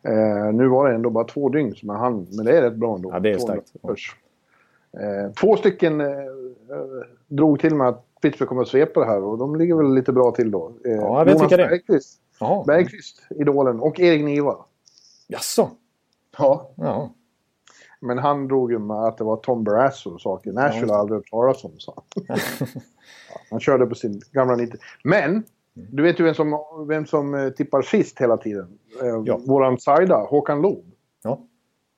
Eh, 0.02 0.52
nu 0.52 0.68
var 0.68 0.88
det 0.88 0.94
ändå 0.94 1.10
bara 1.10 1.24
två 1.24 1.48
dygn 1.48 1.74
som 1.74 1.88
jag 1.88 1.96
hann, 1.96 2.26
men 2.30 2.44
det 2.46 2.58
är 2.58 2.62
rätt 2.62 2.76
bra 2.76 2.94
ändå. 2.96 3.10
Ja, 3.12 3.20
det 3.20 3.30
är 3.30 3.38
200 3.38 3.62
starkt. 3.66 4.16
Eh, 5.00 5.32
två 5.32 5.56
stycken 5.56 6.00
eh, 6.00 6.06
eh, 6.08 6.16
drog 7.28 7.60
till 7.60 7.74
med 7.74 7.88
att 7.88 8.04
Pittsburgh 8.22 8.48
kommer 8.48 8.62
att 8.62 8.68
svepa 8.68 9.00
det 9.00 9.06
här 9.06 9.22
och 9.22 9.38
de 9.38 9.56
ligger 9.56 9.74
väl 9.74 9.94
lite 9.94 10.12
bra 10.12 10.30
till 10.32 10.50
då. 10.50 10.72
Eh, 10.84 10.92
Ja, 10.92 11.18
jag 11.18 11.24
vet 11.24 11.40
vilka 11.42 11.56
det 11.56 11.64
är. 11.64 11.68
Bergqvist. 11.68 12.20
Bergqvist, 12.66 13.22
idolen, 13.30 13.80
och 13.80 14.00
Erik 14.00 14.24
Niva. 14.24 14.56
Jaså? 15.28 15.70
Ja. 16.38 16.70
Ja. 16.76 17.10
Men 18.00 18.18
han 18.18 18.48
drog 18.48 18.72
ju 18.72 18.78
med 18.78 18.96
att 18.96 19.18
det 19.18 19.24
var 19.24 19.36
Tom 19.36 19.64
Barrasso 19.64 20.10
och 20.14 20.20
saker. 20.20 20.52
Nashville 20.52 20.92
har 20.92 21.00
aldrig 21.00 21.16
hört 21.18 21.30
talas 21.30 21.64
om, 21.64 21.72
sa 21.78 21.94
han. 21.96 22.24
ja, 22.28 22.36
Han 23.50 23.60
körde 23.60 23.86
på 23.86 23.94
sin 23.94 24.20
gamla 24.32 24.56
90. 24.56 24.78
Men, 25.04 25.44
du 25.74 26.02
vet 26.02 26.20
ju 26.20 26.24
vem 26.24 26.34
som, 26.34 26.58
vem 26.88 27.06
som 27.06 27.34
eh, 27.34 27.48
tippar 27.48 27.82
sist 27.82 28.20
hela 28.20 28.36
tiden. 28.36 28.78
Eh, 29.02 29.22
Ja. 29.24 29.40
Våran 29.46 29.78
Saida, 29.78 30.16
Håkan 30.16 30.62
Loob. 30.62 30.84
ja, 31.22 31.40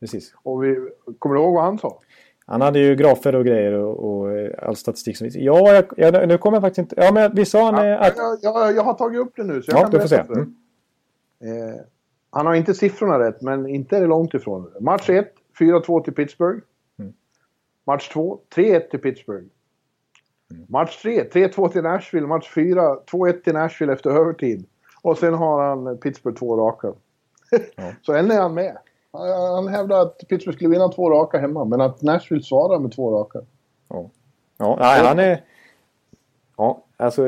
precis. 0.00 0.34
Och 0.42 0.64
vi, 0.64 0.76
kommer 1.18 1.34
du 1.36 1.42
ihåg 1.42 1.54
vad 1.54 1.64
han 1.64 1.78
sa? 1.78 2.00
Han 2.46 2.60
hade 2.60 2.78
ju 2.78 2.94
grafer 2.96 3.34
och 3.34 3.44
grejer 3.44 3.72
och, 3.72 4.18
och 4.20 4.30
eh, 4.38 4.50
all 4.68 4.76
statistik 4.76 5.16
som 5.16 5.24
visar. 5.24 5.40
Ja, 5.40 5.72
jag, 5.74 5.84
jag, 6.14 6.28
nu 6.28 6.38
kommer 6.38 6.56
jag 6.56 6.62
faktiskt 6.62 6.78
inte... 6.78 6.94
Ja, 6.98 7.12
men 7.12 7.34
vi 7.34 7.44
sa 7.44 7.70
han 7.72 7.86
Ja, 7.86 7.98
att... 7.98 8.16
jag, 8.16 8.38
jag, 8.42 8.74
jag 8.76 8.82
har 8.82 8.94
tagit 8.94 9.20
upp 9.20 9.32
det 9.36 9.44
nu, 9.44 9.62
så 9.62 9.70
jag 9.70 9.78
Ja, 9.78 9.82
kan 9.82 9.90
du 9.90 10.00
får 10.00 10.08
se. 10.08 10.16
Mm. 10.16 10.54
Eh, 11.40 11.80
han 12.30 12.46
har 12.46 12.54
inte 12.54 12.74
siffrorna 12.74 13.18
rätt, 13.18 13.42
men 13.42 13.66
inte 13.68 13.96
är 13.96 14.00
det 14.00 14.06
långt 14.06 14.34
ifrån. 14.34 14.72
Match 14.80 15.10
1, 15.10 15.32
4-2 15.58 16.04
till 16.04 16.14
Pittsburgh. 16.14 16.60
Mm. 16.98 17.12
Match 17.84 18.08
2, 18.08 18.38
3-1 18.54 18.80
till 18.80 19.00
Pittsburgh. 19.00 19.46
Mm. 20.50 20.66
Match 20.68 21.02
3, 21.02 21.24
3-2 21.24 21.68
till 21.68 21.82
Nashville. 21.82 22.26
Match 22.26 22.50
4, 22.54 22.96
2-1 23.10 23.32
till 23.32 23.52
Nashville 23.52 23.92
efter 23.92 24.10
övertid. 24.10 24.66
Och 25.02 25.18
sen 25.18 25.34
har 25.34 25.62
han 25.62 25.98
Pittsburgh 25.98 26.38
två 26.38 26.56
raka. 26.56 26.92
Ja. 27.76 27.92
Så 28.02 28.12
än 28.12 28.30
är 28.30 28.40
han 28.40 28.54
med. 28.54 28.76
Han, 29.12 29.68
hävdar 29.68 30.02
att 30.02 30.18
Pittsburgh 30.28 30.56
skulle 30.56 30.70
vinna 30.70 30.88
två 30.88 31.10
raka 31.10 31.38
hemma, 31.38 31.64
men 31.64 31.80
att 31.80 32.02
Nashville 32.02 32.42
svarar 32.42 32.78
med 32.78 32.92
två 32.92 33.18
raka. 33.18 33.40
Ja, 33.88 34.10
ja 34.58 34.76
nej, 34.80 35.06
han 35.06 35.18
är... 35.18 35.44
Ja, 36.56 36.82
alltså... 36.96 37.22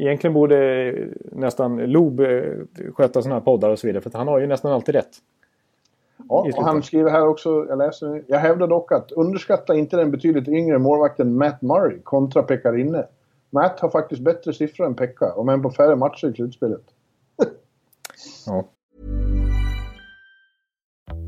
Egentligen 0.00 0.34
borde 0.34 0.94
nästan 1.32 1.76
Loob 1.76 2.20
eh, 2.20 2.28
sköta 2.94 3.22
sådana 3.22 3.34
här 3.34 3.44
poddar 3.44 3.70
och 3.70 3.78
så 3.78 3.86
vidare. 3.86 4.02
För 4.02 4.10
han 4.18 4.28
har 4.28 4.38
ju 4.38 4.46
nästan 4.46 4.72
alltid 4.72 4.94
rätt. 4.94 5.16
Ja, 6.28 6.46
och 6.56 6.64
han 6.64 6.82
skriver 6.82 7.10
här 7.10 7.26
också, 7.26 7.66
jag 7.68 7.78
läser. 7.78 8.24
Jag 8.26 8.38
hävdar 8.38 8.66
dock 8.66 8.92
att 8.92 9.12
underskatta 9.12 9.74
inte 9.74 9.96
den 9.96 10.10
betydligt 10.10 10.48
yngre 10.48 10.78
målvakten 10.78 11.34
Matt 11.34 11.62
Murray 11.62 11.98
kontra 12.02 12.42
Pekka 12.42 12.72
Rinne. 12.72 13.06
Matt 13.50 13.80
har 13.80 13.88
faktiskt 13.88 14.22
bättre 14.22 14.52
siffror 14.52 14.86
än 14.86 14.94
Pekka, 14.94 15.32
om 15.32 15.48
än 15.48 15.62
på 15.62 15.70
färre 15.70 15.96
matcher 15.96 16.30
i 16.30 16.34
slutspelet. 16.34 16.84
Ja. 18.46 18.64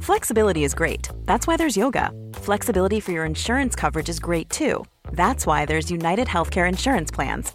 Flexibility 0.00 0.64
is 0.64 0.74
great. 0.74 1.10
That's 1.26 1.46
why 1.46 1.56
there's 1.56 1.78
yoga. 1.78 2.10
Flexibility 2.34 3.00
for 3.00 3.12
your 3.12 3.26
insurance 3.26 3.80
coverage 3.80 4.08
is 4.08 4.20
great 4.20 4.50
too. 4.50 4.84
That's 5.12 5.46
why 5.46 5.66
there's 5.66 5.90
United 5.90 6.26
Healthcare 6.26 6.68
Insurance 6.68 7.14
Plans. 7.14 7.54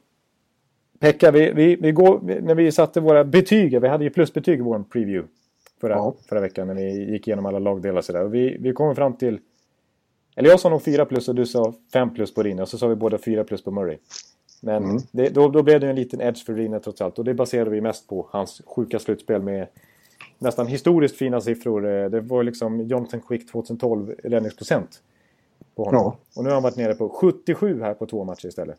Pekka, 1.01 1.31
vi, 1.31 1.51
vi, 1.53 1.75
vi 1.75 1.91
går, 1.91 2.19
när 2.41 2.55
vi 2.55 2.71
satte 2.71 2.99
våra 3.01 3.23
betyg, 3.23 3.81
vi 3.81 3.87
hade 3.87 4.03
ju 4.03 4.09
plusbetyg 4.09 4.59
i 4.59 4.61
vår 4.61 4.83
preview 4.91 5.27
förra, 5.81 5.93
Ja. 5.93 6.15
förra 6.29 6.39
veckan 6.39 6.67
när 6.67 6.73
vi 6.75 7.11
gick 7.11 7.27
igenom 7.27 7.45
alla 7.45 7.59
lagdelar 7.59 7.97
och 7.97 8.05
sådär. 8.05 8.23
Och 8.23 8.33
Vi, 8.33 8.57
vi 8.59 8.73
kom 8.73 8.95
fram 8.95 9.13
till, 9.13 9.39
eller 10.35 10.49
jag 10.49 10.59
sa 10.59 10.69
nog 10.69 10.81
4 10.83 11.05
plus 11.05 11.29
och 11.29 11.35
du 11.35 11.45
sa 11.45 11.73
5 11.93 12.13
plus 12.13 12.33
på 12.33 12.43
Rinne 12.43 12.61
och 12.61 12.67
så 12.69 12.77
sa 12.77 12.87
vi 12.87 12.95
båda 12.95 13.17
4 13.17 13.43
plus 13.43 13.63
på 13.63 13.71
Murray. 13.71 13.97
Men 14.61 14.83
Mm. 14.83 14.97
det, 15.11 15.29
då, 15.29 15.47
då 15.49 15.63
blev 15.63 15.79
det 15.79 15.89
en 15.89 15.95
liten 15.95 16.21
edge 16.21 16.45
för 16.45 16.53
Rinne 16.53 16.79
trots 16.79 17.01
allt 17.01 17.19
och 17.19 17.25
det 17.25 17.33
baserade 17.33 17.69
vi 17.69 17.81
mest 17.81 18.07
på 18.07 18.27
hans 18.31 18.61
sjuka 18.65 18.99
slutspel 18.99 19.41
med 19.41 19.67
nästan 20.39 20.67
historiskt 20.67 21.15
fina 21.17 21.41
siffror. 21.41 21.87
Eh, 21.87 22.09
Det 22.09 22.21
var 22.21 22.43
liksom 22.43 22.81
Jonathan 22.81 23.21
Quick 23.21 23.51
2012 23.51 24.15
räddningsprocent 24.23 25.01
på 25.75 25.83
honom. 25.83 26.01
Ja. 26.01 26.17
Och 26.35 26.43
nu 26.43 26.49
har 26.49 26.53
han 26.53 26.63
varit 26.63 26.77
nere 26.77 26.93
på 26.95 27.09
77 27.09 27.81
här 27.81 27.93
på 27.93 28.05
två 28.05 28.23
matcher 28.23 28.47
istället. 28.47 28.77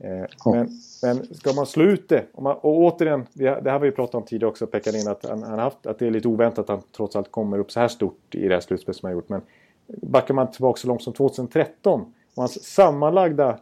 Eh, 0.00 0.24
men, 0.44 0.68
men 1.02 1.34
ska 1.34 1.52
man 1.52 1.66
slå 1.66 1.84
ut 1.84 2.08
det, 2.08 2.24
man, 2.40 2.56
och 2.56 2.78
återigen, 2.78 3.26
det 3.32 3.48
här 3.48 3.70
har 3.70 3.78
vi 3.78 3.90
pratat 3.90 4.14
om 4.14 4.22
tidigare 4.22 4.50
också, 4.50 4.66
Pekkarin, 4.66 5.08
att, 5.08 5.26
han, 5.26 5.42
han 5.42 5.58
haft, 5.58 5.86
att 5.86 5.98
det 5.98 6.06
är 6.06 6.10
lite 6.10 6.28
oväntat 6.28 6.58
att 6.58 6.68
han 6.68 6.82
trots 6.96 7.16
allt 7.16 7.30
kommer 7.30 7.58
upp 7.58 7.70
så 7.72 7.80
här 7.80 7.88
stort 7.88 8.34
i 8.34 8.48
det 8.48 8.54
här 8.54 8.60
slutspelet 8.60 8.96
som 8.96 9.06
han 9.06 9.12
gjort. 9.16 9.28
Men 9.28 9.40
backar 9.86 10.34
man 10.34 10.50
tillbaka 10.50 10.80
så 10.80 10.88
långt 10.88 11.02
som 11.02 11.12
2013 11.12 12.00
och 12.34 12.42
hans 12.42 12.64
sammanlagda 12.64 13.58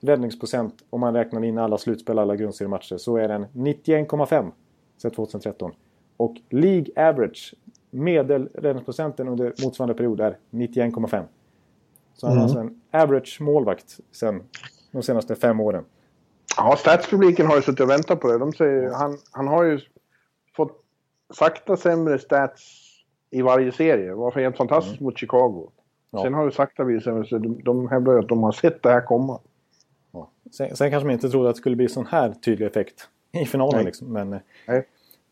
räddningsprocent 0.00 0.74
om 0.90 1.00
man 1.00 1.14
räknar 1.14 1.44
in 1.44 1.58
alla 1.58 1.78
slutspel, 1.78 2.18
alla 2.18 2.36
grundseriematcher, 2.36 2.96
så 2.96 3.16
är 3.16 3.28
den 3.28 3.46
91,5 3.52 4.50
sedan 4.98 5.10
2013. 5.10 5.72
Och 6.16 6.36
League 6.50 7.08
average, 7.08 7.54
medelräddningsprocenten 7.90 9.28
under 9.28 9.54
motsvarande 9.64 9.94
period 9.94 10.20
är 10.20 10.36
91,5. 10.50 11.24
Så 12.14 12.26
han 12.26 12.32
Mm. 12.36 12.38
är 12.38 12.42
alltså 12.42 12.58
en 12.58 12.80
average 12.90 13.40
målvakt 13.40 14.00
sen 14.12 14.42
de 14.90 15.02
senaste 15.02 15.34
fem 15.34 15.60
åren. 15.60 15.84
Ja, 16.56 16.76
statspubliken 16.76 17.46
har 17.46 17.56
ju 17.56 17.62
suttit 17.62 17.80
och 17.80 17.90
väntat 17.90 18.20
på 18.20 18.28
det. 18.28 18.38
De 18.38 18.52
säger, 18.52 18.90
han, 18.90 19.18
han 19.32 19.48
har 19.48 19.62
ju 19.64 19.80
fått 20.56 20.84
sakta 21.34 21.76
sämre 21.76 22.18
stats 22.18 22.62
i 23.30 23.42
varje 23.42 23.72
serie. 23.72 24.08
Det 24.08 24.14
var 24.14 24.32
helt 24.32 24.56
fantastiskt 24.56 25.00
mot 25.00 25.18
Chicago. 25.18 25.58
Mm. 25.58 25.72
Ja. 26.10 26.22
Sen 26.22 26.34
har 26.34 26.46
det 26.46 26.52
sakta 26.52 26.84
blivit 26.84 27.04
sämre, 27.04 27.24
så 27.26 27.38
de, 27.38 27.62
de 27.64 27.88
hävdar 27.88 28.12
ju 28.12 28.18
att 28.18 28.28
de 28.28 28.42
har 28.42 28.52
sett 28.52 28.82
det 28.82 28.90
här 28.90 29.00
komma. 29.00 29.40
Ja. 30.12 30.30
Sen, 30.52 30.76
sen 30.76 30.90
kanske 30.90 31.06
man 31.06 31.12
inte 31.14 31.28
trodde 31.30 31.48
att 31.48 31.54
det 31.54 31.60
skulle 31.60 31.76
bli 31.76 31.88
sån 31.88 32.06
här 32.06 32.32
tydlig 32.32 32.66
effekt 32.66 33.08
i 33.32 33.46
finalen. 33.46 33.84
Liksom. 33.84 34.12
Men, 34.12 34.32
eh, 34.32 34.40
Nej. 34.66 34.86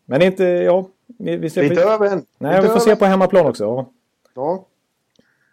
men 0.05 0.23
inte, 0.23 0.44
ja. 0.44 0.88
Vi, 1.18 1.37
vi 1.37 1.51
ser 1.51 1.61
Det 1.61 1.66
är 1.66 1.71
inte 1.71 1.83
över 1.83 2.07
än. 2.12 2.27
nej, 2.38 2.57
vi 2.57 2.66
får 2.66 2.71
över 2.71 2.81
se 2.81 2.97
på 2.97 3.05
hemmaplan 3.05 3.47
också. 3.47 3.64
Ja. 3.64 3.87
Ja. 4.35 4.64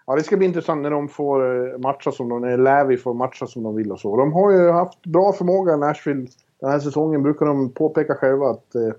Ja, 0.07 0.15
det 0.15 0.23
ska 0.23 0.37
bli 0.37 0.45
intressant 0.45 0.81
när 0.81 0.91
de 0.91 1.09
får 1.09 1.67
eh, 1.73 1.77
matcha 1.77 2.11
som 2.11 2.29
de... 2.29 2.41
När 2.41 2.57
Lävi 2.57 2.97
får 2.97 3.13
matcha 3.13 3.47
som 3.47 3.63
de 3.63 3.75
vill 3.75 3.91
och 3.91 3.99
så. 3.99 4.17
De 4.17 4.33
har 4.33 4.51
ju 4.51 4.71
haft 4.71 5.05
bra 5.05 5.33
förmåga, 5.33 5.77
Nashville. 5.77 6.27
Den 6.59 6.71
här 6.71 6.79
säsongen 6.79 7.23
brukar 7.23 7.45
de 7.45 7.69
påpeka 7.69 8.15
själva 8.15 8.49
att 8.49 8.75
eh, 8.75 8.91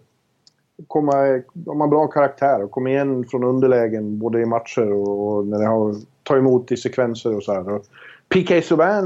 komma, 0.86 1.42
de 1.52 1.80
har 1.80 1.88
bra 1.88 2.06
karaktär 2.06 2.62
och 2.62 2.70
kommer 2.70 2.90
igen 2.90 3.24
från 3.24 3.44
underlägen 3.44 4.18
både 4.18 4.40
i 4.40 4.46
matcher 4.46 4.92
och, 4.92 5.36
och 5.36 5.46
när 5.46 5.58
de 5.58 5.66
har 5.66 5.94
tagit 6.22 6.40
emot 6.40 6.72
i 6.72 6.76
sekvenser 6.76 7.36
och 7.36 7.42
så 7.42 7.52
här. 7.52 7.72
Och 7.72 7.84
PK 8.28 8.62
Subban, 8.62 9.04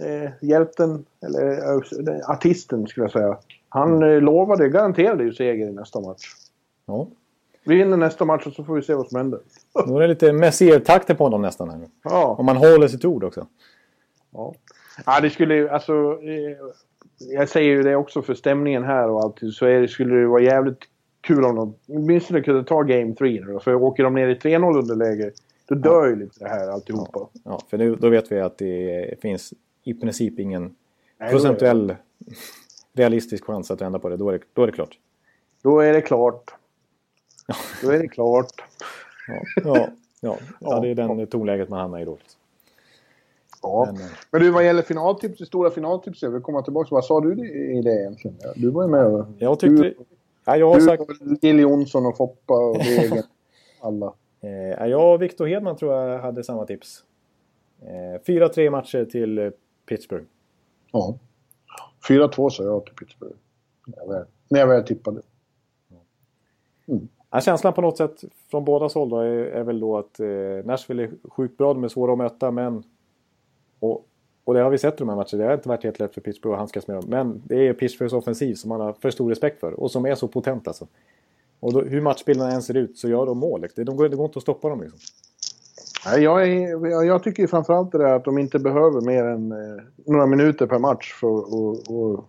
eh, 0.00 0.30
hjälten, 0.40 1.04
eller 1.26 1.50
eh, 2.08 2.30
artisten 2.30 2.86
skulle 2.86 3.04
jag 3.04 3.12
säga. 3.12 3.38
Han 3.68 4.02
eh, 4.02 4.20
lovade, 4.20 4.68
garanterade 4.68 5.24
ju 5.24 5.32
seger 5.32 5.68
i 5.68 5.72
nästa 5.72 6.00
match. 6.00 6.34
Ja. 6.86 7.08
Vi 7.64 7.76
vinner 7.76 7.96
nästa 7.96 8.24
match 8.24 8.46
och 8.46 8.52
så 8.52 8.64
får 8.64 8.74
vi 8.74 8.82
se 8.82 8.94
vad 8.94 9.08
som 9.08 9.16
händer. 9.16 9.40
Då 9.86 9.96
är 9.96 10.00
det 10.00 10.08
lite 10.08 10.32
Messier-takter 10.32 11.14
på 11.14 11.24
honom 11.24 11.42
nästan. 11.42 11.70
Här. 11.70 11.88
Ja. 12.04 12.36
Om 12.38 12.46
man 12.46 12.56
håller 12.56 12.88
sitt 12.88 13.04
ord 13.04 13.24
också. 13.24 13.46
Ja. 14.32 14.54
ja, 15.06 15.20
det 15.20 15.30
skulle 15.30 15.54
ju 15.54 15.68
alltså... 15.68 15.92
Eh, 16.22 16.56
jag 17.18 17.48
säger 17.48 17.70
ju 17.70 17.82
det 17.82 17.96
också 17.96 18.22
för 18.22 18.34
stämningen 18.34 18.84
här 18.84 19.08
och 19.08 19.20
allt. 19.20 19.38
Så 19.52 19.64
det, 19.64 19.88
skulle 19.88 20.14
det 20.14 20.26
vara 20.26 20.42
jävligt 20.42 20.78
kul 21.20 21.44
om 21.44 21.56
de 21.56 21.74
åtminstone 21.88 22.40
kunde 22.40 22.64
ta 22.64 22.82
Game 22.82 23.14
3 23.14 23.40
nu 23.40 23.52
då. 23.52 23.60
För 23.60 23.74
åker 23.74 24.04
de 24.04 24.14
ner 24.14 24.28
i 24.28 24.34
3-0 24.34 24.78
underläge, 24.78 25.30
då 25.68 25.74
dör 25.74 26.06
ju 26.06 26.16
lite 26.16 26.38
det 26.38 26.48
här 26.48 26.68
alltihopa. 26.68 27.28
Ja, 27.44 27.60
för 27.70 27.78
nu, 27.78 27.94
då 27.94 28.08
vet 28.08 28.32
vi 28.32 28.40
att 28.40 28.58
det 28.58 29.20
finns 29.22 29.54
i 29.84 29.94
princip 29.94 30.38
ingen 30.38 30.74
Nej, 31.18 31.30
procentuell 31.30 31.96
realistisk 32.92 33.44
chans 33.44 33.70
att 33.70 33.80
vända 33.80 33.98
på 33.98 34.08
det. 34.08 34.16
Då 34.16 34.28
är 34.28 34.32
det, 34.32 34.44
då 34.52 34.62
är 34.62 34.66
det 34.66 34.72
klart. 34.72 34.98
Då 35.62 35.80
är 35.80 35.92
det 35.92 36.00
klart. 36.00 36.54
Då 37.82 37.90
är 37.90 37.98
det 37.98 38.08
klart. 38.08 38.46
Ja, 39.28 39.42
ja, 39.64 39.88
ja. 40.20 40.38
ja 40.60 40.80
det 40.80 40.88
är 40.88 40.94
den 40.94 41.26
tonläget 41.26 41.68
man 41.68 41.80
hamnar 41.80 42.00
i 42.00 42.04
då. 42.04 42.18
Ja. 43.62 43.92
Men, 43.92 44.08
men 44.30 44.40
du, 44.40 44.50
vad 44.50 44.64
gäller 44.64 44.82
finaltips, 44.82 45.46
stora 45.46 45.70
finaltipset, 45.70 46.22
jag 46.22 46.30
vill 46.30 46.42
komma 46.42 46.62
tillbaka. 46.62 46.88
Vad 46.94 47.04
sa 47.04 47.20
du 47.20 47.48
i 47.50 47.82
det 47.82 48.00
egentligen? 48.00 48.36
Du 48.56 48.70
var 48.70 48.82
ju 48.82 48.88
med. 48.88 49.24
Jag 49.38 49.58
tyckte... 49.58 49.82
Du, 49.82 49.96
ja, 50.44 50.56
jag 50.56 50.68
har 50.68 50.76
du 50.76 50.82
sagt... 50.82 51.02
Jill 51.40 51.58
Johnson 51.58 52.06
och 52.06 52.16
Foppa 52.16 52.54
och 52.54 52.78
Degen. 52.84 53.22
alla. 53.80 54.14
Eh, 54.40 54.86
jag 54.86 55.14
och 55.14 55.22
Victor 55.22 55.46
Hedman 55.46 55.76
tror 55.76 55.94
jag 55.94 56.18
hade 56.18 56.44
samma 56.44 56.66
tips. 56.66 57.04
Eh, 57.82 58.20
4-3 58.26 58.70
matcher 58.70 59.04
till 59.04 59.38
eh, 59.38 59.50
Pittsburgh. 59.88 60.24
Ja. 60.92 61.18
4-2 62.08 62.50
sa 62.50 62.64
jag 62.64 62.86
till 62.86 62.94
Pittsburgh. 62.94 63.36
När 63.86 63.98
jag 63.98 64.08
väl, 64.08 64.24
när 64.48 64.60
jag 64.60 64.66
väl 64.66 64.84
tippade. 64.84 65.22
Mm. 66.88 67.08
Ja, 67.34 67.40
känslan 67.40 67.72
på 67.72 67.80
något 67.80 67.96
sätt 67.96 68.24
från 68.50 68.64
båda 68.64 68.86
håll 68.86 69.08
då 69.08 69.18
är, 69.18 69.28
är 69.28 69.62
väl 69.62 69.80
då 69.80 69.98
att 69.98 70.20
eh, 70.20 70.26
Nashville 70.64 71.02
är 71.02 71.10
sjukt 71.28 71.58
bra. 71.58 71.74
De 71.74 71.84
är 71.84 71.88
svåra 71.88 72.12
att 72.12 72.18
möta 72.18 72.50
men... 72.50 72.82
Och, 73.80 74.06
och 74.44 74.54
det 74.54 74.60
har 74.60 74.70
vi 74.70 74.78
sett 74.78 74.94
i 74.94 74.96
de 74.96 75.08
här 75.08 75.16
matcherna. 75.16 75.38
Det 75.38 75.44
har 75.44 75.54
inte 75.54 75.68
varit 75.68 75.84
helt 75.84 75.98
lätt 75.98 76.14
för 76.14 76.20
Pittsburgh 76.20 76.52
att 76.54 76.58
handskas 76.58 76.86
med 76.86 76.96
dem. 76.96 77.04
Men 77.08 77.42
det 77.44 77.68
är 77.68 77.72
Pittsburghs 77.72 78.12
offensiv 78.12 78.54
som 78.54 78.68
man 78.68 78.80
har 78.80 78.92
för 78.92 79.10
stor 79.10 79.28
respekt 79.28 79.60
för. 79.60 79.72
Och 79.80 79.90
som 79.90 80.06
är 80.06 80.14
så 80.14 80.28
potent 80.28 80.68
alltså. 80.68 80.86
Och 81.60 81.72
då, 81.72 81.80
hur 81.80 82.00
matchbilden 82.00 82.50
än 82.50 82.62
ser 82.62 82.76
ut 82.76 82.98
så 82.98 83.08
gör 83.08 83.26
de 83.26 83.38
mål. 83.38 83.66
Det, 83.74 83.84
de 83.84 83.96
går, 83.96 84.08
det 84.08 84.16
går 84.16 84.26
inte 84.26 84.38
att 84.38 84.42
stoppa 84.42 84.68
dem 84.68 84.80
liksom. 84.80 84.98
Nej, 86.06 86.22
jag, 86.22 86.48
är, 86.48 87.04
jag 87.04 87.22
tycker 87.22 87.46
framförallt 87.46 87.92
det 87.92 87.98
där 87.98 88.14
att 88.14 88.24
de 88.24 88.38
inte 88.38 88.58
behöver 88.58 89.00
mer 89.00 89.24
än 89.24 89.52
eh, 89.52 89.82
några 90.06 90.26
minuter 90.26 90.66
per 90.66 90.78
match 90.78 91.12
för 91.12 91.38
att 91.38 92.24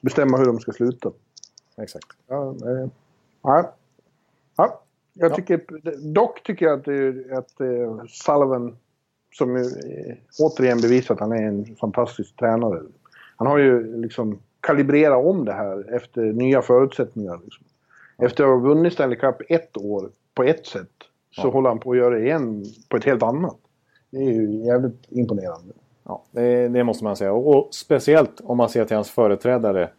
bestämma 0.00 0.36
hur 0.36 0.46
de 0.46 0.60
ska 0.60 0.72
sluta. 0.72 1.10
Exakt. 1.76 2.06
Ja, 2.26 2.54
ja. 3.42 3.72
Ja. 4.58 4.80
Jag 5.20 5.34
tycker, 5.34 5.60
dock 6.12 6.42
tycker 6.42 6.66
jag 6.66 6.78
att, 6.78 7.38
att 7.38 7.60
eh, 7.60 8.04
Sullivan, 8.08 8.76
som 9.34 9.56
ju, 9.56 9.62
eh, 9.62 10.16
återigen 10.40 10.80
bevisat 10.80 11.10
att 11.10 11.20
han 11.20 11.32
är 11.32 11.42
en 11.42 11.76
fantastisk 11.76 12.36
tränare. 12.36 12.82
Han 13.36 13.46
har 13.46 13.58
ju 13.58 14.00
liksom 14.02 14.38
kalibrerat 14.60 15.24
om 15.24 15.44
det 15.44 15.52
här 15.52 15.94
efter 15.94 16.22
nya 16.22 16.62
förutsättningar. 16.62 17.40
Liksom. 17.44 17.66
Efter 18.18 18.44
att 18.44 18.50
ha 18.50 18.56
vunnit 18.56 18.92
Stanley 18.92 19.18
Cup 19.18 19.36
ett 19.48 19.76
år 19.76 20.10
på 20.34 20.42
ett 20.42 20.66
sätt 20.66 20.90
så 21.30 21.46
ja. 21.46 21.50
håller 21.50 21.68
han 21.68 21.78
på 21.78 21.90
att 21.90 21.96
göra 21.96 22.14
det 22.14 22.24
igen 22.24 22.64
på 22.88 22.96
ett 22.96 23.04
helt 23.04 23.22
annat. 23.22 23.56
Det 24.10 24.18
är 24.18 24.32
ju 24.32 24.64
jävligt 24.64 25.04
imponerande. 25.08 25.74
Ja, 26.04 26.22
det, 26.30 26.68
det 26.68 26.84
måste 26.84 27.04
man 27.04 27.16
säga. 27.16 27.32
Och, 27.32 27.68
speciellt 27.74 28.40
om 28.44 28.56
man 28.56 28.68
ser 28.68 28.84
till 28.84 28.96
hans 28.96 29.10
företrädare. 29.10 29.90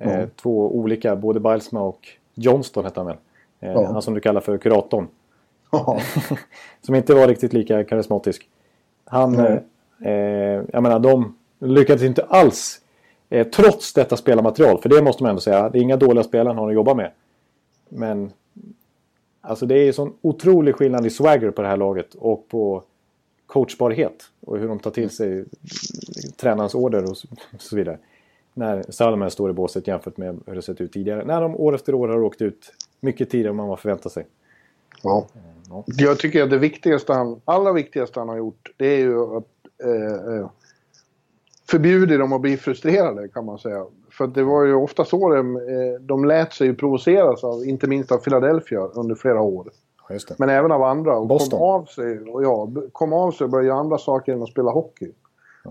Eh, 0.00 0.20
ja. 0.20 0.26
två 0.36 0.76
olika, 0.76 1.16
både 1.16 1.40
Bilesma 1.40 1.80
och 1.80 2.08
Johnston 2.34 2.84
hette 2.84 3.00
han 3.00 3.06
väl. 3.06 3.16
Eh, 3.60 3.72
ja. 3.72 3.92
Han 3.92 4.02
som 4.02 4.14
du 4.14 4.20
kallar 4.20 4.40
för 4.40 4.58
kuratorn. 4.58 5.08
Ja. 5.70 6.00
som 6.82 6.94
inte 6.94 7.14
var 7.14 7.28
riktigt 7.28 7.52
lika 7.52 7.84
karismatisk. 7.84 8.48
Han, 9.04 9.38
eh, 9.38 9.58
eh, 10.02 10.62
jag 10.72 10.82
menar 10.82 10.98
de 10.98 11.34
lyckades 11.58 12.02
inte 12.02 12.24
alls. 12.24 12.80
Eh, 13.30 13.46
trots 13.46 13.92
detta 13.92 14.16
spelarmaterial, 14.16 14.78
för 14.78 14.88
det 14.88 15.02
måste 15.02 15.22
man 15.22 15.30
ändå 15.30 15.40
säga. 15.40 15.68
Det 15.68 15.78
är 15.78 15.82
inga 15.82 15.96
dåliga 15.96 16.24
spelare 16.24 16.48
han 16.48 16.58
har 16.58 16.68
att 16.68 16.74
jobba 16.74 16.94
med. 16.94 17.10
Men 17.88 18.32
alltså 19.40 19.66
det 19.66 19.74
är 19.74 19.92
sån 19.92 20.12
otrolig 20.22 20.74
skillnad 20.74 21.06
i 21.06 21.10
swagger 21.10 21.50
på 21.50 21.62
det 21.62 21.68
här 21.68 21.76
laget 21.76 22.14
och 22.14 22.48
på 22.48 22.82
coachbarhet 23.46 24.30
och 24.40 24.58
hur 24.58 24.68
de 24.68 24.78
tar 24.78 24.90
till 24.90 25.10
sig 25.10 25.44
tränarens 26.36 26.74
order 26.74 27.10
och 27.10 27.16
så 27.58 27.76
vidare. 27.76 27.98
När 28.54 28.84
Salomon 28.88 29.30
står 29.30 29.50
i 29.50 29.52
båset 29.52 29.86
jämfört 29.86 30.16
med 30.16 30.40
hur 30.46 30.54
det 30.54 30.62
sett 30.62 30.80
ut 30.80 30.92
tidigare. 30.92 31.24
När 31.24 31.40
de 31.40 31.56
år 31.56 31.74
efter 31.74 31.94
år 31.94 32.08
har 32.08 32.22
åkt 32.22 32.42
ut 32.42 32.72
mycket 33.00 33.30
tidigare 33.30 33.50
än 33.50 33.56
man 33.56 33.68
var 33.68 33.76
förväntat 33.76 34.12
sig. 34.12 34.26
Ja. 35.02 35.26
ja. 35.68 35.84
Jag 35.86 36.18
tycker 36.18 36.42
att 36.42 36.50
det 36.50 36.58
viktigaste 36.58 37.12
han, 37.12 37.40
allra 37.44 37.72
viktigaste 37.72 38.20
han 38.20 38.28
har 38.28 38.36
gjort 38.36 38.74
det 38.76 38.86
är 38.86 38.98
ju 38.98 39.36
att 39.36 39.44
eh, 39.84 40.34
eh 40.34 40.50
förbjuda 41.70 42.16
dem 42.16 42.32
att 42.32 42.40
bli 42.40 42.56
frustrerade 42.56 43.28
kan 43.28 43.44
man 43.44 43.58
säga. 43.58 43.86
För 44.10 44.26
det 44.26 44.42
var 44.42 44.64
ju 44.64 44.74
ofta 44.74 45.04
så 45.04 45.34
de, 45.34 45.56
eh, 45.56 46.00
de 46.00 46.24
lät 46.24 46.52
sig 46.52 46.74
provoceras 46.74 47.44
av, 47.44 47.64
inte 47.64 47.86
minst 47.86 48.12
av 48.12 48.18
Philadelphia 48.18 48.80
under 48.80 49.14
flera 49.14 49.40
år. 49.40 49.70
Men 50.38 50.48
även 50.48 50.72
av 50.72 50.82
andra. 50.82 51.16
Och 51.16 51.26
Boston. 51.26 51.58
kom 51.58 51.68
av 51.68 51.84
sig 51.84 52.20
och 52.20 52.44
ja, 52.44 52.68
kom 52.92 53.12
av 53.12 53.32
sig 53.32 53.44
och 53.44 53.50
började 53.50 53.68
göra 53.68 53.78
andra 53.78 53.98
saker 53.98 54.32
än 54.32 54.42
att 54.42 54.48
spela 54.48 54.70
hockey. 54.70 55.12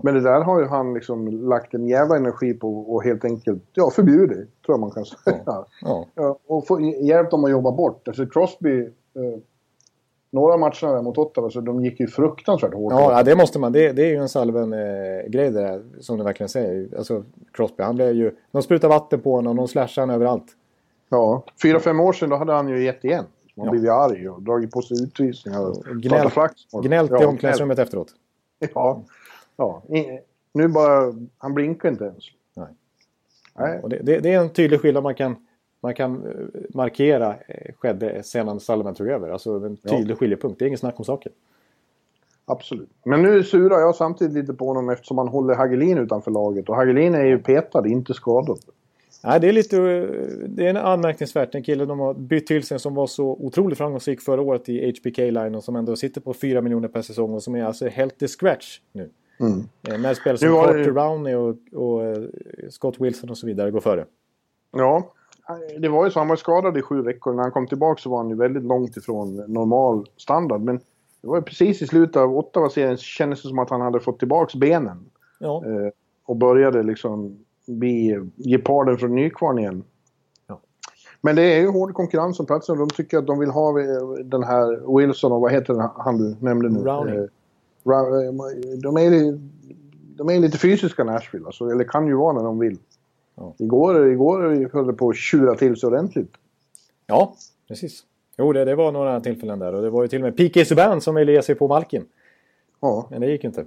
Men 0.02 0.14
det 0.14 0.20
där 0.20 0.40
har 0.40 0.60
ju 0.60 0.66
han 0.66 0.94
liksom 0.94 1.48
lagt 1.48 1.74
en 1.74 1.88
jävla 1.88 2.16
energi 2.16 2.54
på 2.54 2.78
och 2.78 3.04
helt 3.04 3.24
enkelt 3.24 3.62
ja, 3.72 3.90
förbjudit, 3.90 4.62
tror 4.66 4.74
jag 4.74 4.80
man 4.80 4.90
kan 4.90 5.04
säga. 5.04 5.40
Ja. 5.80 6.06
ja. 6.14 6.38
och 6.46 6.66
få, 6.66 6.80
hjälpt 6.80 7.30
dem 7.30 7.44
att 7.44 7.50
jobba 7.50 7.72
bort. 7.72 8.08
Alltså 8.08 8.26
Crosby 8.26 8.80
eh, 8.82 9.40
några 10.30 10.56
matcher 10.56 10.86
där 10.86 11.02
mot 11.02 11.18
Ottawa 11.18 11.50
så 11.50 11.60
de 11.60 11.84
gick 11.84 12.00
ju 12.00 12.06
fruktansvärt 12.06 12.74
hårt. 12.74 12.92
Ja, 12.92 13.22
det 13.22 13.36
måste 13.36 13.58
man. 13.58 13.72
Det, 13.72 13.92
det 13.92 14.02
är 14.02 14.10
ju 14.10 14.16
en 14.16 14.28
Salven-grej 14.28 15.46
eh, 15.46 15.52
det 15.52 15.60
där, 15.60 15.82
som 16.00 16.18
du 16.18 16.24
verkligen 16.24 16.48
säger. 16.48 16.88
Alltså 16.98 17.24
Crosby, 17.52 17.82
han 17.82 17.94
blev 17.94 18.12
ju... 18.12 18.36
De 18.52 18.62
sprutade 18.62 18.94
vatten 18.94 19.20
på 19.20 19.34
honom, 19.34 19.56
de 19.56 19.68
slashade 19.68 20.02
honom 20.02 20.14
överallt. 20.14 20.46
Ja, 21.08 21.44
fyra, 21.62 21.80
fem 21.80 22.00
år 22.00 22.12
sedan 22.12 22.28
då 22.28 22.36
hade 22.36 22.52
han 22.52 22.68
ju 22.68 22.84
gett 22.84 23.04
igen. 23.04 23.24
Han 23.56 23.64
ja. 23.64 23.70
blivit 23.70 23.90
arg 23.90 24.28
och 24.28 24.42
dragit 24.42 24.70
på 24.70 24.82
sig 24.82 25.02
utvisningar 25.02 25.68
och 25.68 25.84
gnällt, 25.86 26.34
gnällt 26.82 27.10
i 27.10 27.24
omklädningsrummet 27.24 27.78
efteråt. 27.78 28.08
Ja, 28.74 29.02
ja. 29.58 29.82
Nu 30.52 30.68
bara... 30.68 31.14
Han 31.38 31.54
blinkar 31.54 31.88
inte 31.88 32.04
ens. 32.04 32.24
Nej. 32.54 32.66
Nej. 33.58 33.80
Och 33.82 33.88
det, 33.88 34.00
det, 34.02 34.18
det 34.18 34.34
är 34.34 34.40
en 34.40 34.50
tydlig 34.50 34.80
skillnad 34.80 35.02
man 35.02 35.14
kan 35.14 35.36
man 35.80 35.94
kan 35.94 36.26
eh, 36.26 36.60
markera 36.74 37.36
eh, 37.48 37.74
skedde 37.74 38.22
sedan 38.22 38.60
Salomon 38.60 38.94
tog 38.94 39.08
över. 39.08 39.30
Alltså 39.30 39.50
en 39.50 39.76
tydlig 39.76 40.14
ja. 40.14 40.16
skiljepunkt. 40.16 40.58
Det 40.58 40.64
är 40.64 40.66
ingen 40.66 40.78
snack 40.78 40.98
om 40.98 41.04
saken. 41.04 41.32
Absolut. 42.44 42.90
Men 43.04 43.22
nu 43.22 43.44
surar 43.44 43.80
jag 43.80 43.94
samtidigt 43.94 44.34
lite 44.34 44.54
på 44.54 44.66
honom 44.66 44.88
eftersom 44.88 45.18
han 45.18 45.28
håller 45.28 45.54
Hagelin 45.54 45.98
utanför 45.98 46.30
laget. 46.30 46.68
Och 46.68 46.76
Hagelin 46.76 47.14
är 47.14 47.24
ju 47.24 47.38
petad, 47.38 47.86
inte 47.86 48.14
skadad. 48.14 48.58
Nej, 49.24 49.40
det 49.40 49.48
är 49.48 49.52
lite 49.52 49.76
eh, 49.76 50.48
det 50.48 50.66
är 50.66 50.70
en 50.70 50.76
anmärkningsvärt. 50.76 51.54
En 51.54 51.62
kille 51.62 51.84
de 51.84 51.98
har 51.98 52.14
bytt 52.14 52.46
till 52.46 52.62
sig 52.62 52.78
som 52.78 52.94
var 52.94 53.06
så 53.06 53.26
otroligt 53.26 53.78
framgångsrik 53.78 54.20
förra 54.20 54.42
året 54.42 54.68
i 54.68 54.90
HBK-line 54.90 55.54
och 55.54 55.64
som 55.64 55.76
ändå 55.76 55.96
sitter 55.96 56.20
på 56.20 56.34
4 56.34 56.60
miljoner 56.60 56.88
per 56.88 57.02
säsong 57.02 57.34
och 57.34 57.42
som 57.42 57.54
är 57.54 57.64
alltså 57.64 57.88
helt 57.88 58.22
i 58.22 58.28
scratch 58.28 58.80
nu. 58.92 59.10
Mm. 59.40 59.68
När 60.02 60.14
spel 60.14 60.38
som 60.38 60.48
Carter 60.48 60.78
det... 60.78 60.90
Rowney 60.90 61.34
och, 61.34 61.56
och 61.72 62.16
Scott 62.70 63.00
Wilson 63.00 63.30
och 63.30 63.38
så 63.38 63.46
vidare 63.46 63.70
går 63.70 63.80
före. 63.80 64.04
Ja, 64.72 65.12
det 65.78 65.88
var 65.88 66.04
ju 66.04 66.10
så, 66.10 66.18
han 66.18 66.28
var 66.28 66.36
skadad 66.36 66.78
i 66.78 66.82
sju 66.82 67.02
veckor. 67.02 67.32
När 67.32 67.42
han 67.42 67.52
kom 67.52 67.66
tillbaka 67.66 68.02
så 68.02 68.10
var 68.10 68.18
han 68.18 68.30
ju 68.30 68.36
väldigt 68.36 68.62
långt 68.62 68.96
ifrån 68.96 69.36
normal 69.36 70.06
standard. 70.16 70.60
Men 70.60 70.76
det 71.20 71.28
var 71.28 71.36
ju 71.36 71.42
precis 71.42 71.82
i 71.82 71.86
slutet 71.86 72.16
av 72.16 72.38
Ottawa-serien 72.38 72.96
kändes 72.96 73.42
det 73.42 73.48
som 73.48 73.58
att 73.58 73.70
han 73.70 73.80
hade 73.80 74.00
fått 74.00 74.18
tillbaka 74.18 74.58
benen. 74.58 75.10
Ja. 75.38 75.64
Eh, 75.66 75.92
och 76.24 76.36
började 76.36 76.82
liksom 76.82 77.44
bli 77.66 78.20
geparden 78.36 78.98
från 78.98 79.14
Nykvarn 79.14 79.58
igen. 79.58 79.84
Ja. 80.46 80.60
Men 81.20 81.36
det 81.36 81.42
är 81.42 81.60
ju 81.60 81.68
hård 81.68 81.94
konkurrens 81.94 82.40
om 82.40 82.46
platsen. 82.46 82.78
De 82.78 82.88
tycker 82.88 83.18
att 83.18 83.26
de 83.26 83.38
vill 83.38 83.50
ha 83.50 83.80
eh, 83.80 84.24
den 84.24 84.42
här 84.42 84.96
Wilson 84.96 85.32
och 85.32 85.40
vad 85.40 85.52
heter 85.52 85.90
han 85.96 86.18
du 86.18 86.36
nämnde 86.40 86.68
nu? 86.68 86.78
Rowney. 86.78 87.28
Eh, 87.94 88.78
de, 88.82 88.96
är, 88.96 89.38
de 90.16 90.28
är 90.30 90.38
lite 90.38 90.58
fysiska 90.58 91.04
Nashville, 91.04 91.46
alltså, 91.46 91.70
eller 91.70 91.84
kan 91.84 92.06
ju 92.06 92.14
vara 92.14 92.32
när 92.32 92.42
de 92.42 92.58
vill. 92.58 92.78
Ja. 93.34 93.54
Igår, 93.58 94.10
igår 94.12 94.68
höll 94.72 94.86
det 94.86 94.92
på 94.92 95.08
att 95.08 95.16
tjura 95.16 95.54
till 95.54 95.76
sig 95.76 95.86
ordentligt. 95.86 96.32
Ja, 97.06 97.34
precis. 97.68 98.04
Jo, 98.38 98.52
det, 98.52 98.64
det 98.64 98.74
var 98.74 98.92
några 98.92 99.20
tillfällen 99.20 99.58
där. 99.58 99.74
Och 99.74 99.82
det 99.82 99.90
var 99.90 100.02
ju 100.02 100.08
till 100.08 100.18
och 100.18 100.24
med 100.24 100.36
P.K. 100.36 100.64
Subban 100.64 101.00
som 101.00 101.14
ville 101.14 101.32
ge 101.32 101.42
sig 101.42 101.54
på 101.54 101.68
Malkin. 101.68 102.04
Ja. 102.80 103.08
Men 103.10 103.20
det 103.20 103.26
gick 103.26 103.44
inte. 103.44 103.64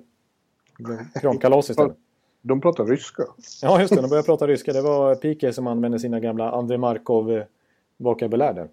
Kramkalas 1.21 1.69
istället. 1.69 1.97
De 2.41 2.61
pratar 2.61 2.85
ryska. 2.85 3.23
Ja, 3.61 3.81
just 3.81 3.95
det. 3.95 4.01
De 4.01 4.09
började 4.09 4.25
prata 4.25 4.47
ryska. 4.47 4.73
Det 4.73 4.81
var 4.81 5.15
P.K. 5.15 5.53
som 5.53 5.67
använde 5.67 5.99
sina 5.99 6.19
gamla 6.19 6.51
Andrei 6.51 6.77
Markov-vokabulär 6.77 8.53
där. 8.53 8.69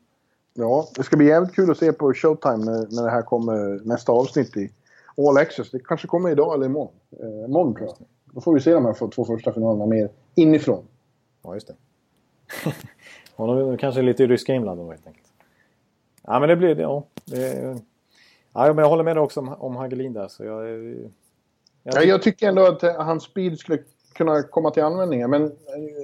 Ja, 0.55 0.88
det 0.94 1.03
ska 1.03 1.16
bli 1.16 1.26
jävligt 1.26 1.55
kul 1.55 1.70
att 1.70 1.78
se 1.78 1.92
på 1.92 2.14
Showtime 2.14 2.64
när, 2.64 2.94
när 2.96 3.03
det 3.03 3.11
här 3.11 3.22
kommer 3.22 3.80
nästa 3.84 4.12
avsnitt 4.12 4.57
i 4.57 4.70
All 5.19 5.39
Access. 5.39 5.71
Det 5.71 5.79
kanske 5.79 6.07
kommer 6.07 6.31
idag 6.31 6.55
eller 6.55 6.66
imorgon. 6.66 6.93
Eh, 7.21 7.45
imorgon 7.45 7.75
tror 7.75 7.87
jag. 7.87 7.97
Då 8.25 8.41
får 8.41 8.55
vi 8.55 8.61
se 8.61 8.73
de 8.73 8.85
här 8.85 9.11
två 9.11 9.25
första 9.25 9.53
finalerna 9.53 9.87
mer 9.87 10.09
inifrån. 10.35 10.85
Ja, 11.43 11.55
just 11.55 11.66
det. 11.66 11.75
och 13.37 13.81
kanske 13.81 14.03
lite 14.03 14.27
ryska 14.27 14.55
inblandade 14.55 14.91
helt 14.91 15.07
enkelt. 15.07 15.27
Ja, 16.23 16.41
men 16.41 16.49
det 16.49 16.57
blir 16.57 16.75
det. 16.75 16.83
Ja, 16.83 17.05
det, 17.25 17.77
ja, 18.53 18.66
men 18.66 18.79
jag 18.79 18.89
håller 18.89 19.05
med 19.05 19.16
dig 19.16 19.23
också 19.23 19.41
om, 19.41 19.49
om 19.49 19.77
Hagelin 19.77 20.12
där. 20.12 20.29
Så 20.29 20.45
jag, 20.45 20.69
jag, 20.69 21.11
ja, 21.83 22.03
jag 22.03 22.23
tycker 22.23 22.49
ändå 22.49 22.66
att 22.66 22.83
hans 22.83 23.25
speed 23.25 23.59
skulle 23.59 23.79
kunna 24.14 24.43
komma 24.43 24.71
till 24.71 24.83
användning. 24.83 25.31
Men 25.31 25.45
eh, 25.45 25.51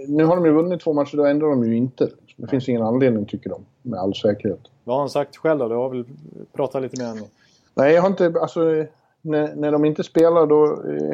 nu 0.09 0.25
har 0.25 0.37
de 0.37 0.45
ju 0.45 0.53
vunnit 0.53 0.81
två 0.81 0.93
matcher, 0.93 1.17
då 1.17 1.25
ändrar 1.25 1.49
de 1.49 1.65
ju 1.65 1.77
inte. 1.77 2.11
Det 2.37 2.47
finns 2.47 2.69
ingen 2.69 2.83
anledning, 2.83 3.27
tycker 3.27 3.51
de, 3.51 3.65
med 3.83 4.01
all 4.01 4.15
säkerhet. 4.15 4.61
Vad 4.85 4.97
har 4.97 5.01
han 5.01 5.11
sagt 5.11 5.37
själv 5.37 5.59
då? 5.59 5.69
Du 5.69 5.75
har 5.75 5.91
väl 5.91 6.05
pratat 6.53 6.83
lite 6.83 7.03
med 7.03 7.11
honom? 7.11 7.27
Nej, 7.75 7.95
jag 7.95 8.03
har 8.03 8.09
inte... 8.09 8.35
Alltså, 8.41 8.87
när, 9.25 9.55
när 9.55 9.73
de 9.73 9.85
inte 9.85 10.05
spelar 10.05 10.47
då 10.47 10.65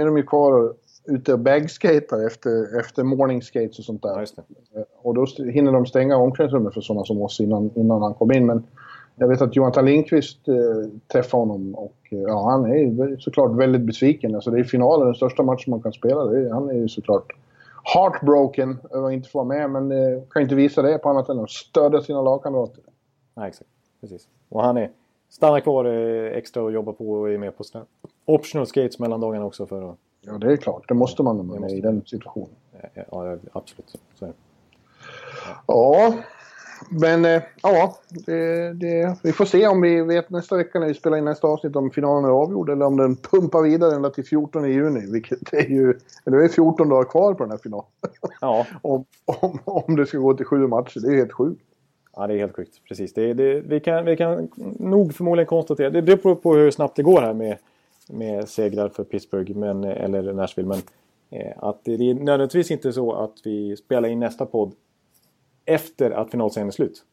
är 0.01 0.05
de 0.05 0.17
ju 0.17 0.23
kvar 0.23 0.75
ute 1.05 1.33
och 1.33 1.39
bagskatar 1.39 2.27
efter, 2.27 2.79
efter 2.81 3.05
morning 3.05 3.43
skates 3.43 3.79
och 3.79 3.85
sånt 3.85 4.03
där. 4.03 4.27
Ja, 4.75 4.85
och 5.03 5.15
då 5.15 5.27
hinner 5.53 5.73
de 5.73 5.87
stänga 5.87 6.17
omklädningsrummet 6.17 6.75
för 6.75 6.81
sådana 6.81 7.05
som 7.05 7.23
oss 7.23 7.41
innan, 7.41 7.71
innan 7.75 8.03
han 8.03 8.15
kom 8.15 8.33
in. 8.33 8.47
Men 8.47 8.65
Jag 9.17 9.29
vet 9.29 9.43
att 9.43 9.57
Jonathan 9.57 9.85
Lindqvist 9.85 10.49
eh, 10.49 10.55
träffade 11.13 11.41
honom 11.43 11.75
och 11.75 11.97
eh, 12.11 12.19
ja, 12.19 12.51
han 12.51 12.65
är 12.65 13.17
såklart 13.17 13.57
väldigt 13.57 13.83
besviken. 13.83 14.35
Alltså, 14.35 14.51
det 14.51 14.61
är 14.61 14.65
finalen, 14.65 15.07
den 15.07 15.15
största 15.15 15.43
matchen 15.43 15.71
man 15.71 15.83
kan 15.83 15.93
spela. 15.93 16.23
Är, 16.23 16.51
han 16.51 16.71
är 16.71 16.75
ju 16.75 16.89
såklart 16.89 17.33
heartbroken 17.95 18.79
över 18.91 19.07
att 19.07 19.13
inte 19.13 19.29
få 19.29 19.45
vara 19.45 19.49
med, 19.59 19.71
men 19.71 19.93
eh, 19.93 20.23
kan 20.31 20.43
inte 20.43 20.55
visa 20.55 20.83
det 20.83 20.99
på 20.99 21.09
annat 21.09 21.29
än 21.29 21.39
att 21.39 21.51
stödja 21.51 22.01
sina 22.01 22.23
lagkamrater. 22.23 22.83
Nej, 23.35 23.49
exakt. 23.49 23.71
Precis. 24.01 24.29
Och 24.49 24.63
han 24.63 24.77
är, 24.77 24.91
stannar 25.31 25.61
kvar 25.61 25.85
extra 25.85 26.62
och 26.62 26.72
jobbar 26.72 26.93
på 26.93 27.12
och 27.12 27.31
är 27.31 27.39
med 27.39 27.57
på 27.57 27.64
sina 27.64 27.85
optional 28.24 28.66
skates 28.66 28.99
mellan 28.99 29.20
dagarna 29.20 29.45
också 29.47 29.66
för 29.66 29.91
att... 29.91 29.97
Ja, 30.20 30.33
det 30.33 30.53
är 30.53 30.57
klart. 30.57 30.89
Det 30.89 30.95
måste 30.95 31.22
man 31.22 31.37
när 31.37 31.45
man 31.45 31.64
är 31.64 31.74
i 31.74 31.81
den 31.81 32.03
situationen. 32.07 32.55
Ja, 32.95 33.37
absolut. 33.53 33.97
Så 34.14 34.26
det. 34.26 34.33
Ja, 35.66 36.14
men 36.89 37.24
eh, 37.24 37.43
ja, 37.62 37.97
det, 38.26 38.72
det, 38.72 39.16
vi 39.22 39.33
får 39.33 39.45
se 39.45 39.66
om 39.66 39.81
vi 39.81 40.03
vet 40.03 40.31
nästa 40.31 40.57
vecka 40.57 40.81
när 40.81 40.87
vi 40.87 40.95
spelar 40.95 41.16
in 41.16 41.24
nästa 41.24 41.47
avsnitt 41.47 41.76
om 41.76 41.91
finalen 41.91 42.24
är 42.24 42.28
avgjord 42.28 42.70
eller 42.70 42.87
om 42.87 42.97
den 42.97 43.16
pumpar 43.16 43.62
vidare 43.62 43.95
ända 43.95 44.11
till 44.11 44.24
14 44.24 44.70
juni. 44.70 45.12
Vilket 45.12 45.53
är 45.53 45.68
ju, 45.68 45.99
eller 46.24 46.39
det 46.39 46.45
är 46.45 46.49
14 46.49 46.89
dagar 46.89 47.11
kvar 47.11 47.35
på 47.35 47.43
den 47.43 47.51
här 47.51 47.59
finalen. 47.59 47.87
Ja. 48.41 48.66
om, 48.83 49.05
om, 49.24 49.59
om 49.64 49.97
det 49.97 50.07
ska 50.07 50.18
gå 50.18 50.35
till 50.35 50.47
sju 50.47 50.66
matcher, 50.66 51.01
det 51.01 51.09
är 51.09 51.16
helt 51.16 51.33
sjukt. 51.33 51.64
Ja, 52.21 52.27
det 52.27 52.35
är 52.35 52.39
helt 52.39 52.57
sjukt. 52.57 52.81
Precis. 52.89 53.12
Det, 53.12 53.35
det, 53.35 53.61
vi, 53.61 53.81
kan, 53.81 54.05
vi 54.05 54.16
kan 54.16 54.49
nog 54.79 55.14
förmodligen 55.14 55.47
konstatera, 55.47 55.91
det 55.91 56.03
beror 56.03 56.35
på 56.35 56.55
hur 56.55 56.71
snabbt 56.71 56.97
det 56.97 57.03
går 57.03 57.21
här 57.21 57.35
med, 57.35 57.57
med 58.09 58.49
segrar 58.49 58.89
för 58.89 59.05
Pittsburgh 59.05 59.57
men, 59.57 59.85
eller 59.85 60.33
Nashville. 60.33 60.68
Men 60.68 60.79
eh, 61.31 61.53
att 61.57 61.85
det 61.85 61.93
är 61.93 62.14
nödvändigtvis 62.14 62.71
inte 62.71 62.93
så 62.93 63.12
att 63.12 63.33
vi 63.45 63.77
spelar 63.77 64.09
in 64.09 64.21
nästa 64.21 64.47
podd 64.47 64.73
efter 65.64 66.11
att 66.11 66.31
finalserien 66.31 66.68
är 66.68 66.73
slut. 66.73 67.05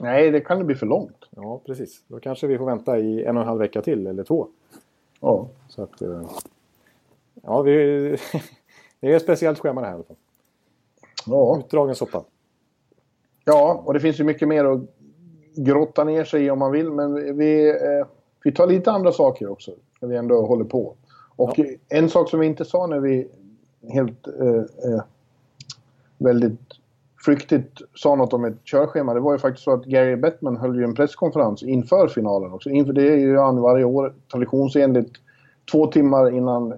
Nej, 0.00 0.30
det 0.30 0.40
kan 0.40 0.58
det 0.58 0.64
bli 0.64 0.74
för 0.74 0.86
långt. 0.86 1.24
Ja, 1.30 1.60
precis. 1.66 2.02
Då 2.08 2.20
kanske 2.20 2.46
vi 2.46 2.58
får 2.58 2.66
vänta 2.66 2.98
i 2.98 3.24
en 3.24 3.36
och 3.36 3.42
en 3.42 3.48
halv 3.48 3.58
vecka 3.60 3.82
till, 3.82 4.06
eller 4.06 4.24
två. 4.24 4.46
Ja. 5.20 5.48
Så 5.68 5.82
att... 5.82 6.02
eh, 6.02 6.30
Ja, 7.42 7.62
vi, 7.62 7.72
det 9.00 9.12
är 9.12 9.16
ett 9.16 9.22
speciellt 9.22 9.58
schema 9.58 9.80
det 9.80 9.86
här 9.86 9.92
i 9.92 9.96
alla 9.96 10.04
fall. 10.04 10.16
Ja. 11.26 11.58
Utdragen 11.58 11.94
soppa. 11.94 12.24
Ja, 13.46 13.82
och 13.84 13.94
det 13.94 14.00
finns 14.00 14.20
ju 14.20 14.24
mycket 14.24 14.48
mer 14.48 14.64
att 14.64 14.80
grotta 15.56 16.04
ner 16.04 16.24
sig 16.24 16.44
i 16.44 16.50
om 16.50 16.58
man 16.58 16.72
vill, 16.72 16.90
men 16.90 17.36
vi, 17.36 17.68
eh, 17.68 18.06
vi 18.44 18.52
tar 18.52 18.66
lite 18.66 18.90
andra 18.90 19.12
saker 19.12 19.50
också, 19.50 19.70
när 20.00 20.08
vi 20.08 20.16
ändå 20.16 20.46
håller 20.46 20.64
på. 20.64 20.94
Och 21.36 21.58
Ja. 21.58 21.64
en 21.88 22.08
sak 22.08 22.30
som 22.30 22.40
vi 22.40 22.46
inte 22.46 22.64
sa 22.64 22.86
när 22.86 23.00
vi 23.00 23.28
helt 23.88 24.26
eh, 24.40 24.92
eh, 24.92 25.02
väldigt 26.18 26.60
flyktigt 27.24 27.82
sa 27.94 28.14
något 28.14 28.32
om 28.32 28.44
ett 28.44 28.64
körschema. 28.64 29.14
Det 29.14 29.20
var 29.20 29.32
ju 29.32 29.38
faktiskt 29.38 29.64
så 29.64 29.72
att 29.72 29.84
Gary 29.84 30.16
Bettman 30.16 30.56
höll 30.56 30.76
ju 30.76 30.84
en 30.84 30.94
presskonferens 30.94 31.62
inför 31.62 32.08
finalen 32.08 32.52
också. 32.52 32.70
Inför 32.70 32.92
det 32.92 33.08
är 33.12 33.16
ju 33.16 33.38
han 33.38 33.60
varje 33.60 33.84
år 33.84 34.14
traditionsenligt. 34.32 35.12
Två 35.72 35.86
timmar 35.86 36.30
innan 36.30 36.74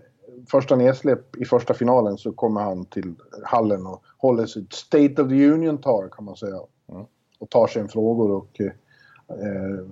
första 0.51 0.77
nedsläpp 0.77 1.37
i 1.37 1.45
första 1.45 1.75
finalen 1.75 2.19
så 2.19 2.33
kommer 2.33 2.61
han 2.61 2.85
till 2.85 3.15
hallen 3.45 3.87
och 3.87 4.03
håller 4.19 4.47
sitt 4.47 4.73
State 4.73 5.23
of 5.23 5.29
the 5.29 5.51
Union-tal 5.51 6.09
kan 6.11 6.25
man 6.25 6.37
säga. 6.37 6.61
Mm. 6.93 7.05
Och 7.39 7.51
tar 7.51 7.67
sig 7.67 7.83
en 7.83 7.89
frågor 7.89 8.31
och 8.31 8.61
eh, 8.61 8.73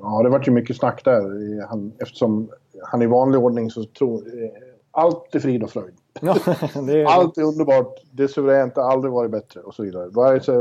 ja, 0.00 0.22
det 0.22 0.28
vart 0.28 0.48
ju 0.48 0.52
mycket 0.52 0.76
snack 0.76 1.04
där. 1.04 1.66
Han, 1.68 1.92
eftersom 1.98 2.50
han 2.82 3.02
i 3.02 3.06
vanlig 3.06 3.40
ordning 3.40 3.70
så 3.70 3.84
tror 3.84 4.42
eh, 4.44 4.50
allt 4.90 5.34
är 5.34 5.40
frid 5.40 5.62
och 5.62 5.70
fröjd. 5.70 5.94
Ja, 6.20 6.36
är, 6.74 7.04
Allt 7.04 7.38
är 7.38 7.42
underbart, 7.42 8.02
det 8.12 8.22
är 8.22 8.28
suveränt, 8.28 8.76
har 8.76 8.90
aldrig 8.90 9.12
varit 9.12 9.30
bättre 9.30 9.60
och 9.60 9.74
så 9.74 9.82
vidare. 9.82 10.08
Vare 10.08 10.40
sig 10.40 10.54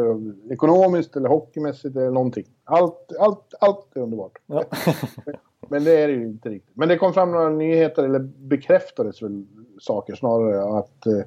ekonomiskt 0.50 1.16
eller 1.16 1.30
hockeymässigt 1.30 1.96
eller 1.96 2.12
någonting. 2.12 2.46
Allt, 2.64 3.12
allt, 3.20 3.54
allt 3.60 3.96
är 3.96 4.02
underbart. 4.02 4.38
Ja. 4.46 4.64
Men 5.70 5.84
det 5.84 6.02
är 6.02 6.08
det 6.08 6.14
ju 6.14 6.26
inte 6.26 6.50
riktigt. 6.50 6.76
Men 6.78 6.88
det 6.90 6.98
kom 6.98 7.14
fram 7.14 7.32
några 7.32 7.50
nyheter, 7.50 8.04
eller 8.04 8.20
bekräftades 8.20 9.22
väl 9.22 9.46
saker 9.80 10.16
snarare, 10.16 10.80
att 10.80 11.06
eh, 11.08 11.22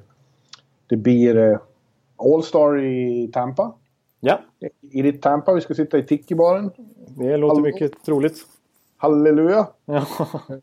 det 0.87 0.97
blir 0.97 1.37
eh, 1.37 1.57
All-Star 2.17 2.77
i 2.77 3.29
Tampa. 3.33 3.73
ja, 4.19 4.39
I 4.91 5.01
ditt 5.01 5.21
Tampa, 5.21 5.53
vi 5.53 5.61
ska 5.61 5.73
sitta 5.73 5.97
i 5.97 6.03
Tiki-baren. 6.03 6.71
det 7.17 7.37
låter 7.37 7.55
Hallå? 7.55 7.67
mycket 7.67 8.03
troligt. 8.05 8.37
Halleluja! 8.97 9.67
Ja. 9.85 10.05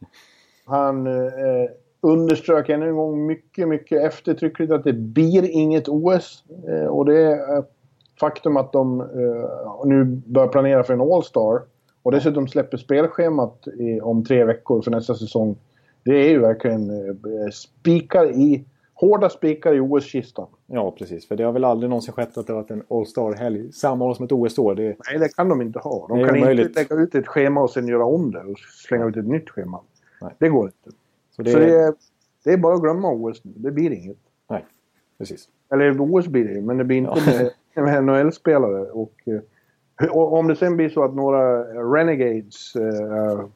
Han 0.65 1.07
eh, 1.07 1.71
underströk 2.01 2.69
ännu 2.69 2.89
en 2.89 2.97
gång 2.97 3.27
mycket, 3.27 3.69
mycket 3.69 4.03
eftertryckligt 4.05 4.73
att 4.73 4.85
det 4.85 4.93
blir 4.93 5.51
inget 5.51 5.89
OS. 5.89 6.45
Eh, 6.69 6.87
och 6.87 7.05
det 7.05 7.19
är 7.23 7.65
faktum 8.21 8.57
att 8.57 8.73
de 8.73 9.01
eh, 9.01 9.85
nu 9.85 10.05
börjar 10.05 10.49
planera 10.49 10.83
för 10.85 10.93
en 10.95 11.01
All-Star 11.01 11.63
och 12.07 12.13
dessutom 12.13 12.49
släpper 12.49 12.77
spelschemat 12.77 13.69
i, 13.69 14.01
om 14.01 14.25
tre 14.25 14.45
veckor 14.45 14.83
för 14.83 14.91
nästa 14.91 15.15
säsong. 15.15 15.57
Det 16.05 16.27
är 16.27 16.29
ju 16.29 16.39
verkligen 16.39 16.91
eh, 16.91 17.15
spikar 17.53 18.31
i, 18.31 18.65
hårda 18.95 19.29
spikar 19.29 19.75
i 19.75 19.81
OS-kistan. 19.81 20.47
ja, 20.67 20.91
precis. 20.99 21.29
För 21.29 21.37
det 21.37 21.45
har 21.45 21.53
väl 21.53 21.65
aldrig 21.65 21.91
någonsin 21.91 22.15
skett 22.15 22.39
att 22.39 22.47
det 22.47 22.53
varit 22.53 22.71
en 22.71 22.83
All-Star-helg 22.91 23.73
samma 23.73 24.05
år 24.05 24.15
som 24.15 24.25
ett 24.25 24.33
OS-år. 24.33 24.75
Det, 24.75 24.83
Nej, 24.83 25.19
det 25.19 25.37
kan 25.37 25.49
de 25.49 25.63
inte 25.63 25.79
ha. 25.79 26.07
De 26.09 26.25
kan 26.25 26.37
omöjligt. 26.37 26.67
inte 26.69 26.81
lägga 26.81 27.03
ut 27.03 27.15
ett 27.15 27.27
schema 27.27 27.63
och 27.63 27.71
sen 27.71 27.89
göra 27.89 28.05
om 28.05 28.31
det 28.31 28.41
och 28.41 28.59
slänga 28.59 29.07
ut 29.07 29.17
ett 29.17 29.29
nytt 29.29 29.51
schema. 29.51 29.81
Nej. 30.21 30.35
Det 30.39 30.49
går 30.49 30.67
inte. 30.67 30.97
så 31.37 31.43
det, 31.43 31.51
Så 31.51 31.59
det 31.59 31.75
är, 31.75 31.95
det 32.45 32.53
är 32.53 32.57
bara 32.57 32.75
att 32.75 32.83
glömma 32.83 33.13
OS 33.13 33.45
nu. 33.45 33.53
Det 33.57 33.71
blir 33.71 33.91
inget. 33.91 34.19
Nej, 34.51 34.65
precis. 35.19 35.49
Eller 35.73 36.01
OS 36.01 36.27
blir 36.27 36.45
det 36.45 36.61
men 36.61 36.77
det 36.79 36.85
blir 36.85 36.97
inte 36.97 37.53
med, 37.75 37.85
med 37.85 38.05
NHL-spelare. 38.05 38.83
Och, 38.83 39.13
eh, 39.25 39.35
och 39.35 39.43
om 40.11 40.49
det 40.49 40.57
sen 40.57 40.77
blir 40.77 40.89
så 40.89 41.05
att 41.05 41.15
några 41.15 41.65
Renegades 41.65 42.77
uh, 42.77 43.47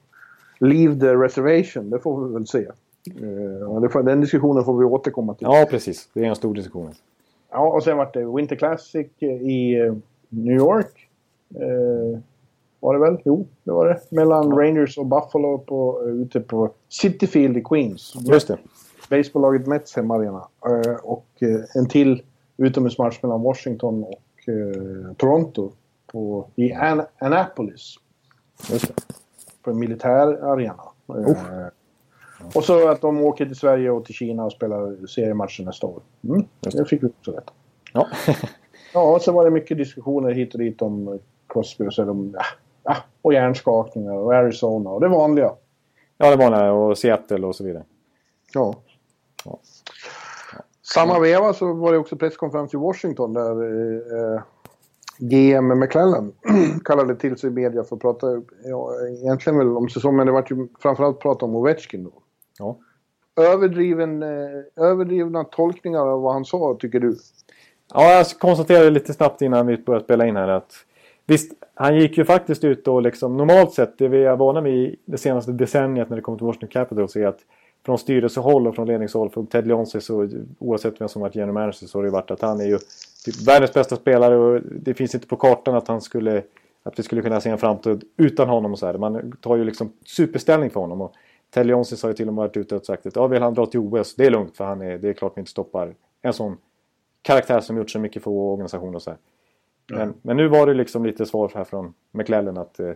leave 0.61 1.01
the 1.01 1.14
reservation, 1.14 1.91
det 1.91 1.99
får 1.99 2.26
vi 2.26 2.34
väl 2.34 2.47
se. 2.47 2.66
Får, 3.93 4.03
den 4.03 4.20
diskussionen 4.20 4.64
får 4.64 4.78
vi 4.78 4.84
återkomma 4.84 5.34
till. 5.34 5.47
Ja, 5.51 5.66
precis. 5.70 6.09
Det 6.14 6.24
är 6.24 6.28
en 6.28 6.36
stor 6.36 6.55
diskussion. 6.55 6.93
Ja, 7.51 7.72
och 7.72 7.82
sen 7.82 7.97
vart 7.97 8.14
det 8.14 8.24
Winter 8.36 8.57
Classic 8.57 9.07
i 9.20 9.78
eh, 9.78 9.95
New 10.28 10.57
York. 10.57 11.09
Eh, 11.55 12.20
var 12.80 12.95
det 12.95 13.01
väl? 13.01 13.18
Jo, 13.24 13.47
det 13.64 13.70
var 13.70 13.88
det. 13.88 14.01
Mellan 14.11 14.59
Rangers 14.59 14.99
och 14.99 15.07
Buffalo 15.07 15.59
på, 15.59 16.03
ute 16.07 16.41
på 16.41 16.70
City 16.88 17.26
Field 17.26 17.57
i 17.57 17.62
Queens. 17.62 18.14
Just 18.20 18.49
det. 18.49 18.59
Baseballaget 19.11 19.66
Mets 19.66 19.97
hemmaarena. 19.97 20.49
Eh, 20.66 20.95
och 21.03 21.26
en 21.74 21.88
till 21.88 22.22
utomhusmatch 22.57 23.22
mellan 23.22 23.43
Washington 23.43 24.05
och 24.05 24.22
Toronto 25.16 25.72
på, 26.12 26.48
i 26.56 26.72
An- 26.72 27.06
Annapolis. 27.18 27.94
På 29.62 29.70
en 29.70 29.78
militär 29.78 30.44
arena. 30.52 30.82
Eh, 31.08 31.66
och 32.54 32.64
så 32.64 32.88
att 32.88 33.00
de 33.00 33.20
åker 33.24 33.46
till 33.46 33.56
Sverige 33.56 33.90
och 33.90 34.04
till 34.04 34.14
Kina 34.14 34.44
och 34.44 34.52
spelar 34.52 35.06
seriematcher 35.06 35.62
nästa 35.64 35.86
år. 35.86 36.02
Mm, 36.24 36.44
det 36.61 36.88
fick 36.88 37.02
vi 37.02 37.06
också 37.08 37.30
rätt. 37.32 37.50
Ja. 37.92 38.06
Ja, 38.94 39.14
och 39.14 39.22
så 39.22 39.32
var 39.32 39.44
det 39.44 39.50
mycket 39.50 39.76
diskussioner 39.78 40.30
hit 40.30 40.52
och 40.54 40.58
dit 40.61 40.82
om 40.82 41.18
Crosby 41.48 41.86
och 41.86 41.94
så 41.94 42.04
de, 42.04 42.36
ja, 42.82 42.96
och 43.22 43.32
hjärnskakningar 43.34 44.12
och 44.12 44.34
Arizona 44.34 44.90
och 44.90 45.00
det 45.00 45.08
vanliga. 45.08 45.52
ja, 46.16 46.30
det 46.30 46.36
det. 46.36 46.70
Och 46.70 46.98
Seattle 46.98 47.46
och 47.46 47.56
så 47.56 47.64
vidare. 47.64 47.84
Ja. 48.54 48.74
Ja. 49.44 49.58
Samma 50.94 51.18
veva 51.18 51.52
så 51.52 51.72
var 51.72 51.92
det 51.92 51.98
också 51.98 52.16
presskonferens 52.16 52.74
i 52.74 52.76
Washington 52.76 53.32
där 53.34 53.50
eh, 54.34 54.42
GM 55.21 55.79
McClellan 55.79 56.33
kallade 56.85 57.16
till 57.16 57.37
sig 57.37 57.51
media 57.51 57.85
för 57.85 57.97
att 57.97 58.03
prata, 58.03 58.27
ja, 58.64 58.91
egentligen 59.23 59.59
väl 59.59 59.77
om 59.77 59.89
säsongen, 59.89 60.16
men 60.16 60.27
det 60.27 60.33
var 60.33 60.47
ju 60.51 60.68
framförallt 60.81 61.21
prata 61.21 61.45
om 61.45 61.57
Ovechkin 61.57 62.05
då. 62.05 62.12
Ja. 62.59 62.79
Överdriven, 63.37 64.23
eh, 64.23 64.29
överdrivna 64.77 65.45
tolkningar 65.45 66.07
av 66.07 66.23
vad 66.23 66.33
han 66.33 66.45
sa, 66.45 66.77
tycker 66.81 67.01
du? 67.01 67.16
Ja, 67.95 68.12
jag 68.12 68.27
konstaterade 68.27 68.91
lite 68.91 69.12
snabbt 69.12 69.43
innan 69.43 69.66
vi 69.66 69.77
började 69.77 70.05
spela 70.05 70.27
in 70.27 70.37
här 70.37 70.49
att 70.49 70.73
visst, 71.27 71.53
han 71.75 71.97
gick 71.97 72.18
ju 72.18 72.25
faktiskt 72.25 72.64
ut 72.64 72.89
och 72.89 73.03
liksom 73.03 73.37
normalt 73.37 73.73
sett, 73.73 73.99
det 73.99 74.09
vi 74.09 74.25
är 74.25 74.37
vana 74.37 74.61
vid 74.61 74.97
det 75.05 75.18
senaste 75.18 75.53
decenniet 75.53 76.09
när 76.09 76.16
det 76.16 76.23
kommer 76.23 76.39
till 76.39 76.47
Washington 76.47 76.68
Capitals 76.68 77.16
är 77.16 77.27
att 77.27 77.39
från 77.87 77.99
styrelsehåll 77.99 78.66
och 78.66 78.75
från 78.75 78.87
ledningshåll, 78.87 79.31
från 79.31 79.47
Ted 79.47 79.66
Leonsis 79.66 80.05
så 80.05 80.29
oavsett 80.59 81.01
vem 81.01 81.09
som 81.09 81.23
varit 81.23 81.35
general 81.35 81.55
manager 81.55 81.87
så 81.87 81.99
har 81.99 82.05
det 82.05 82.11
varit 82.11 82.31
att 82.31 82.41
han 82.41 82.61
är 82.61 82.64
ju 82.64 82.79
typ 83.25 83.49
världens 83.49 83.73
bästa 83.73 83.97
spelare 83.97 84.37
och 84.37 84.61
det 84.62 84.95
finns 84.95 85.14
inte 85.14 85.27
på 85.27 85.37
kartan 85.37 85.75
att 85.75 85.89
han 85.89 86.01
skulle 86.01 86.43
att 86.83 86.99
vi 86.99 87.03
skulle 87.03 87.23
kunna 87.23 87.41
se 87.41 87.51
en 87.51 87.59
framtid 87.59 88.05
utan 88.16 88.49
honom 88.49 88.73
och 88.73 88.79
så 88.79 88.87
här. 88.87 88.99
Man 88.99 89.33
tar 89.41 89.57
ju 89.57 89.64
liksom 89.64 89.93
superställning 90.05 90.71
för 90.71 90.81
honom. 90.81 91.01
Och 91.01 91.14
Ted 91.51 91.66
Leonsis 91.66 92.03
har 92.03 92.11
ju 92.11 92.14
till 92.14 92.29
och 92.29 92.35
med 92.35 92.43
varit 92.43 92.57
ute 92.57 92.77
och 92.77 92.85
sagt 92.85 93.07
att 93.07 93.16
ja, 93.16 93.27
vill 93.27 93.43
han 93.43 93.55
dra 93.55 93.66
till 93.66 93.81
OS, 93.81 94.14
det 94.14 94.27
är 94.27 94.31
lugnt 94.31 94.57
för 94.57 94.64
han 94.64 94.83
är, 94.83 94.99
det 94.99 95.09
är 95.09 95.12
klart 95.12 95.33
vi 95.37 95.41
inte 95.41 95.51
stoppar 95.51 95.95
en 96.23 96.33
sån 96.33 96.57
karaktär 97.23 97.61
som 97.61 97.77
gjort 97.77 97.91
så 97.91 97.99
mycket 97.99 98.23
för 98.23 98.31
vår 98.31 98.53
organisation 98.53 98.95
och 98.95 99.03
så 99.03 99.11
här. 99.11 99.18
Men, 99.93 100.14
men 100.23 100.37
nu 100.37 100.49
var 100.49 100.66
det 100.66 100.75
liksom 100.75 101.07
lite 101.07 101.27
svar 101.27 101.53
här 101.55 101.64
från 101.64 101.95
McLellan 102.11 102.59
att 102.59 102.81
eh, 102.81 102.93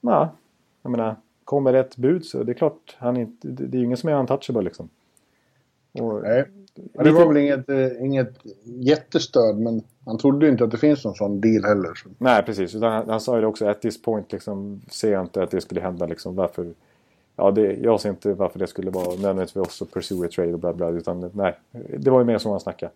ja, 0.00 0.30
jag 0.82 0.90
menar, 0.90 1.16
kommer 1.44 1.74
ett 1.74 1.96
bud 1.96 2.24
så 2.24 2.42
det 2.42 2.52
är 2.52 2.54
klart, 2.54 2.96
han 2.98 3.16
inte, 3.16 3.48
det 3.48 3.76
är 3.76 3.78
ju 3.78 3.84
ingen 3.84 3.96
som 3.96 4.08
är 4.08 4.14
untouchable 4.14 4.62
liksom. 4.62 4.88
Och, 6.00 6.22
Nej. 6.22 6.44
Ja, 6.92 7.02
det 7.02 7.10
var 7.10 7.26
väl 7.26 7.36
inget, 7.36 7.68
eh, 7.68 8.04
inget 8.04 8.34
jättestöd, 8.64 9.58
men 9.58 9.82
han 10.04 10.18
trodde 10.18 10.48
inte 10.48 10.64
att 10.64 10.70
det 10.70 10.78
finns 10.78 11.04
någon 11.04 11.14
sån 11.14 11.40
deal 11.40 11.64
heller. 11.64 11.94
Så. 11.94 12.08
Nej, 12.18 12.42
precis. 12.42 12.74
Utan 12.74 12.92
han, 12.92 13.08
han 13.08 13.20
sa 13.20 13.38
ju 13.38 13.44
också, 13.44 13.66
at 13.66 13.82
this 13.82 14.02
point 14.02 14.32
liksom, 14.32 14.80
ser 14.90 15.12
jag 15.12 15.24
inte 15.24 15.42
att 15.42 15.50
det 15.50 15.60
skulle 15.60 15.80
hända. 15.80 16.06
Liksom, 16.06 16.34
varför, 16.34 16.72
ja, 17.36 17.50
det, 17.50 17.72
jag 17.72 18.00
ser 18.00 18.10
inte 18.10 18.34
varför 18.34 18.58
det 18.58 18.66
skulle 18.66 18.90
vara 18.90 19.08
nödvändigt 19.08 19.50
för 19.50 19.60
oss 19.60 19.82
att 19.82 19.92
pursue 19.92 20.26
a 20.26 20.30
trade 20.34 20.52
och 20.52 20.58
bla 20.58 20.72
bla. 20.72 20.88
Utan 20.88 21.30
nej, 21.34 21.58
det 21.98 22.10
var 22.10 22.18
ju 22.18 22.24
mer 22.24 22.38
som 22.38 22.50
han 22.50 22.60
snackade. 22.60 22.92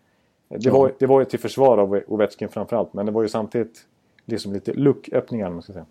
Det, 0.49 0.71
var, 0.71 0.93
det 0.99 1.07
var 1.07 1.21
ju 1.21 1.25
till 1.25 1.41
försvar 1.41 1.79
av 1.79 2.01
Ovechkin 2.07 2.49
framförallt. 2.49 2.93
Men 2.93 3.07
det 3.07 3.13
var 3.13 3.23
ju 3.23 3.29
samtidigt 3.29 3.87
liksom 4.25 4.53
lite 4.53 4.73
lucköppningar, 4.73 5.47
om 5.47 5.53
man 5.53 5.63
ska 5.63 5.73
säga. 5.73 5.87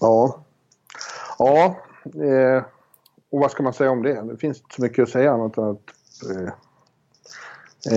Ja. 0.00 0.40
Ja. 1.38 1.76
Eh, 2.04 2.62
och 3.36 3.42
vad 3.42 3.50
ska 3.50 3.62
man 3.62 3.72
säga 3.72 3.90
om 3.90 4.02
det? 4.02 4.22
Det 4.22 4.36
finns 4.36 4.58
inte 4.58 4.74
så 4.74 4.82
mycket 4.82 5.02
att 5.02 5.08
säga 5.08 5.32
annat 5.32 5.58
än 5.58 5.64
att... 5.64 5.90
Eh, 6.30 6.52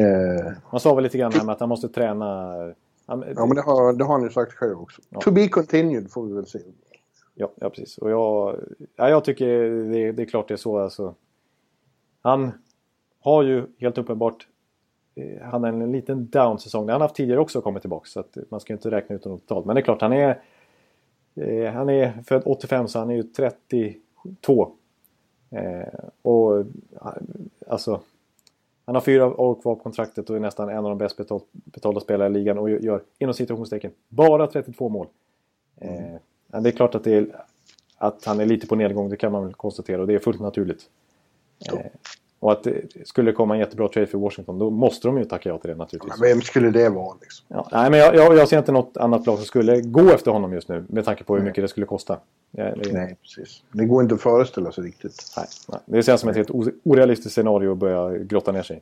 eh, 0.02 0.54
Man 0.72 0.80
sa 0.80 0.96
väl 0.96 1.04
lite 1.04 1.18
grann 1.18 1.32
här 1.34 1.46
med 1.46 1.54
att 1.54 1.60
han 1.60 1.70
måste 1.70 1.90
träna... 1.90 2.56
Ja, 3.06 3.16
men 3.16 3.56
det 3.56 3.62
har, 3.62 3.94
det 3.94 4.04
har 4.04 4.14
han 4.14 4.24
ju 4.24 4.30
sagt 4.30 4.54
själv 4.54 4.82
också. 4.82 5.02
Ja. 5.10 5.20
To 5.20 5.32
be 5.32 5.48
continued 5.48 6.12
får 6.12 6.26
vi 6.26 6.34
väl 6.34 6.46
se. 6.46 6.60
Ja, 7.36 7.52
ja 7.56 7.70
precis. 7.70 7.98
Och 7.98 8.12
jag, 8.12 8.60
ja, 8.96 9.10
jag 9.10 9.24
tycker 9.24 9.48
det, 9.92 10.12
det 10.12 10.24
är 10.24 10.26
klart 10.26 10.48
det 10.48 10.54
är 10.54 10.58
så. 10.58 10.80
Alltså. 10.80 11.16
Han 12.22 12.52
har 13.20 13.44
ju 13.44 13.66
helt 13.78 13.98
uppenbart 13.98 14.48
eh, 15.16 15.42
han 15.42 15.64
är 15.64 15.70
en 15.70 15.92
liten 15.92 16.30
down-säsong. 16.30 16.86
Det 16.86 16.92
har 16.92 17.00
han 17.00 17.02
haft 17.02 17.16
tidigare 17.16 17.40
också 17.40 17.62
kommit 17.62 17.84
tillbaka. 17.84 18.06
Så 18.06 18.20
att 18.20 18.38
man 18.50 18.60
ska 18.60 18.74
inte 18.74 18.92
räkna 18.92 19.16
ut 19.16 19.24
honom 19.24 19.40
totalt. 19.40 19.66
Men 19.66 19.76
det 19.76 19.82
är 19.82 19.84
klart, 19.84 20.02
han 20.02 20.14
är, 20.14 20.42
eh, 21.36 21.74
han 21.74 21.90
är 21.90 22.24
född 22.28 22.42
85 22.46 22.88
så 22.88 23.00
han 23.00 23.10
är 23.10 23.16
ju 23.16 23.24
32. 23.24 24.76
Eh, 25.50 26.10
och 26.22 26.60
eh, 26.60 26.66
alltså, 27.68 28.02
han 28.86 28.96
har 28.96 29.02
fyra 29.02 29.42
år 29.42 29.56
kvar 29.56 29.76
på 29.76 29.84
kontraktet 29.84 30.30
och 30.30 30.36
är 30.36 30.40
nästan 30.40 30.70
en 30.70 30.78
av 30.78 30.84
de 30.84 30.98
bäst 30.98 31.18
betal, 31.18 31.42
betalda 31.52 32.00
spelarna 32.00 32.30
i 32.30 32.34
ligan 32.34 32.58
och 32.58 32.70
gör 32.70 33.02
inom 33.18 33.34
citationstecken 33.34 33.92
bara 34.08 34.48
32 34.48 34.90
mål. 34.90 35.08
Eh, 35.78 36.16
men 36.48 36.64
det 36.64 36.70
är 36.70 36.72
klart 36.72 36.96
att, 36.96 37.08
är, 37.08 37.46
att 37.98 38.26
han 38.26 38.40
är 38.40 38.46
lite 38.46 38.68
på 38.68 38.76
nedgång, 38.76 39.10
det 39.10 39.18
kan 39.18 39.32
man 39.32 39.44
väl 39.44 39.54
konstatera 39.54 40.02
och 40.02 40.08
det 40.08 40.16
är 40.16 40.20
fullt 40.20 40.40
naturligt. 40.40 40.90
Eh, 41.74 41.86
och 42.40 42.52
att 42.52 42.64
det 42.64 43.08
skulle 43.08 43.32
komma 43.32 43.54
en 43.54 43.60
jättebra 43.60 43.88
trade 43.88 44.08
för 44.08 44.18
Washington, 44.18 44.60
då 44.60 44.70
måste 44.70 45.08
de 45.08 45.18
ju 45.18 45.26
tacka 45.26 45.50
ja 45.50 45.58
till 45.58 45.70
det 45.70 45.76
naturligtvis. 45.76 46.20
Men 46.20 46.30
vem 46.30 46.42
skulle 46.42 46.70
det 46.70 46.90
vara 46.90 47.16
liksom? 47.22 47.46
Ja, 47.48 47.68
nej, 47.72 47.90
men 47.90 48.00
jag, 48.00 48.16
jag, 48.16 48.38
jag 48.38 48.48
ser 48.48 48.58
inte 48.58 48.72
något 48.72 48.98
annat 48.98 49.28
lag 49.28 49.38
som 49.38 49.46
skulle 49.46 49.82
gå 49.82 50.10
efter 50.10 50.32
honom 50.32 50.54
just 50.54 50.70
nu 50.70 50.86
med 50.90 51.06
tanke 51.06 51.24
på 51.24 51.36
hur 51.36 51.44
mycket 51.44 51.64
det 51.64 51.68
skulle 51.68 51.86
kosta. 51.86 52.20
Det, 52.52 52.76
Nej, 52.92 53.18
precis. 53.22 53.64
Det 53.72 53.86
går 53.86 54.04
inte 54.04 54.16
att 54.16 54.22
föreställa 54.22 54.72
sig 54.72 54.84
riktigt. 54.84 55.34
nej, 55.38 55.46
nej. 55.68 55.80
det 55.86 56.04
känns 56.04 56.22
som 56.22 56.30
ett 56.30 56.36
helt 56.36 56.52
orealistiskt 56.84 57.36
scenario 57.36 57.72
att 57.72 57.78
börja 57.78 58.18
grotta 58.18 58.52
ner 58.52 58.64
sig 58.64 58.78
i. 58.78 58.80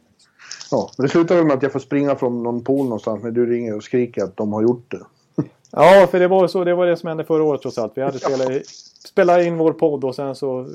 Ja, 0.71 0.91
men 0.97 1.05
det 1.05 1.11
slutar 1.11 1.35
väl 1.35 1.45
med 1.45 1.57
att 1.57 1.63
jag 1.63 1.71
får 1.71 1.79
springa 1.79 2.15
från 2.15 2.43
någon 2.43 2.63
pool 2.63 2.83
någonstans 2.83 3.23
när 3.23 3.31
du 3.31 3.45
ringer 3.45 3.75
och 3.75 3.83
skriker 3.83 4.23
att 4.23 4.37
de 4.37 4.53
har 4.53 4.61
gjort 4.61 4.91
det. 4.91 5.01
Ja, 5.71 6.07
för 6.11 6.19
det 6.19 6.27
var, 6.27 6.47
så, 6.47 6.63
det 6.63 6.75
var 6.75 6.85
det 6.85 6.97
som 6.97 7.07
hände 7.07 7.23
förra 7.23 7.43
året 7.43 7.61
trots 7.61 7.77
allt. 7.77 7.91
Vi 7.95 8.01
hade 8.01 8.19
spelat, 8.19 8.65
spelat 9.05 9.41
in 9.41 9.57
vår 9.57 9.73
podd 9.73 10.03
och 10.03 10.15
sen 10.15 10.35
så 10.35 10.59
eh, 10.59 10.67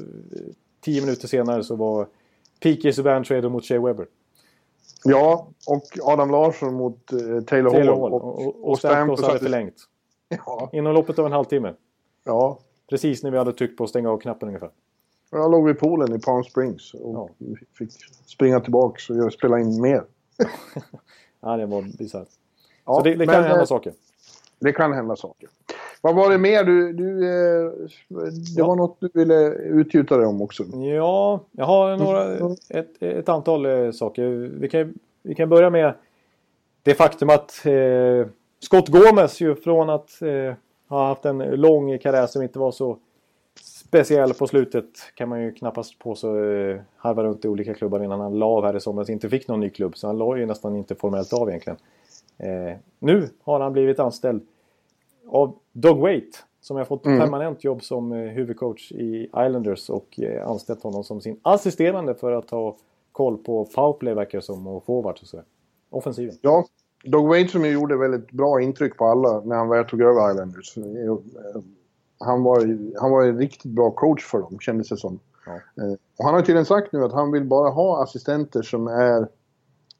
tio 0.80 1.00
minuter 1.00 1.28
senare 1.28 1.64
så 1.64 1.76
var 1.76 2.06
Peaky 2.62 2.92
Subban 2.92 3.24
trader 3.24 3.48
mot 3.48 3.64
Shea 3.64 3.80
Weber. 3.80 4.06
Ja, 5.04 5.48
och 5.66 5.84
Adam 6.02 6.30
Larsson 6.30 6.74
mot 6.74 7.12
eh, 7.12 7.18
Taylor, 7.18 7.70
Taylor 7.70 7.92
Hall. 7.92 8.00
Hall. 8.00 8.12
Och, 8.12 8.46
och, 8.46 8.70
och 8.70 8.78
Stamkos 8.78 9.22
hade 9.22 9.38
förlängt. 9.38 9.74
Ja, 10.46 10.70
Inom 10.72 10.94
loppet 10.94 11.18
av 11.18 11.26
en 11.26 11.32
halvtimme. 11.32 11.74
ja. 12.24 12.58
Precis 12.90 13.22
när 13.22 13.30
vi 13.30 13.38
hade 13.38 13.52
tryckt 13.52 13.78
på 13.78 13.86
stänga 13.86 14.10
av 14.10 14.18
knappen 14.18 14.48
ungefär. 14.48 14.70
Jag 15.30 15.50
låg 15.50 15.66
vid 15.66 15.78
poolen 15.78 16.16
i 16.16 16.18
Palm 16.18 16.44
Springs 16.44 16.94
och 16.94 17.30
fick 17.78 17.90
springa 18.26 18.60
tillbaks 18.60 19.10
och 19.10 19.32
spela 19.32 19.60
in 19.60 19.80
mer. 19.80 20.04
Ja, 21.40 21.56
det 21.56 21.66
var 21.66 21.82
bisarrt. 21.98 22.28
Ja, 22.84 22.94
så 22.94 23.02
det, 23.02 23.10
det 23.10 23.16
men, 23.16 23.28
kan 23.28 23.42
hända 23.44 23.60
eh, 23.60 23.64
saker. 23.64 23.92
Det 24.58 24.72
kan 24.72 24.92
hända 24.92 25.16
saker. 25.16 25.48
Vad 26.04 26.14
var 26.14 26.30
det 26.30 26.38
mer 26.38 26.64
du... 26.64 26.92
du 26.92 27.26
eh, 27.26 27.70
det 28.08 28.30
Ja. 28.56 28.66
var 28.66 28.76
något 28.76 28.96
du 29.00 29.10
ville 29.14 29.48
utgjuta 29.54 30.16
dig 30.16 30.26
om 30.26 30.42
också. 30.42 30.64
Ja, 30.72 31.40
jag 31.52 31.64
har 31.64 31.96
några, 31.96 32.54
ett, 32.68 33.02
ett 33.02 33.28
antal 33.28 33.66
eh, 33.66 33.90
saker. 33.90 34.26
Vi 34.60 34.68
kan, 34.68 34.94
vi 35.22 35.34
kan 35.34 35.48
börja 35.48 35.70
med 35.70 35.94
det 36.82 36.94
faktum 36.94 37.30
att 37.30 37.66
eh, 37.66 38.26
Scott 38.60 38.88
Gomez 38.88 39.40
ju 39.40 39.54
från 39.54 39.90
att 39.90 40.22
eh, 40.22 40.54
ha 40.88 41.06
haft 41.08 41.24
en 41.24 41.38
lång 41.38 41.98
karriär 41.98 42.26
som 42.26 42.42
inte 42.42 42.58
var 42.58 42.70
så 42.70 42.98
speciell 43.64 44.34
på 44.34 44.46
slutet 44.46 44.86
kan 45.14 45.28
man 45.28 45.42
ju 45.42 45.52
knappast 45.52 45.98
på 45.98 46.14
så 46.14 46.44
eh, 46.44 46.80
harva 46.96 47.24
runt 47.24 47.44
i 47.44 47.48
olika 47.48 47.74
klubbar 47.74 48.04
innan 48.04 48.20
han 48.20 48.38
la 48.38 48.46
av 48.46 48.64
här 48.64 48.76
i 48.76 48.80
somras. 48.80 49.10
Inte 49.10 49.28
fick 49.28 49.48
någon 49.48 49.60
ny 49.60 49.70
klubb 49.70 49.96
så 49.96 50.06
han 50.06 50.18
la 50.18 50.36
ju 50.36 50.46
nästan 50.46 50.76
inte 50.76 50.94
formellt 50.94 51.32
av 51.32 51.48
egentligen. 51.48 51.78
Eh, 52.38 52.76
nu 52.98 53.28
har 53.42 53.60
han 53.60 53.72
blivit 53.72 53.98
anställd 53.98 54.42
av 55.28 55.58
Doug 55.72 55.98
Waite 55.98 56.38
som 56.60 56.76
har 56.76 56.84
fått 56.84 57.06
Mm. 57.06 57.18
permanent 57.20 57.64
jobb 57.64 57.82
som 57.82 58.12
eh, 58.12 58.18
huvudcoach 58.18 58.92
i 58.92 59.22
Islanders 59.24 59.90
och 59.90 60.20
eh, 60.20 60.48
anställt 60.48 60.82
honom 60.82 61.04
som 61.04 61.20
sin 61.20 61.40
assisterande 61.42 62.14
för 62.14 62.32
att 62.32 62.50
ha 62.50 62.76
koll 63.12 63.38
på 63.38 63.64
powerplay 63.64 64.14
verkar 64.14 64.40
som 64.40 64.66
och 64.66 64.84
forwards 64.84 65.22
och 65.22 65.28
sådär. 65.28 65.46
Offensiven. 65.90 66.34
Ja, 66.42 66.64
Doug 67.04 67.26
Wade 67.28 67.48
som 67.48 67.64
ju 67.64 67.70
gjorde 67.72 67.96
väldigt 67.96 68.30
bra 68.30 68.60
intryck 68.62 68.96
på 68.96 69.04
alla 69.06 69.40
när 69.40 69.56
han 69.56 69.68
väl 69.68 69.84
tog 69.84 70.00
över 70.00 70.30
Islanders. 70.30 70.76
Eh, 70.78 71.16
Han 72.24 72.42
var, 72.42 72.58
han 73.00 73.10
var 73.10 73.22
en 73.24 73.38
riktigt 73.38 73.72
bra 73.72 73.90
coach 73.90 74.24
för 74.24 74.38
dem, 74.38 74.58
kändes 74.60 74.88
det 74.88 74.96
som. 74.96 75.18
Ja. 75.46 75.52
Och 76.18 76.24
han 76.24 76.34
har 76.34 76.40
tydligen 76.40 76.64
sagt 76.64 76.92
nu 76.92 77.04
att 77.04 77.12
han 77.12 77.32
vill 77.32 77.44
bara 77.44 77.70
ha 77.70 78.02
assistenter 78.02 78.62
som 78.62 78.86
är 78.86 79.20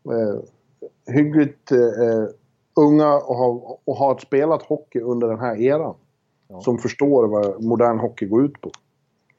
eh, 0.04 0.38
hyggligt 1.14 1.72
eh, 1.72 1.78
unga 2.74 3.14
och 3.14 3.36
har, 3.36 3.76
och 3.84 3.96
har 3.96 4.18
spelat 4.18 4.62
hockey 4.62 5.00
under 5.00 5.28
den 5.28 5.38
här 5.40 5.60
eran. 5.60 5.94
Ja. 6.48 6.60
Som 6.60 6.78
förstår 6.78 7.26
vad 7.26 7.62
modern 7.64 7.98
hockey 7.98 8.26
går 8.26 8.44
ut 8.44 8.60
på. 8.60 8.70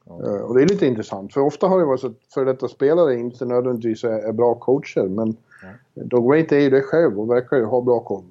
Ja. 0.04 0.12
Eh, 0.26 0.40
Och 0.42 0.54
det 0.54 0.62
är 0.62 0.66
lite 0.66 0.86
intressant, 0.86 1.32
för 1.32 1.40
ofta 1.40 1.66
har 1.66 1.78
det 1.78 1.84
varit 1.84 2.00
så 2.00 2.06
att 2.06 2.18
för 2.34 2.44
detta 2.44 2.68
spelare 2.68 3.14
inte 3.14 3.44
nödvändigtvis 3.44 4.04
är, 4.04 4.32
bra 4.32 4.54
coacher, 4.54 5.08
men 5.08 5.36
Doug 5.94 6.24
Waite 6.24 6.56
är 6.56 6.60
ju 6.60 6.70
det 6.70 6.80
själv 6.82 7.20
och 7.20 7.30
verkar 7.30 7.56
ju 7.56 7.64
ha 7.64 7.80
bra 7.80 8.00
koll. 8.00 8.24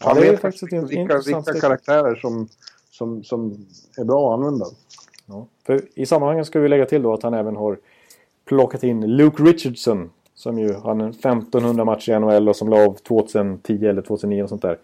Ja, 0.00 0.06
Han 0.08 0.16
det 0.16 0.26
är 0.26 0.30
vet 0.30 0.40
faktiskt 0.40 0.72
vilka, 0.72 0.86
vilka 0.86 1.22
stycke. 1.22 1.60
karaktärer 1.60 2.14
som, 2.14 2.48
som, 2.90 3.24
som 3.24 3.66
är 3.98 4.04
bra 4.04 4.28
att 4.32 4.38
använda. 4.38 4.66
Ja. 5.26 5.46
För 5.66 5.82
I 5.94 6.06
sammanhanget 6.06 6.46
ska 6.46 6.60
vi 6.60 6.68
lägga 6.68 6.86
till 6.86 7.02
då 7.02 7.12
att 7.12 7.22
han 7.22 7.34
även 7.34 7.56
har 7.56 7.78
plockat 8.44 8.82
in 8.82 9.16
Luke 9.16 9.42
Richardson. 9.42 10.10
Som 10.38 10.58
ju 10.58 10.72
har 10.74 10.90
en 10.90 11.00
1500 11.00 11.84
matcher 11.84 12.12
i 12.12 12.18
NHL 12.20 12.48
och 12.48 12.56
som 12.56 12.68
la 12.68 12.84
av 12.86 12.92
2010 12.94 13.86
eller 13.86 14.02
2009 14.02 14.42
och 14.42 14.48
sånt 14.48 14.62
där. 14.62 14.78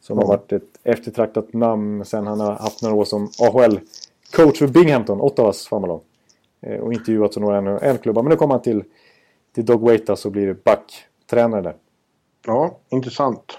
Som 0.00 0.18
Ja. 0.18 0.22
har 0.24 0.28
varit 0.28 0.52
ett 0.52 0.68
eftertraktat 0.84 1.52
namn 1.52 2.04
sen 2.04 2.26
han 2.26 2.40
har 2.40 2.52
haft 2.52 2.82
några 2.82 2.94
år 2.96 3.04
som 3.04 3.26
AHL-coach 3.26 4.58
för 4.58 4.66
Binghamton, 4.66 5.20
Ottawas 5.20 5.68
Farmalong. 5.68 6.00
Eh, 6.60 6.80
och 6.80 6.92
intervjuat 6.92 7.34
som 7.34 7.42
några 7.42 7.60
NHL-klubbar. 7.60 8.22
Men 8.22 8.30
nu 8.30 8.36
kommer 8.36 8.54
han 8.54 8.62
till, 8.62 8.84
till 9.54 9.64
Doug 9.64 9.80
Waita 9.80 10.16
så 10.16 10.30
blir 10.30 10.56
backtränare 10.64 11.62
där. 11.62 11.74
Ja, 12.46 12.78
intressant. 12.88 13.58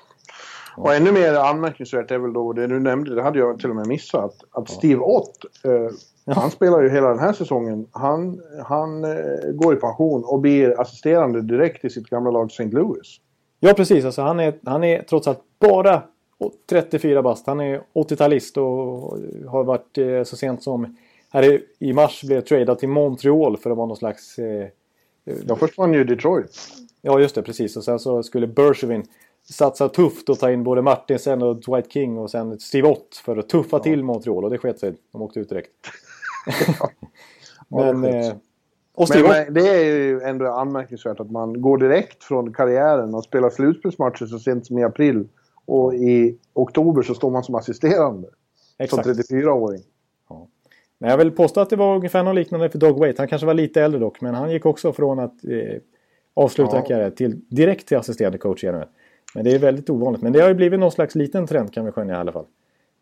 Och 0.78 0.94
ännu 0.96 1.12
mer 1.12 1.34
anmärkningsvärt 1.34 2.12
är 2.12 2.18
väl 2.18 2.34
då 2.34 2.54
det 2.54 2.68
du 2.68 2.80
nämnde, 2.80 3.16
det 3.16 3.22
hade 3.24 3.40
jag 3.40 3.60
till 3.60 3.70
och 3.70 3.76
med 3.76 3.88
missat, 3.88 4.24
att, 4.24 4.58
att 4.58 4.70
Steve 4.70 5.02
Ott, 5.02 5.38
eh, 5.64 5.90
han 6.36 6.52
spelar 6.52 6.82
ju 6.82 6.90
hela 6.90 7.10
den 7.10 7.20
här 7.20 7.34
säsongen, 7.34 7.88
han, 7.92 8.42
han 8.66 9.04
eh, 9.04 9.52
går 9.54 9.74
i 9.74 9.78
pension 9.78 10.24
och 10.24 10.40
blir 10.40 10.82
assisterande 10.82 11.42
direkt 11.42 11.86
i 11.86 11.90
sitt 11.90 12.10
gamla 12.10 12.32
lag 12.32 12.52
St. 12.52 12.64
Louis. 12.64 13.18
Ja 13.60 13.74
precis, 13.74 14.06
alltså 14.06 14.22
han 14.22 14.40
är, 14.40 14.54
han 14.66 14.84
är 14.84 15.02
trots 15.04 15.28
allt 15.28 15.42
bara 15.60 16.02
34 16.70 17.22
bast. 17.22 17.48
Han 17.48 17.60
är 17.60 17.82
80-talist 17.94 18.58
och 18.58 19.18
har 19.50 19.64
varit 19.64 19.98
eh, 19.98 20.24
så 20.24 20.36
sent 20.36 20.64
som 20.64 20.98
här 21.30 21.62
i, 21.80 21.94
mars 21.94 22.24
blev 22.24 22.42
tradad 22.42 22.80
till 22.80 22.90
Montreal 22.90 23.58
för 23.58 23.72
att 23.72 23.78
vara 23.78 23.88
någon 23.88 23.98
slags... 23.98 24.40
Eh, 24.40 24.68
Ja, 25.48 25.56
först 25.56 25.78
var 25.78 25.86
han 25.86 25.94
ju 25.94 26.04
Detroit. 26.04 26.58
ja 27.02 27.20
just 27.20 27.36
det, 27.36 27.42
precis. 27.42 27.78
Och 27.78 27.84
sen 27.84 28.00
så 28.00 28.24
skulle 28.24 28.48
Bergevin 28.48 29.04
satsa 29.50 29.90
tufft 29.90 30.30
och 30.30 30.40
ta 30.40 30.52
in 30.52 30.64
både 30.64 30.82
Martinsen 30.82 31.42
och 31.42 31.56
Dwight 31.56 31.92
King 31.92 32.18
och 32.18 32.32
sen 32.32 32.60
Steve 32.60 32.88
Ott 32.88 33.22
för 33.26 33.38
att 33.38 33.50
tuffa 33.50 33.80
till 33.80 34.04
Montreal 34.04 34.44
och 34.44 34.50
det 34.50 34.58
sket 34.58 34.80
sig. 34.80 34.94
De 35.12 35.22
åkte 35.22 35.40
ut 35.40 35.50
direkt. 35.50 35.72
Ja, 37.70 37.94
Men... 37.94 38.06
Eh, 38.06 38.34
och 38.94 39.10
Men, 39.14 39.24
men 39.24 39.54
det 39.54 39.68
är 39.68 39.84
ju 39.84 40.22
ändå 40.22 40.48
anmärkningsvärt 40.48 41.20
att 41.20 41.32
man 41.32 41.62
går 41.62 41.78
direkt 41.78 42.24
från 42.24 42.54
karriären 42.54 43.16
och 43.16 43.24
spelar 43.24 43.50
slutspelsmatcher 43.50 44.26
så 44.26 44.40
sent 44.40 44.66
som 44.66 44.78
i 44.78 44.84
april. 44.84 45.28
Och 45.66 45.94
i 45.94 46.38
oktober 46.54 47.02
så 47.02 47.14
står 47.14 47.32
man 47.32 47.44
som 47.44 47.56
assisterande. 47.56 48.28
Som 48.28 49.00
exakt. 49.00 49.08
34-åring. 49.08 49.82
Men 50.98 51.10
jag 51.10 51.18
vill 51.18 51.32
påstå 51.32 51.62
att 51.62 51.70
det 51.70 51.76
var 51.76 51.96
ungefär 51.96 52.24
något 52.24 52.36
liknande 52.36 52.70
för 52.70 52.80
Doug 52.80 52.98
Waite. 52.98 53.22
Han 53.22 53.28
kanske 53.28 53.46
var 53.46 53.54
lite 53.54 53.82
äldre 53.82 54.00
dock, 54.00 54.22
men 54.22 54.36
han 54.36 54.52
gick 54.52 54.66
också 54.66 54.94
från 54.94 55.20
att 55.20 55.46
eh, 55.46 55.82
avsluta 56.34 56.72
Ja. 56.76 56.82
en 56.82 56.86
karriär 56.86 57.10
till, 57.10 57.42
direkt 57.50 57.88
till 57.88 57.98
assisterande 57.98 58.38
coach 58.38 58.64
i 58.64 58.72
NHL. 58.72 58.86
Men 59.36 59.44
det 59.44 59.52
är 59.52 59.60
väldigt 59.60 59.90
ovanligt. 59.90 60.22
Men 60.22 60.34
det 60.34 60.42
har 60.42 60.48
ju 60.48 60.56
blivit 60.56 60.80
någon 60.80 60.92
slags 60.92 61.16
liten 61.16 61.48
trend 61.48 61.74
kan 61.74 61.86
vi 61.86 61.92
skönja 61.92 62.16
i 62.16 62.18
alla 62.18 62.32
fall. 62.32 62.46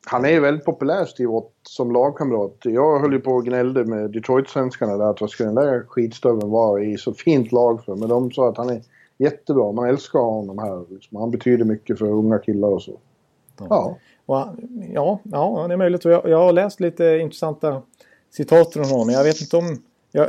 Han 0.10 0.26
är 0.26 0.30
ju 0.30 0.40
väldigt 0.40 0.66
populär, 0.66 1.06
Steve 1.06 1.30
Ott, 1.30 1.54
som 1.64 1.92
lagkamrat. 1.92 2.58
Jag 2.62 3.00
höll 3.00 3.14
ju 3.14 3.20
på 3.20 3.32
och 3.32 3.46
gnällde 3.46 3.86
med 3.86 4.12
Detroit-svenskarna 4.12 4.98
där 4.98 5.10
att 5.10 5.22
vad 5.22 5.30
ska 5.30 5.44
den 5.44 5.56
där 5.56 5.84
skitstöveln 5.88 6.50
vara 6.50 6.84
i 6.84 6.98
så 6.98 7.14
fint 7.14 7.52
lag 7.52 7.86
för? 7.86 7.96
Men 7.96 8.10
de 8.10 8.32
sa 8.32 8.50
att 8.50 8.58
han 8.58 8.70
är 8.70 8.82
jättebra. 9.18 9.72
Man 9.72 9.90
älskar 9.90 10.20
honom 10.20 10.58
här. 10.58 10.86
Liksom. 10.90 11.18
Han 11.18 11.32
betyder 11.32 11.66
mycket 11.66 12.00
för 12.00 12.06
unga 12.06 12.40
killar 12.40 12.68
och 12.68 12.82
så. 12.82 13.00
Ja. 13.58 13.98
Ja, 14.26 14.54
ja, 14.94 15.20
ja 15.24 15.66
det 15.68 15.74
är 15.74 15.78
möjligt. 15.78 16.06
Jag, 16.06 16.30
jag 16.30 16.38
har 16.38 16.54
läst 16.54 16.80
lite 16.80 17.18
intressanta 17.18 17.82
citat 18.30 18.74
från 18.74 18.86
honom. 18.86 19.10
Jag 19.10 19.24
vet 19.24 19.42
inte 19.42 19.58
om... 19.58 19.84
Jag, 20.12 20.28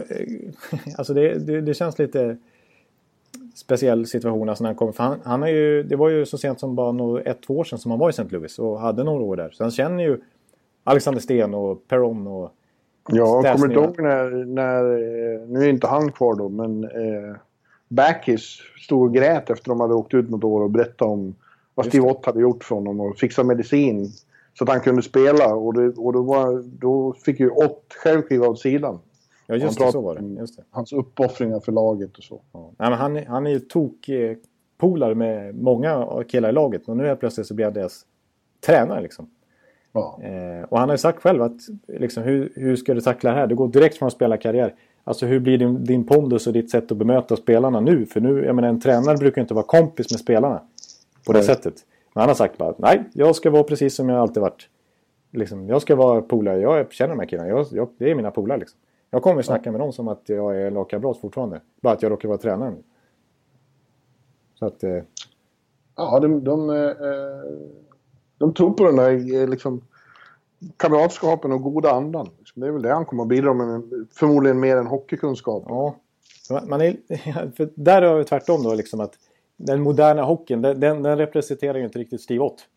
alltså 0.99 1.14
det, 1.14 1.39
det, 1.39 1.61
det, 1.61 1.74
känns 1.74 1.99
lite 1.99 2.37
speciell 3.59 4.07
situation 4.07 4.49
alltså 4.49 4.65
när 4.65 4.77
han. 4.81 4.93
För 4.93 5.05
han, 5.05 5.21
han 5.25 5.43
är 5.43 5.49
ju, 5.49 5.83
det 5.83 5.97
var 5.97 6.09
ju 6.09 6.27
så 6.27 6.39
sent 6.39 6.61
som 6.61 6.75
bara 6.75 7.21
ett, 7.21 7.43
två 7.43 7.59
år 7.59 7.65
sedan 7.65 7.79
som 7.79 7.91
han 7.91 8.01
var 8.01 8.09
i 8.09 8.11
St. 8.11 8.25
Louis 8.31 8.59
och 8.59 8.81
hade 8.81 9.05
några 9.05 9.25
år 9.25 9.37
där. 9.37 9.51
Så 9.51 9.65
han 9.65 9.71
känner 9.71 10.05
ju 10.05 10.21
Alexander 10.85 11.21
Sten 11.21 11.55
och 11.55 11.89
Perron 11.89 12.27
och 12.27 12.53
Ja, 13.11 13.41
jag 13.45 13.55
kommer 13.55 13.69
du 13.69 13.75
ihåg 13.75 14.01
när, 14.01 14.45
när, 14.45 14.83
nu 15.47 15.65
är 15.65 15.69
inte 15.69 15.87
han 15.87 16.13
kvar 16.13 16.35
då, 16.35 16.49
men 16.49 16.85
eh, 16.85 17.37
Backis 17.89 18.59
stod 18.77 19.03
och 19.03 19.15
grät 19.15 19.51
efter 19.51 19.69
de 19.69 19.81
hade 19.81 19.95
åkt 19.95 20.15
ut 20.15 20.31
något 20.31 20.45
år 20.45 20.61
och 20.61 20.71
berättade 20.71 21.11
om 21.11 21.35
vad 21.75 21.87
Steve 21.87 22.07
Ott 22.07 22.27
hade 22.27 22.41
gjort 22.41 22.65
för 22.65 22.75
honom 22.75 23.01
och 23.01 23.19
fixat 23.19 23.47
medicin 23.47 24.13
så 24.59 24.65
att 24.65 24.71
han 24.71 24.81
kunde 24.81 25.03
spela. 25.03 25.55
Och, 25.55 25.75
det, 25.75 25.89
och 25.89 26.13
då, 26.13 26.23
var, 26.23 26.63
då 26.63 27.13
fick 27.13 27.41
ju 27.41 27.51
Ott 27.51 27.95
själv 28.03 28.23
kliva 28.23 28.47
åt 28.47 28.61
sidan. 28.61 28.99
Ja, 29.51 29.57
just 29.57 29.78
det, 29.78 29.92
så 29.92 30.01
var 30.01 30.14
det. 30.14 30.40
Just 30.40 30.57
det. 30.57 30.64
Hans 30.70 30.92
uppoffringar 30.92 31.61
för 31.61 31.72
laget 31.72 32.18
och 32.18 32.24
så. 32.24 32.40
Ja. 32.53 32.72
Nej, 32.78 32.90
men 32.90 32.99
han, 32.99 33.16
han 33.26 33.46
är 33.46 33.51
ju 33.51 33.61
tok 33.61 34.09
eh, 34.09 34.36
polare 34.78 35.14
med 35.14 35.55
många 35.55 36.24
killar 36.28 36.49
i 36.49 36.53
laget 36.53 36.88
och 36.88 36.96
nu 36.96 37.07
helt 37.07 37.20
plötsligt 37.20 37.46
så 37.46 37.55
blev 37.55 37.72
deras 37.72 38.07
tränare 38.66 39.01
liksom. 39.01 39.30
Ja. 39.92 40.20
Eh, 40.22 40.64
och 40.68 40.78
han 40.78 40.88
har 40.88 40.94
ju 40.94 40.99
sagt 40.99 41.22
själv 41.22 41.42
att 41.42 41.57
liksom, 41.86 42.22
hur, 42.22 42.53
hur 42.55 42.76
ska 42.76 42.94
du 42.94 43.01
tackla 43.01 43.30
det 43.30 43.36
här? 43.36 43.46
Du 43.46 43.55
går 43.55 43.68
direkt 43.68 43.96
från 43.96 44.11
spelarkarriär. 44.11 44.74
Alltså 45.05 45.26
hur 45.26 45.40
blir 45.40 45.59
din, 45.59 45.84
din 45.84 46.07
pondus 46.07 46.46
och 46.46 46.53
ditt 46.53 46.70
sätt 46.70 46.92
att 46.92 46.99
bemöta 46.99 47.36
spelarna 47.36 47.80
nu? 47.80 48.07
För 48.07 48.20
nu, 48.20 48.44
jag 48.44 48.57
menar 48.57 48.68
en 48.68 48.80
tränare 48.80 49.16
brukar 49.16 49.42
inte 49.42 49.55
vara 49.55 49.64
kompis 49.64 50.11
med 50.11 50.20
spelarna 50.20 50.62
på 51.26 51.32
det 51.32 51.38
nej. 51.38 51.46
sättet. 51.46 51.74
Men 52.14 52.20
han 52.20 52.28
har 52.28 52.34
sagt 52.34 52.59
bara 52.59 52.74
nej, 52.78 53.05
jag 53.12 53.36
ska 53.36 53.51
vara 53.51 53.62
precis 53.62 53.94
som 53.94 54.09
jag 54.09 54.18
alltid 54.18 54.40
varit. 54.40 54.68
Liksom, 55.32 55.68
jag 55.68 55.82
ska 55.82 55.96
vara 55.96 56.22
polare, 56.22 56.61
jag 56.61 56.92
känner 56.92 57.14
de 57.14 57.20
här 57.20 57.26
killarna, 57.26 57.49
jag, 57.49 57.66
jag, 57.70 57.88
det 57.99 58.11
är 58.11 58.14
mina 58.14 58.30
polare 58.30 58.59
liksom. 58.59 58.78
Jag 59.11 59.23
kommer 59.23 59.43
snacka 59.43 59.73
med 59.73 59.81
dem 59.81 59.93
som 59.93 60.09
att 60.09 60.23
jag 60.29 60.61
är 60.61 60.71
lagkamrat 60.71 61.19
fortfarande. 61.19 61.61
Bara 61.81 61.93
att 61.93 62.03
jag 62.03 62.13
råkar 62.13 62.29
vara 62.29 62.39
tränare 62.39 62.71
nu. 62.71 62.83
Så 64.55 64.67
att... 64.67 64.85
Eh... 64.85 65.03
Ja, 65.97 66.21
de, 66.21 66.45
de, 66.45 66.71
eh, 66.71 66.93
de 68.39 68.55
tror 68.55 68.71
på 68.71 68.85
den 68.85 68.97
där 68.97 69.35
eh, 69.35 69.49
liksom, 69.49 69.81
kamratskapen 70.77 71.53
och 71.53 71.63
goda 71.63 71.91
andan. 71.91 72.29
Det 72.55 72.67
är 72.67 72.71
väl 72.71 72.83
det 72.83 72.93
han 72.95 73.05
kommer 73.05 73.23
att 73.23 73.29
bidra 73.29 73.55
med, 73.55 73.83
förmodligen 74.13 74.61
mer 74.61 74.77
än 74.77 74.87
hockeykunskap. 74.87 75.65
Ja, 75.67 75.97
man 76.67 76.81
är, 76.81 76.97
för 77.57 77.71
där 77.75 78.03
är 78.03 78.19
det 78.19 78.25
tvärtom 78.25 78.63
då 78.63 78.75
liksom 78.75 79.01
att 79.01 79.15
den 79.57 79.83
moderna 79.83 80.23
hockeyn, 80.23 80.63
den, 80.63 80.81
den, 80.81 81.03
den 81.03 81.19
representerar 81.19 81.79
ju 81.79 81.85
inte 81.85 81.99
riktigt 81.99 82.21
Steve 82.21 82.45
Ott. 82.45 82.69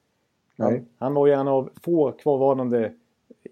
Han, 0.58 0.86
han 0.98 1.14
var 1.14 1.28
ju 1.28 1.34
en 1.34 1.48
av 1.48 1.70
få 1.84 2.12
kvarvarande 2.12 2.94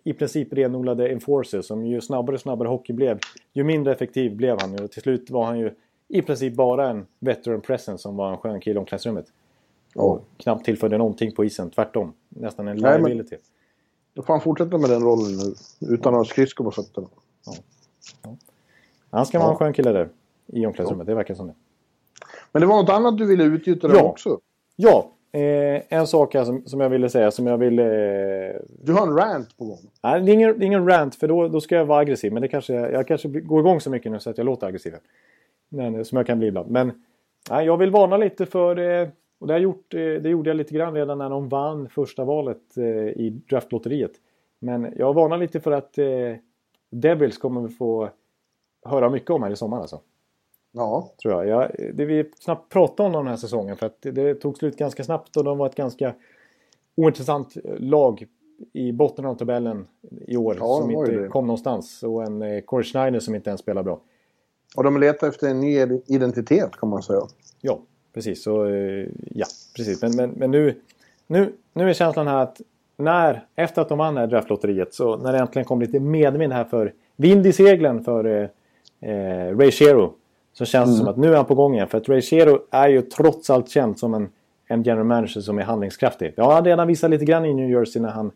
i 0.10 0.14
princip 0.14 0.54
renodlade 0.54 1.10
enforcer 1.10 1.62
som 1.62 1.86
ju 1.86 2.02
snabbare 2.02 2.34
och 2.34 2.42
snabbare 2.42 2.68
hockey 2.68 2.94
blev, 2.94 3.20
ju 3.54 3.64
mindre 3.64 3.94
effektiv 3.94 4.36
blev 4.36 4.62
han. 4.62 4.84
Och 4.84 4.92
till 4.92 5.02
slut 5.02 5.30
var 5.30 5.46
han 5.46 5.60
ju 5.60 5.72
i 6.08 6.22
princip 6.22 6.56
bara 6.56 6.90
en 6.90 7.08
veteran 7.20 7.62
presence 7.62 8.02
som 8.02 8.16
var 8.16 8.32
en 8.32 8.38
skön 8.38 8.62
kille 8.62 8.76
i 8.76 8.80
omklädningsrummet. 8.80 9.26
Och 9.96 10.12
oh. 10.12 10.22
knappt 10.38 10.66
tillförde 10.66 10.98
någonting 10.98 11.32
på 11.32 11.46
isen, 11.46 11.70
tvärtom. 11.70 12.14
Nästan 12.30 12.68
en 12.68 12.78
liability. 12.78 13.36
Men, 13.36 13.40
då 14.14 14.22
får 14.22 14.34
han 14.34 14.42
fortsätta 14.42 14.78
med 14.78 14.90
den 14.90 15.02
rollen 15.02 15.38
nu, 15.38 15.54
utan 15.94 16.14
att 16.14 16.20
ha 16.20 16.26
skridskor 16.26 16.66
på 16.66 16.72
fötterna. 16.72 17.08
Ja. 17.46 17.54
Ja. 18.24 18.36
Han 19.10 19.26
ska 19.26 19.38
ja. 19.38 19.42
vara 19.42 19.52
en 19.52 19.58
skön 19.58 19.74
kille 19.74 19.92
där 19.92 20.10
i 20.48 20.66
omklädningsrummet, 20.66 21.08
det 21.08 21.16
verkar 21.16 21.36
som 21.36 21.48
det. 21.48 21.56
Men 22.52 22.62
det 22.62 22.66
var 22.66 22.82
något 22.82 22.90
annat 22.90 23.18
du 23.18 23.26
ville 23.26 23.44
utgjuta 23.44 23.88
där 23.88 23.96
ja. 23.96 24.04
också? 24.04 24.40
Ja, 24.76 25.12
Eh, 25.32 25.82
en 25.90 26.08
sak 26.08 26.34
här 26.34 26.44
som, 26.44 26.66
som 26.66 26.80
jag 26.80 26.90
ville 26.90 27.10
säga 27.10 27.32
som 27.32 27.48
jag 27.48 27.58
ville... 27.58 27.84
Eh... 27.84 28.56
Du 28.84 28.94
har 28.94 29.08
en 29.08 29.18
rant 29.18 29.58
på 29.58 29.66
gång? 29.66 29.80
Nej, 30.04 30.22
det 30.22 30.32
är 30.32 30.34
ingen, 30.34 30.60
det 30.60 30.66
är 30.66 30.68
ingen 30.68 30.88
rant 30.88 31.16
för 31.16 31.28
då, 31.28 31.48
då 31.48 31.62
ska 31.62 31.76
jag 31.76 31.86
vara 31.86 32.00
aggressiv. 32.00 32.34
Men 32.34 32.42
det 32.42 32.48
kanske, 32.48 32.74
jag 32.74 33.08
kanske 33.08 33.28
går 33.28 33.60
igång 33.60 33.82
så 33.82 33.90
mycket 33.90 34.12
nu 34.12 34.20
så 34.20 34.30
att 34.30 34.38
jag 34.38 34.46
låter 34.46 34.68
aggressiv. 34.68 34.94
Men, 35.70 36.06
som 36.06 36.16
jag 36.16 36.28
kan 36.28 36.40
bli 36.40 36.48
ibland. 36.48 36.72
Men 36.72 37.04
nej, 37.50 37.66
jag 37.66 37.78
vill 37.78 37.92
varna 37.92 38.18
lite 38.18 38.46
för... 38.46 38.80
Eh, 38.80 39.08
och 39.40 39.48
det, 39.48 39.54
har 39.54 39.60
gjort, 39.60 39.94
eh, 39.94 40.00
det 40.00 40.30
gjorde 40.30 40.50
jag 40.50 40.58
lite 40.58 40.74
grann 40.74 40.94
redan 40.94 41.18
när 41.18 41.30
de 41.30 41.50
vann 41.50 41.90
första 41.90 42.24
valet 42.26 42.78
eh, 42.78 42.86
i 43.08 43.42
draftlotteriet. 43.50 44.12
Men 44.60 44.94
jag 44.98 45.14
varnar 45.14 45.38
lite 45.38 45.60
för 45.60 45.72
att 45.72 45.98
eh, 45.98 46.36
Devils 46.90 47.38
kommer 47.38 47.62
vi 47.62 47.70
få 47.70 48.10
höra 48.86 49.10
mycket 49.10 49.30
om 49.30 49.44
här 49.44 49.52
i 49.52 49.56
sommar 49.56 49.80
alltså. 49.80 50.02
Ja. 50.72 51.12
Tror 51.22 51.34
jag. 51.34 51.48
jag 51.48 51.72
det 51.94 52.06
vi 52.06 52.32
snabbt 52.40 52.72
pratade 52.72 53.08
om 53.08 53.14
den 53.14 53.28
här 53.28 53.38
säsongen 53.38 53.78
för 53.78 53.86
att 53.86 54.02
det, 54.02 54.12
det 54.12 54.36
tog 54.36 54.58
slut 54.58 54.78
ganska 54.78 55.04
snabbt 55.04 55.38
och 55.38 55.44
de 55.44 55.58
var 55.58 55.66
ett 55.66 55.76
ganska 55.76 56.14
ointressant 56.96 57.58
lag 57.78 58.28
i 58.74 58.92
botten 58.92 59.26
av 59.26 59.36
tabellen 59.36 59.88
i 60.28 60.38
år 60.38 60.58
ja, 60.60 60.78
som 60.82 60.92
inte 60.92 61.12
det. 61.12 61.28
kom 61.28 61.48
någonstans. 61.48 62.04
Och 62.04 62.24
en 62.24 62.42
eh, 62.42 62.62
Corey 62.62 62.84
Schneider 62.84 63.20
som 63.20 63.36
inte 63.36 63.50
ens 63.50 63.62
spelar 63.62 63.84
bra. 63.84 64.00
Och 64.78 64.84
de 64.84 65.00
letar 65.00 65.28
efter 65.28 65.48
en 65.48 65.60
ny 65.60 66.02
identitet 66.08 66.72
kan 66.72 66.90
man 66.90 67.04
säga. 67.04 67.22
Ja, 67.62 67.80
precis. 68.14 68.44
Så, 68.44 68.66
eh, 68.66 69.08
ja, 69.32 69.46
precis. 69.76 70.02
Men, 70.02 70.16
men, 70.16 70.30
men 70.30 70.52
nu, 70.52 70.82
nu, 71.28 71.54
nu 71.74 71.90
är 71.90 71.94
känslan 71.94 72.28
här 72.28 72.44
att 72.44 72.62
när, 72.98 73.46
efter 73.56 73.82
att 73.82 73.90
de 73.90 73.98
vann 73.98 74.16
det 74.16 74.20
här 74.20 74.28
draftlotteriet, 74.28 74.94
så 74.94 75.18
när 75.18 75.34
det 75.34 75.40
äntligen 75.40 75.66
kom 75.66 75.82
lite 75.82 76.00
medvind 76.00 76.54
här 76.54 76.64
för 76.64 76.94
vind 77.16 77.46
i 77.46 77.54
seglen 77.54 78.04
för 78.04 78.26
eh, 78.26 78.50
eh 79.10 79.58
Ray 79.58 79.72
Shero 79.72 80.14
så 80.54 80.66
känns 80.66 80.90
det 80.90 80.94
mm. 80.94 80.98
som 80.98 81.08
att 81.08 81.18
nu 81.18 81.32
är 81.32 81.36
han 81.36 81.46
på 81.46 81.56
gång 81.56 81.74
igen. 81.74 81.88
För 81.88 81.98
att 81.98 82.10
Ray 82.10 82.22
Shero 82.22 82.60
är 82.72 82.90
ju 82.90 83.02
trots 83.02 83.50
allt 83.50 83.70
känd 83.70 84.00
som 84.00 84.14
en, 84.14 84.30
en 84.68 84.84
general 84.84 85.06
manager 85.06 85.42
som 85.42 85.60
är 85.60 85.64
handlingskraftig. 85.64 86.34
Ja, 86.36 86.54
han 86.54 86.66
redan 86.66 86.88
visat 86.88 87.12
lite 87.12 87.26
grann 87.26 87.46
i 87.46 87.54
New 87.54 87.70
Jersey 87.70 88.02
när 88.02 88.10
han 88.10 88.32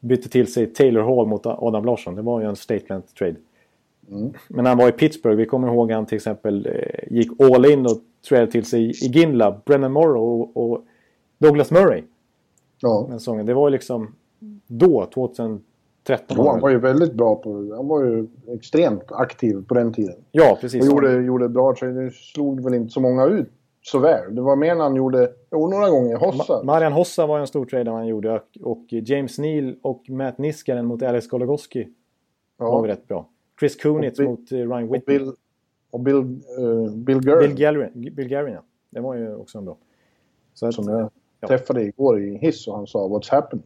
bytte 0.00 0.28
till 0.28 0.52
sig 0.52 0.66
Taylor 0.66 1.02
Hall 1.02 1.26
mot 1.26 1.46
Adam 1.46 1.84
Larsson. 1.84 2.14
Det 2.14 2.22
var 2.22 2.40
ju 2.40 2.46
en 2.46 2.56
statement 2.56 3.14
trade. 3.14 3.36
Mm. 4.10 4.32
Men 4.48 4.62
när 4.62 4.70
han 4.70 4.78
var 4.78 4.88
i 4.88 4.92
Pittsburgh, 4.92 5.36
vi 5.36 5.46
kommer 5.46 5.68
ihåg 5.68 5.92
att 5.92 5.96
han 5.96 6.06
till 6.06 6.16
exempel 6.16 6.66
eh, 6.66 7.14
gick 7.16 7.40
all 7.40 7.66
in 7.66 7.86
och 7.86 7.98
tradade 8.28 8.52
till 8.52 8.64
sig 8.64 8.90
i 8.90 9.06
Ginla, 9.06 9.60
Brennan 9.64 9.92
Morrow 9.92 10.40
och, 10.40 10.56
och 10.56 10.84
Douglas 11.38 11.70
Murray. 11.70 12.02
Ja. 12.80 13.06
Den 13.08 13.20
sången. 13.20 13.46
Det 13.46 13.54
var 13.54 13.68
ju 13.68 13.72
liksom 13.72 14.14
då, 14.66 15.06
2000 15.14 15.64
13 16.06 16.38
år. 16.38 16.50
Han 16.50 16.60
var 16.60 16.70
ju 16.70 16.78
väldigt 16.78 17.12
bra 17.12 17.36
på... 17.36 17.74
Han 17.76 17.88
var 17.88 18.04
ju 18.04 18.26
extremt 18.48 19.12
aktiv 19.12 19.64
på 19.68 19.74
den 19.74 19.92
tiden. 19.92 20.16
Ja, 20.32 20.58
precis. 20.60 20.82
Och 20.82 20.94
gjorde, 20.94 21.12
gjorde 21.12 21.48
bra 21.48 21.72
Det 21.72 22.10
slog 22.14 22.64
väl 22.64 22.74
inte 22.74 22.92
så 22.92 23.00
många 23.00 23.26
ut 23.26 23.48
så 23.82 23.98
väl. 23.98 24.34
Det 24.34 24.40
var 24.40 24.56
mer 24.56 24.74
när 24.74 24.82
han 24.82 24.96
gjorde... 24.96 25.32
Jo, 25.50 25.68
några 25.68 25.90
gånger. 25.90 26.16
Hossa. 26.16 26.56
Ma 26.56 26.62
Marian 26.72 26.92
Hossa 26.92 27.26
var 27.26 27.40
en 27.40 27.46
stor 27.46 27.66
trade 27.66 27.90
han 27.90 28.06
gjorde. 28.06 28.40
Och 28.62 28.84
James 28.88 29.38
Neal 29.38 29.76
och 29.82 30.10
Matt 30.10 30.38
Niskanen 30.38 30.86
mot 30.86 31.02
Alex 31.02 31.28
Goligoski 31.28 31.88
ja. 32.58 32.70
var 32.70 32.88
rätt 32.88 33.08
bra. 33.08 33.28
Chris 33.60 33.76
Kunitz 33.76 34.20
mot 34.20 34.52
uh, 34.52 34.58
Ryan 34.58 34.92
Whitman. 34.92 35.00
Och 35.00 35.04
Bill, 35.06 35.32
och 35.90 36.00
Bill, 36.00 36.16
uh, 36.16 36.94
Bill 36.94 37.20
Guerin. 37.20 37.48
Bill 37.48 37.56
Guerin, 37.56 38.14
Bill 38.14 38.28
Guerin 38.28 38.54
ja. 38.54 38.62
Det 38.90 39.00
var 39.00 39.14
ju 39.14 39.34
också 39.34 39.58
en 39.58 39.64
bra. 39.64 39.76
Så 40.54 40.72
Som 40.72 40.88
jag 40.88 41.10
ja. 41.40 41.48
träffade 41.48 41.82
igår 41.82 42.22
i 42.22 42.36
hiss 42.36 42.68
och 42.68 42.76
han 42.76 42.86
sa 42.86 43.08
“What's 43.08 43.30
happened?” 43.30 43.62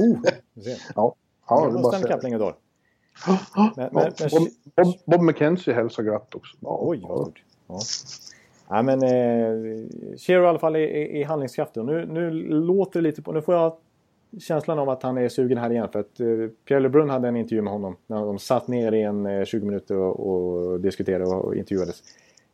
Oh, 0.00 0.18
ja. 0.94 1.14
Ja, 1.48 1.66
det 1.66 1.72
måste 1.72 1.96
en 1.96 2.02
Kapling 2.02 2.34
idag. 2.34 2.54
Men, 3.76 3.88
men, 3.92 4.12
Bob, 4.30 4.48
Bob, 4.76 4.94
Bob 5.04 5.22
McKenzie 5.22 5.74
hälsar 5.74 6.02
glatt 6.02 6.34
också. 6.34 6.56
Ja, 6.60 6.78
Oj, 6.80 6.98
stort. 6.98 7.42
Ja. 7.66 7.80
Ja, 8.68 8.82
men 8.82 9.02
eh, 9.02 9.86
Shero 10.18 10.44
i 10.44 10.46
alla 10.46 10.58
fall 10.58 10.76
är, 10.76 10.88
är, 10.88 11.24
handlingskraftig. 11.24 11.84
nu, 11.84 12.06
nu 12.06 12.30
låter 12.48 13.02
det 13.02 13.08
lite 13.08 13.22
på... 13.22 13.32
Nu 13.32 13.42
får 13.42 13.54
jag 13.54 13.76
känslan 14.40 14.78
av 14.78 14.88
att 14.88 15.02
han 15.02 15.18
är 15.18 15.28
sugen 15.28 15.58
här 15.58 15.70
igen. 15.70 15.88
För 15.92 16.00
att 16.00 16.20
eh, 16.20 16.26
Pierre 16.64 16.80
LeBrun 16.80 17.10
hade 17.10 17.28
en 17.28 17.36
intervju 17.36 17.62
med 17.62 17.72
honom. 17.72 17.96
När 18.06 18.26
de 18.26 18.38
satt 18.38 18.68
ner 18.68 18.92
i 18.92 19.02
en 19.02 19.26
eh, 19.26 19.44
20 19.44 19.66
minuter 19.66 19.96
och, 19.96 20.20
och 20.30 20.80
diskuterade 20.80 21.24
och, 21.24 21.44
och 21.44 21.56
intervjuades. 21.56 22.02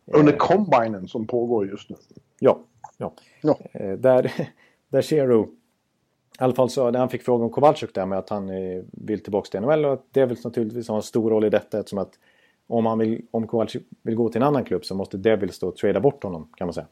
Under 0.06 0.32
eh, 0.32 0.38
combinen 0.38 1.08
som 1.08 1.26
pågår 1.26 1.68
just 1.68 1.90
nu. 1.90 1.96
Ja. 2.38 2.58
ja. 2.96 3.12
ja. 3.42 3.58
Eh, 3.72 3.92
där, 3.92 4.32
där 4.88 5.02
i 6.40 6.44
alla 6.44 6.54
fall 6.54 6.70
så 6.70 6.90
när 6.90 6.98
han 6.98 7.08
fick 7.08 7.22
frågan 7.22 7.44
om 7.44 7.50
Kowalczyk 7.50 7.94
där 7.94 8.06
med 8.06 8.18
att 8.18 8.30
han 8.30 8.48
eh, 8.48 8.82
vill 8.92 9.22
tillbaka 9.22 9.50
till 9.50 9.60
NHL 9.60 9.84
och 9.84 9.92
att 9.92 10.12
Devils 10.12 10.44
naturligtvis 10.44 10.88
har 10.88 10.96
en 10.96 11.02
stor 11.02 11.30
roll 11.30 11.44
i 11.44 11.50
detta 11.50 11.78
eftersom 11.78 11.98
att 11.98 12.18
om, 12.66 12.86
han 12.86 12.98
vill, 12.98 13.22
om 13.30 13.46
Kowalczyk 13.46 13.82
vill 14.02 14.14
gå 14.14 14.28
till 14.28 14.42
en 14.42 14.48
annan 14.48 14.64
klubb 14.64 14.84
så 14.84 14.94
måste 14.94 15.16
Devils 15.16 15.58
då 15.58 15.72
trada 15.72 16.00
bort 16.00 16.22
honom 16.22 16.48
kan 16.56 16.66
man 16.66 16.74
säga. 16.74 16.86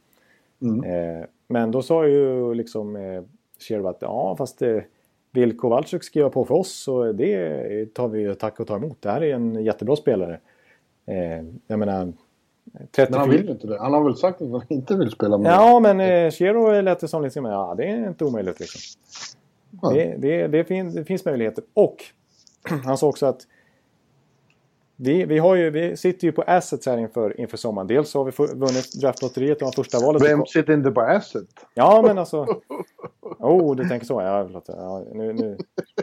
Mm. 0.63 0.85
Eh, 0.85 1.27
men 1.49 1.71
då 1.71 1.83
sa 1.83 2.07
ju 2.07 2.55
liksom 2.55 2.97
eh, 2.97 3.87
att 3.87 3.99
ja 4.01 4.35
fast 4.39 4.63
eh, 4.63 4.79
vill 5.33 5.59
Kowalczyk 5.59 6.05
skriva 6.05 6.31
på 6.31 6.45
för 6.45 6.55
oss 6.55 6.73
så 6.73 7.13
det 7.13 7.95
tar 7.95 8.09
vi 8.09 8.35
tack 8.35 8.61
och 8.61 8.67
tar 8.67 8.77
emot. 8.77 9.03
Det 9.03 9.11
här 9.11 9.23
är 9.23 9.35
en 9.35 9.65
jättebra 9.65 9.97
spelare. 9.97 10.41
Eh, 11.07 11.45
jag 11.67 11.79
menar 11.79 12.13
34... 12.79 13.07
Men 13.11 13.21
han 13.21 13.31
vill 13.31 13.49
inte 13.49 13.67
det. 13.67 13.79
Han 13.79 13.93
har 13.93 14.05
väl 14.05 14.17
sagt 14.17 14.43
att 14.43 14.51
han 14.51 14.63
inte 14.69 14.97
vill 14.97 15.11
spela 15.11 15.39
med 15.39 15.53
Ja, 15.53 15.81
men 15.81 16.01
eh, 16.01 16.83
lät 16.83 17.01
det 17.01 17.09
som 17.09 17.23
liksom, 17.23 17.45
ja 17.45 17.75
det 17.77 17.85
är 17.85 18.09
inte 18.09 18.25
omöjligt 18.25 18.61
liksom. 18.61 18.81
Ja. 19.83 19.91
Det, 19.91 20.17
det, 20.19 20.47
det, 20.47 20.65
fin, 20.65 20.95
det, 20.95 21.05
finns 21.05 21.25
möjligheter. 21.25 21.65
Och 21.75 22.05
han 22.85 22.99
sa 22.99 23.07
också 23.07 23.27
att 23.27 23.41
vi, 24.97 25.25
vi, 25.25 25.39
har 25.39 25.55
ju, 25.55 25.71
vi 25.71 25.97
sitter 25.97 26.27
ju 26.27 26.33
på 26.33 26.43
assets 26.43 26.87
här 26.87 26.99
inför, 26.99 27.41
inför 27.41 27.57
sommaren. 27.57 27.87
Dels 27.87 28.15
har 28.15 28.25
vi 28.25 28.55
vunnit 28.55 28.93
draftlotteriet 29.01 29.63
och 29.63 29.67
har 29.67 29.73
första 29.73 29.99
valet. 30.07 30.23
Vem 30.23 30.47
sitter 30.47 30.73
inte 30.73 30.91
på 30.91 31.01
asset? 31.01 31.47
Ja, 31.75 32.03
men 32.07 32.19
alltså... 32.19 32.47
Oh, 33.39 33.77
du 33.77 33.89
tänker 33.89 34.07
så. 34.07 34.23
Ja, 34.23 34.45
förlåt. 34.45 34.65
Ja, 34.69 35.05
nu, 35.13 35.33
nu. 35.33 35.59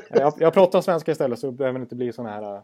Jag, 0.09 0.33
jag 0.37 0.53
pratar 0.53 0.81
svenska 0.81 1.11
istället 1.11 1.39
så 1.39 1.51
behöver 1.51 1.79
det 1.79 1.83
inte 1.83 1.95
bli 1.95 2.13
sådana 2.13 2.33
här... 2.33 2.55
Äh, 2.55 2.61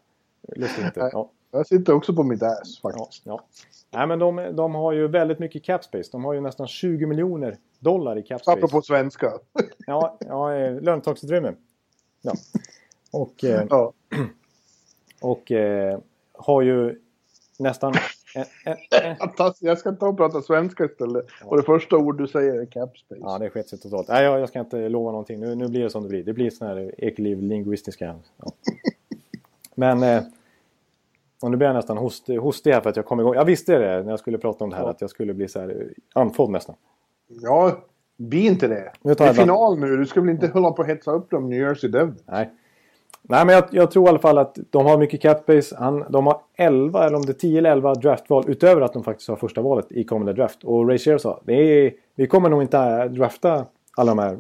lustigheter. 0.56 1.10
Ja. 1.14 1.32
Jag 1.52 1.68
sitter 1.68 1.94
också 1.94 2.14
på 2.14 2.24
mitt 2.24 2.44
ass 2.44 2.82
faktiskt. 2.82 3.22
Ja, 3.26 3.32
ja. 3.32 3.46
Nej, 3.92 4.08
men 4.08 4.20
de, 4.20 4.56
de 4.56 4.76
har 4.76 4.92
ju 4.92 5.08
väldigt 5.08 5.40
mycket 5.40 5.64
cap 5.64 5.84
space. 5.84 6.10
De 6.12 6.26
har 6.26 6.34
ju 6.34 6.42
nästan 6.42 6.68
20 6.68 7.06
miljoner 7.06 7.58
dollar 7.80 8.18
i 8.18 8.24
cap 8.24 8.42
space. 8.42 8.58
Apropå 8.58 8.82
svenska. 8.82 9.34
ja, 9.88 10.18
ja 10.20 10.56
eh, 10.56 10.82
löntagsutrymme. 10.82 11.54
Ja. 12.22 12.34
Och, 13.12 13.44
eh, 13.44 13.66
ja. 13.70 13.94
och 15.22 15.52
eh, 15.52 16.00
har 16.34 16.62
ju 16.62 17.00
nästan... 17.60 17.94
En... 18.34 18.46
Jag 19.60 19.78
ska 19.78 19.92
ta 19.92 20.08
och 20.08 20.18
prata 20.18 20.42
svenska 20.42 20.86
istället. 20.86 21.26
Ja. 21.42 21.48
Och 21.48 21.58
det 21.58 21.64
första 21.64 21.98
ord 21.98 22.18
du 22.18 22.28
säger 22.28 22.62
är 22.62 22.66
capspace. 22.66 23.22
Ja, 23.22 23.38
det 23.38 23.50
skett 23.50 23.70
sig 23.70 23.80
totalt. 23.80 24.08
Nej, 24.08 24.24
jag, 24.24 24.40
jag, 24.40 24.50
ska 24.50 24.60
inte 24.60 24.90
lova 24.90 25.12
någonting. 25.12 25.40
Nu, 25.40 25.56
nu 25.56 25.68
blir 25.68 25.84
det 25.84 25.90
som 25.90 26.04
det 26.04 26.10
blir. 26.10 26.24
Det 26.24 26.34
blir 26.34 26.50
sådana 26.50 26.76
här 26.76 26.96
ekoliv 26.98 27.42
lingvistiska... 27.42 28.16
Ja. 28.38 28.52
Men... 29.76 30.24
Eh, 31.42 31.46
och 31.46 31.52
nu 31.52 31.58
blir 31.58 31.68
jag 31.68 31.76
nästan 31.76 31.98
host, 31.98 32.28
hostig 32.28 32.72
här 32.72 32.82
för 32.82 32.90
att 32.90 32.96
jag 32.96 33.06
kom 33.06 33.20
igång. 33.20 33.36
Jag 33.36 33.46
visste 33.46 33.78
det 33.78 34.04
när 34.04 34.10
jag 34.10 34.20
skulle 34.20 34.38
prata 34.38 34.64
om 34.64 34.70
det 34.70 34.76
här 34.76 34.84
ja. 34.84 34.90
att 34.90 35.02
jag 35.02 35.10
skulle 35.10 35.34
bli 35.34 35.48
så 35.48 35.60
här 35.60 35.94
andfådd 36.14 36.50
nästan. 36.50 36.76
Ja, 37.28 37.78
bli 38.18 38.46
inte 38.46 38.68
det. 38.68 38.92
Det 39.02 39.20
är 39.20 39.34
final 39.34 39.80
nu. 39.80 39.98
Du 39.98 40.06
ska 40.06 40.22
väl 40.22 40.30
inte 40.30 40.48
hålla 40.48 40.72
på 40.72 40.82
och 40.82 40.88
hetsa 40.88 41.12
upp 41.12 41.30
dem 41.30 41.50
New 41.50 41.60
Jersey 41.60 41.90
Devils? 41.90 42.24
Nej. 42.26 42.50
Nej, 43.22 43.46
men 43.46 43.56
jag, 43.56 43.64
jag, 43.72 43.92
tror 43.92 44.06
i 44.06 44.10
alla 44.10 44.20
fall 44.20 44.38
att 44.38 44.58
de 44.70 44.86
har 44.86 44.98
mycket 44.98 45.22
capbase. 45.22 45.76
Han, 45.80 46.06
de 46.10 46.26
har 46.26 46.42
11, 46.56 47.06
eller 47.06 47.16
om 47.16 47.22
det 47.22 47.32
är 47.32 47.34
10 47.34 47.58
eller 47.58 47.72
11 47.72 47.96
draftval 47.96 48.44
utöver 48.48 48.82
att 48.82 48.94
de 48.94 49.04
faktiskt 49.04 49.30
har 49.30 49.36
första 49.36 49.62
valet 49.62 49.92
i 49.92 50.04
kommande 50.04 50.34
draft. 50.34 50.64
Och 50.64 50.88
Ray 50.88 50.98
Shear 50.98 51.18
sa 51.18 51.42
är, 51.48 51.94
vi 52.16 52.28
kommer 52.28 52.50
nog 52.50 52.62
inte 52.62 53.08
drafta 53.08 53.66
alla 53.98 54.12
de 54.12 54.20
här 54.20 54.38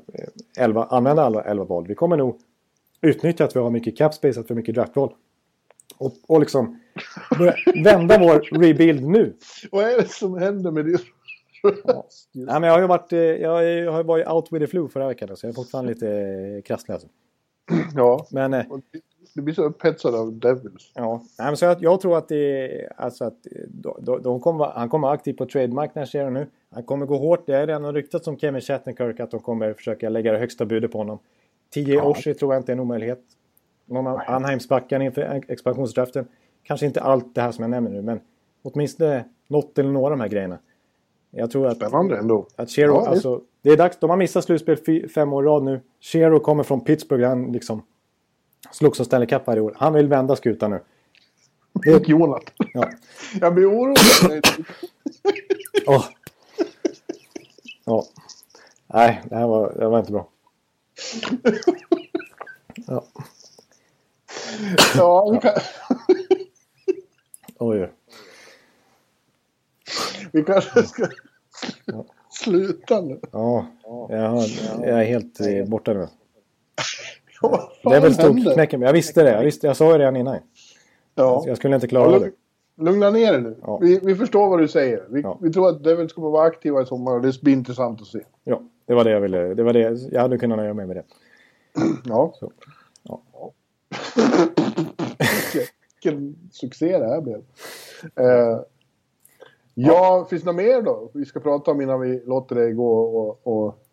11, 0.57 0.81
eh, 0.81 0.93
använda 0.93 1.23
alla 1.23 1.41
11 1.41 1.63
val. 1.63 1.87
Vi 1.87 1.95
kommer 1.95 2.17
nog 2.17 2.39
utnyttja 3.01 3.43
att 3.43 3.55
vi 3.55 3.59
har 3.59 3.69
mycket 3.69 3.97
capspace, 3.97 4.39
att 4.39 4.45
vi 4.45 4.53
har 4.53 4.55
mycket 4.55 4.75
draftval. 4.75 5.13
Och, 5.97 6.13
och 6.27 6.39
liksom 6.39 6.79
vända 7.83 8.17
vår 8.19 8.59
rebuild 8.59 9.07
nu. 9.07 9.33
Vad 9.71 9.83
är 9.83 9.97
det 9.97 10.09
som 10.09 10.37
händer 10.37 10.71
med 10.71 10.85
det? 10.85 10.99
Ja. 11.83 12.07
Nej, 12.31 12.59
men 12.59 12.63
jag 12.63 12.73
har 12.73 12.81
ju 12.81 12.87
varit, 12.87 13.13
eh, 13.13 13.19
jag 13.19 13.91
har 13.91 14.03
varit 14.03 14.27
out 14.27 14.47
with 14.51 14.65
the 14.65 14.67
flu 14.67 14.87
förra 14.87 15.07
veckan 15.07 15.37
så 15.37 15.45
jag 15.45 15.51
är 15.51 15.55
fortfarande 15.55 15.93
lite 15.93 16.09
eh, 16.09 16.61
krasslig 16.61 16.93
alltså. 16.93 17.07
Ja, 17.95 18.27
men, 18.31 18.53
eh, 18.53 18.65
du 19.35 19.41
blir 19.41 19.53
så 19.53 19.63
upphetsad 19.63 20.15
av 20.15 20.33
Devils. 20.33 20.91
Ja, 20.95 21.23
Nej, 21.39 21.47
men 21.47 21.57
så 21.57 21.65
jag, 21.65 21.83
jag 21.83 22.01
tror 22.01 22.17
att 22.17 22.27
det 22.27 22.89
alltså 22.97 23.25
att 23.25 23.47
de, 23.67 24.21
de 24.23 24.39
kommer, 24.39 24.65
han 24.65 24.89
kommer 24.89 25.07
vara 25.07 25.15
aktiv 25.15 25.33
på 25.33 25.45
trademark 25.45 25.95
nu. 26.13 26.47
Han 26.71 26.83
kommer 26.83 27.05
gå 27.05 27.17
hårt. 27.17 27.45
Det 27.45 27.55
är 27.55 27.67
redan 27.67 27.93
ryktat 27.93 28.23
som 28.23 28.37
Kevin 28.37 28.61
Shattenkirk 28.61 29.19
att 29.19 29.31
de 29.31 29.39
kommer 29.39 29.73
försöka 29.73 30.09
lägga 30.09 30.31
det 30.31 30.37
högsta 30.37 30.65
budet 30.65 30.91
på 30.91 30.97
honom. 30.97 31.19
10 31.69 31.95
ja. 31.95 32.03
år 32.03 32.33
tror 32.33 32.53
jag 32.53 32.61
inte 32.61 32.71
är 32.71 32.73
en 32.73 32.79
omöjlighet. 32.79 33.21
Någon 33.89 34.07
av 34.07 34.21
Anheimsbacken 34.27 35.01
inför 35.01 35.43
expansionsdraften. 35.47 36.27
Kanske 36.63 36.85
inte 36.85 37.01
allt 37.01 37.35
det 37.35 37.41
här 37.41 37.51
som 37.51 37.61
jag 37.61 37.69
nämner 37.71 37.91
nu, 37.91 38.01
men 38.01 38.19
åtminstone 38.61 39.25
något 39.47 39.77
eller 39.77 39.91
några 39.91 40.05
av 40.05 40.11
de 40.11 40.21
här 40.21 40.27
grejerna. 40.27 40.59
Jag 41.31 41.51
tror 41.51 41.67
att... 41.67 41.75
Spännande 41.75 42.17
ändå. 42.17 42.47
Att 42.55 42.69
Shero, 42.69 42.93
ja, 42.93 43.07
alltså, 43.07 43.41
det 43.61 43.69
är 43.69 43.77
dags. 43.77 43.97
De 43.99 44.09
har 44.09 44.17
missat 44.17 44.43
slutspel 44.43 45.09
fem 45.09 45.33
år 45.33 45.43
i 45.43 45.47
rad 45.47 45.63
nu. 45.63 45.81
Shero 46.01 46.39
kommer 46.39 46.63
från 46.63 46.81
Pittsburgh. 46.81 47.27
Han 47.27 47.51
liksom 47.51 47.81
slogs 48.71 48.97
som 48.97 49.05
Stanley 49.05 49.27
Cup 49.27 49.47
varje 49.47 49.61
år. 49.61 49.73
Han 49.77 49.93
vill 49.93 50.07
vända 50.07 50.35
skutan 50.35 50.71
nu. 50.71 50.79
Det 51.73 51.91
är 51.91 52.09
Jonat. 52.09 52.43
Ja. 52.73 52.89
Jag 53.41 53.53
blir 53.53 53.65
orolig. 53.65 53.97
oh. 55.87 56.05
Ja. 57.85 58.05
Nej, 58.87 59.21
det 59.29 59.35
här 59.35 59.47
var, 59.47 59.73
det 59.79 59.87
var 59.87 59.99
inte 59.99 60.11
bra. 60.11 60.27
Ja. 62.87 63.05
Ja, 64.97 65.29
vi 65.31 65.39
kan... 65.39 65.53
Oj. 67.59 67.89
Vi 70.31 70.43
kanske 70.43 70.83
ska 70.83 71.07
sluta 72.29 73.01
nu. 73.01 73.19
Ja, 73.31 73.65
jag, 74.09 74.29
har, 74.29 74.45
jag 74.81 74.99
är 74.99 75.03
helt 75.03 75.39
eh, 75.39 75.65
borta 75.65 75.93
nu. 75.93 76.07
det 77.83 77.95
är 77.95 78.01
väl 78.01 78.13
storknäcken. 78.13 78.81
Jag 78.81 78.93
visste 78.93 79.23
det. 79.23 79.31
Jag, 79.31 79.43
visste, 79.43 79.67
jag 79.67 79.77
sa 79.77 79.91
det 79.91 79.99
redan 79.99 80.15
innan. 80.15 80.37
Ja. 81.15 81.43
Jag 81.47 81.57
skulle 81.57 81.75
inte 81.75 81.87
klara 81.87 82.11
ja, 82.11 82.19
det. 82.19 82.31
Lugna 82.83 83.09
ner 83.09 83.31
dig 83.31 83.41
nu. 83.41 83.55
Ja. 83.61 83.77
Vi, 83.77 83.99
vi 84.03 84.15
förstår 84.15 84.49
vad 84.49 84.59
du 84.59 84.67
säger. 84.67 85.03
Vi, 85.09 85.21
ja. 85.21 85.37
vi 85.41 85.53
tror 85.53 85.69
att 85.69 85.83
Devil 85.83 86.09
ska 86.09 86.21
vara 86.21 86.47
aktiva 86.47 86.81
i 86.81 86.85
sommar 86.85 87.15
och 87.15 87.21
det 87.21 87.41
blir 87.41 87.53
intressant 87.53 88.01
att 88.01 88.07
se. 88.07 88.19
Ja, 88.43 88.61
det 88.85 88.93
var 88.93 89.03
det 89.03 89.11
jag 89.11 89.21
ville. 89.21 89.53
Det 89.53 89.63
var 89.63 89.73
det. 89.73 89.99
Jag 90.11 90.21
hade 90.21 90.37
kunnat 90.37 90.57
nöja 90.57 90.73
mig 90.73 90.85
med 90.85 90.95
det. 90.95 91.03
Ja. 92.05 92.33
Så. 92.39 92.51
ja. 93.03 93.21
Vilken 96.03 96.35
succé 96.51 96.97
det 96.97 97.07
här 97.07 97.21
blev. 97.21 97.43
Eh, 98.15 98.61
ja, 99.73 100.27
finns 100.29 100.43
det 100.43 100.45
något 100.45 100.55
mer 100.55 100.81
då 100.81 101.11
vi 101.13 101.25
ska 101.25 101.39
prata 101.39 101.71
om 101.71 101.81
innan 101.81 102.01
vi 102.01 102.23
låter 102.25 102.55
dig 102.55 102.73
gå 102.73 102.99
och, 102.99 103.47
och 103.47 103.85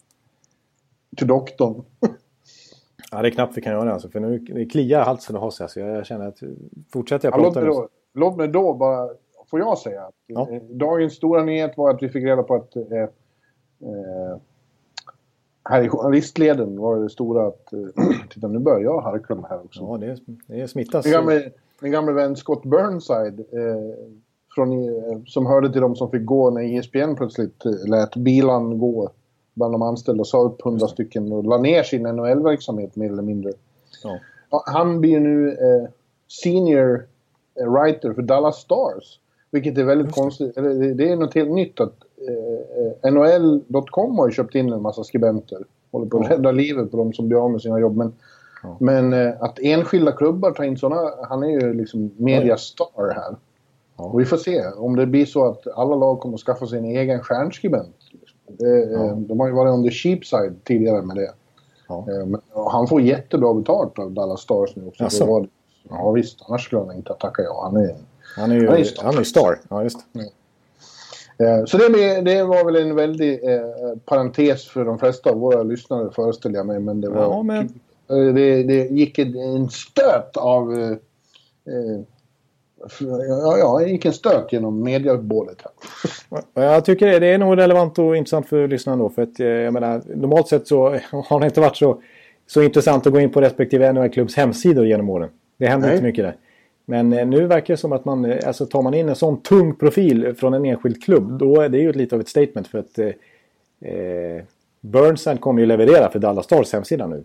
till 1.17 1.27
doktorn? 1.27 1.85
ja, 3.11 3.23
det 3.23 3.29
är 3.29 3.31
knappt 3.31 3.57
vi 3.57 3.63
kan 3.63 3.73
göra 3.73 3.85
det 3.85 3.93
alltså, 3.93 4.09
för 4.09 4.21
nu 4.21 4.39
det 4.39 4.67
kliar 4.67 5.05
halsen 5.05 5.37
och 5.37 5.43
har 5.43 5.51
sig. 5.51 5.69
Så 5.69 5.81
jag 5.81 6.07
känner 6.07 6.29
att 6.29 6.39
fortsätter 6.93 7.29
jag 7.29 7.35
prata... 7.35 7.61
Ja, 7.61 7.67
låt, 7.67 7.79
mig 7.79 7.89
då, 8.15 8.21
låt 8.21 8.37
mig 8.37 8.49
då 8.49 8.75
bara, 8.75 9.09
får 9.51 9.61
jag 9.61 9.79
säga, 9.79 10.11
ja. 10.27 10.49
Eh, 10.51 10.63
dagens 10.63 11.15
stora 11.15 11.45
nyhet 11.45 11.77
var 11.77 11.91
att 11.91 12.03
vi 12.03 12.09
fick 12.09 12.25
reda 12.25 12.43
på 12.43 12.55
att 12.55 12.77
eh, 12.77 12.83
eh, 12.93 14.37
här 15.69 15.83
i 15.83 15.89
journalistleden 15.89 16.81
var 16.81 16.97
det 16.97 17.11
stora 17.11 17.47
att... 17.47 17.73
Eh, 17.73 17.79
titta, 18.31 18.49
nu 18.49 18.59
börjar 18.59 18.81
jag 18.81 19.01
harkla 19.01 19.35
mig 19.35 19.45
här 19.51 19.65
också. 19.65 19.81
Ja, 19.81 19.97
det, 19.97 20.19
det 20.47 20.69
smittas. 20.69 21.05
Min 21.05 21.13
gamle, 21.15 21.51
min 21.81 21.93
gamle 21.93 22.13
vän 22.13 22.37
Scott 22.37 22.63
Burnside, 22.63 23.41
eh, 23.41 24.11
från, 24.55 24.73
eh, 24.73 25.19
som 25.27 25.47
hörde 25.47 25.73
till 25.73 25.81
de 25.81 25.97
som 25.97 26.11
fick 26.11 26.25
gå 26.25 26.51
när 26.51 26.79
ESPN 26.79 27.15
plötsligt 27.17 27.65
eh, 27.65 27.89
lät 27.91 28.17
bilan 28.17 28.79
gå 28.79 29.11
bland 29.55 29.75
de 29.75 29.83
anställda 29.83 30.21
och 30.21 30.29
sa 30.29 30.43
upp 30.43 30.63
hundra 30.63 30.89
stycken 30.89 31.33
och 31.33 31.45
la 31.45 31.59
ner 31.59 31.83
sin 31.83 32.03
NHL-verksamhet 32.03 32.97
mer 32.97 33.13
eller 33.13 33.23
mindre. 33.23 33.53
Ja. 34.03 34.19
Han 34.67 35.01
blir 35.01 35.21
nu 35.21 35.49
eh, 35.49 35.89
senior 36.43 37.07
writer 37.55 38.13
för 38.13 38.23
Dallas 38.23 38.57
Stars. 38.57 39.21
Vilket 39.51 39.79
är 39.79 39.85
väldigt 39.85 40.15
konstigt. 40.15 40.55
Det 40.95 41.11
är 41.11 41.17
något 41.17 41.35
helt 41.35 41.51
nytt 41.51 41.81
att 41.81 41.95
NHL.com 43.03 44.19
har 44.19 44.29
ju 44.29 44.33
köpt 44.33 44.55
in 44.55 44.73
en 44.73 44.83
massa 44.83 45.05
skribenter. 45.05 45.59
Håller 45.93 46.07
på 46.07 46.19
att 46.19 46.31
rädda 46.31 46.53
livet 46.53 46.91
på 46.91 46.97
de 46.97 47.13
som 47.13 47.29
blir 47.29 47.45
av 47.45 47.51
med 47.51 47.63
sina 47.63 47.81
jobb. 47.81 47.97
Men, 47.97 48.13
ja. 48.63 48.77
men 48.81 49.13
eh, 49.13 49.35
att 49.41 49.59
enskilda 49.59 50.13
klubbar 50.13 50.51
tar 50.51 50.65
in 50.65 50.77
sådana, 50.77 51.11
han 51.29 51.43
är 51.43 51.49
ju 51.49 51.75
liksom 51.75 52.11
mediastar 52.17 53.15
här. 53.15 53.37
Ja. 53.97 54.05
Och 54.05 54.21
vi 54.21 54.25
får 54.25 54.37
se 54.37 54.67
om 54.67 54.97
det 54.97 55.07
blir 55.07 55.27
så 55.27 55.45
att 55.45 55.67
alla 55.77 55.97
lag 55.97 56.21
kommer 56.21 56.35
att 56.35 56.41
skaffa 56.41 56.77
en 56.77 56.85
egen 56.85 57.21
stjärnskribent. 57.21 57.97
Eh, 58.61 58.69
ja. 58.69 59.15
De 59.19 59.41
har 59.41 59.47
ju 59.47 59.55
varit 59.55 59.73
on 59.73 59.85
the 59.85 59.91
cheap 59.91 60.25
side 60.25 60.65
tidigare 60.65 61.03
med 61.03 61.17
det. 61.17 61.31
Ja. 61.89 62.07
Eh, 62.09 62.27
men, 62.27 62.41
han 62.71 62.87
får 62.87 63.01
jättebra 63.01 63.55
betalt 63.55 63.99
av 63.99 64.11
Dallas 64.11 64.41
Stars 64.41 64.77
nu 64.77 64.87
också. 64.87 65.05
Alltså. 65.05 65.47
Ja 65.89 66.11
visst, 66.11 66.43
annars 66.49 66.65
skulle 66.65 66.83
han 66.83 66.97
inte 66.97 67.13
ha 67.13 67.17
tackat 67.17 67.45
ja. 67.49 67.61
Han 67.65 67.77
är, 67.77 67.97
han 68.37 68.51
är 68.51 68.55
ju 68.55 68.69
han 68.69 68.79
är 68.79 68.85
star. 68.85 69.05
Han 69.05 69.19
är 69.19 69.25
star. 69.25 69.61
Ja, 69.69 69.83
just. 69.83 69.99
Eh, 71.39 71.65
så 71.65 71.77
det, 71.77 72.21
det, 72.21 72.43
var 72.43 72.65
väl 72.65 72.77
en 72.77 72.95
väldig 72.95 73.45
eh, 73.45 73.61
parentes 74.05 74.69
för 74.69 74.85
de 74.85 74.99
flesta 74.99 75.31
av 75.31 75.37
våra 75.37 75.63
lyssnare 75.63 76.11
föreställer 76.11 76.57
jag 76.57 76.67
mig. 76.67 76.81
Men 76.81 77.01
det, 77.01 77.09
var, 77.09 77.23
ja, 77.23 77.43
men... 77.43 77.69
Eh, 78.11 78.35
det, 78.35 78.63
det 78.63 78.89
gick 78.91 79.19
en, 79.19 79.71
stöt 79.71 80.37
av... 80.37 80.97
Ja, 83.01 83.59
ja, 83.59 83.79
det 83.79 83.91
gick 83.91 84.05
en 84.05 84.13
stöt 84.13 84.53
genom 84.53 84.83
mediebålet 84.83 85.63
här. 85.63 86.43
Jag 86.63 86.85
tycker 86.85 87.21
det 87.21 87.27
är 87.27 87.39
nog 87.39 87.59
relevant 87.59 87.99
och 87.99 88.17
intressant 88.17 88.49
för 88.49 88.69
lyssnarna 88.69 89.03
då. 89.03 89.11
För 89.11 89.23
att 89.23 89.39
jag 89.39 89.73
menar, 89.73 90.03
normalt 90.15 90.49
sett 90.49 90.69
så 90.69 90.89
har 91.11 91.41
det 91.41 91.47
inte 91.47 91.61
varit 91.61 91.77
så, 91.77 92.03
så 92.47 92.63
intressant 92.63 93.07
att 93.07 93.13
gå 93.13 93.21
in 93.21 93.33
på 93.33 93.41
respektive 93.41 93.93
NHL-klubbs 93.93 94.37
hemsidor 94.37 94.87
genom 94.87 95.11
åren. 95.11 95.29
Det 95.59 95.67
händer 95.67 95.89
Nej. 95.89 95.97
inte 95.97 96.07
mycket 96.07 96.25
där. 96.25 96.37
Men 96.89 97.13
eh, 97.13 97.27
nu 97.27 97.47
verkar 97.47 97.75
det 97.75 97.79
som 97.79 97.93
att 97.93 98.05
man, 98.05 98.25
eh, 98.25 98.47
alltså 98.47 98.67
tar 98.67 98.83
man 98.83 98.95
in 98.95 99.09
en 99.09 99.17
sån 99.17 99.43
tung 99.43 99.75
profil 99.75 100.35
från 100.35 100.55
en 100.55 100.65
enskild 100.65 101.03
klubb, 101.03 101.39
då 101.39 101.61
är 101.61 101.69
det 101.69 101.79
ju 101.79 101.93
lite 101.93 102.15
av 102.15 102.21
ett 102.21 102.29
statement 102.29 102.69
för 102.69 102.79
att 102.79 102.99
eh, 102.99 103.07
eh 103.91 104.43
Burnside 104.81 105.41
kommer 105.41 105.61
ju 105.61 105.67
leverera 105.67 106.11
för 106.11 106.19
Dallas 106.19 106.45
Stars 106.45 106.73
hemsida 106.73 107.07
nu. 107.07 107.25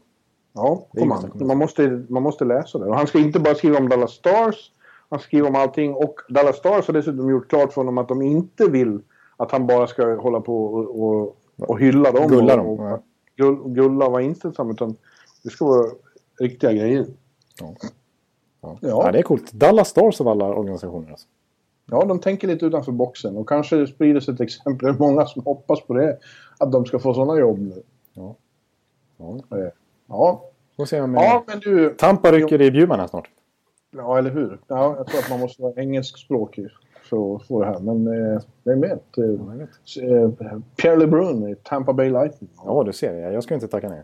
Ja, 0.54 0.88
man. 1.06 1.32
Man, 1.34 1.58
måste, 1.58 2.04
man 2.10 2.24
måste 2.24 2.46
läsa 2.46 2.80
det. 2.80 2.86
Och 2.86 2.96
han 2.96 3.08
ska 3.08 3.20
inte 3.20 3.40
bara 3.40 3.56
skriva 3.56 3.78
om 3.78 3.90
Dallas 3.90 4.12
Stars, 4.12 4.72
han 5.10 5.20
skriver 5.20 5.48
om 5.48 5.56
allting. 5.56 5.94
Och 5.94 6.16
Dallas 6.30 6.58
Stars 6.58 6.88
har 6.88 6.94
dessutom 6.94 7.30
gjort 7.30 7.50
klart 7.50 7.74
för 7.74 7.82
honom 7.82 7.98
att 7.98 8.08
de 8.08 8.22
inte 8.22 8.68
vill 8.70 9.00
att 9.38 9.52
han 9.52 9.68
bara 9.68 9.88
ska 9.88 10.16
hålla 10.16 10.42
på 10.42 10.66
och, 10.66 11.04
och, 11.04 11.38
och 11.58 11.80
hylla 11.80 12.12
dem. 12.12 12.28
Gulla 12.28 12.56
dem. 12.58 12.66
Och, 12.68 12.92
och, 13.40 13.76
gulla 13.76 14.06
och 14.06 14.12
vara 14.12 14.22
inställsam. 14.22 14.72
Utan 14.72 14.96
Det 15.44 15.50
ska 15.50 15.66
vara 15.66 15.88
riktiga 16.40 16.74
grejer. 16.74 17.06
Ja. 17.60 17.76
Ja. 18.62 18.78
Ja. 18.82 18.88
Ja, 19.06 19.12
det 19.12 19.20
är 19.20 19.24
coolt. 19.24 19.52
Dallas 19.52 19.88
Stars 19.90 20.22
av 20.22 20.28
alla 20.28 20.46
organisationer. 20.56 21.10
Alltså. 21.12 21.28
Ja, 21.92 22.06
de 22.06 22.20
tänker 22.20 22.48
lite 22.48 22.66
utanför 22.66 22.92
boxen. 22.92 23.38
Och 23.38 23.50
kanske 23.50 23.88
sprider 23.88 24.20
sig 24.20 24.34
ett 24.34 24.42
exempel. 24.42 24.94
Det 24.94 25.00
många 25.00 25.26
som 25.26 25.44
hoppas 25.44 25.82
på 25.82 25.94
det. 25.94 26.18
Att 26.60 26.72
de 26.72 26.86
ska 26.86 27.00
få 27.00 27.14
sådana 27.14 27.40
jobb 27.40 27.60
nu. 27.60 27.84
Ja. 28.14 28.36
Ja. 29.18 29.36
Ja, 30.08 30.44
Får 30.78 30.86
se 30.86 31.02
om 31.02 31.14
ja 31.14 31.36
eh, 31.36 31.42
men 31.48 31.60
du... 31.60 31.90
Tampa 31.98 32.32
rycker 32.32 32.62
i 32.62 32.72
Bjurman 32.72 33.00
här 33.00 33.08
snart. 33.08 33.30
Ja, 33.96 34.18
eller 34.18 34.30
hur? 34.30 34.60
Ja, 34.68 34.96
jag 34.98 35.08
tror 35.08 35.20
att 35.20 35.30
man 35.30 35.40
måste 35.40 35.62
vara 35.62 35.74
engelskspråkig 35.82 36.68
för 37.10 37.36
att 37.36 37.44
få 37.48 37.60
det 37.62 37.66
här. 37.68 37.80
Men 37.80 38.08
eh, 38.34 38.42
vem 38.64 38.82
vet? 38.82 39.18
Eh, 39.18 39.24
Ja, 39.26 39.54
vet. 39.58 40.42
eh, 40.44 40.60
Pierre 40.76 40.96
LeBrun 40.98 41.50
i 41.50 41.56
Tampa 41.56 41.94
Bay 41.94 42.10
Lightning. 42.10 42.50
Ja, 42.66 42.84
du 42.84 42.94
ser. 42.94 43.14
det. 43.14 43.34
Jag 43.34 43.44
ska 43.44 43.54
inte 43.54 43.68
tacka 43.68 43.90
nej. 43.90 44.04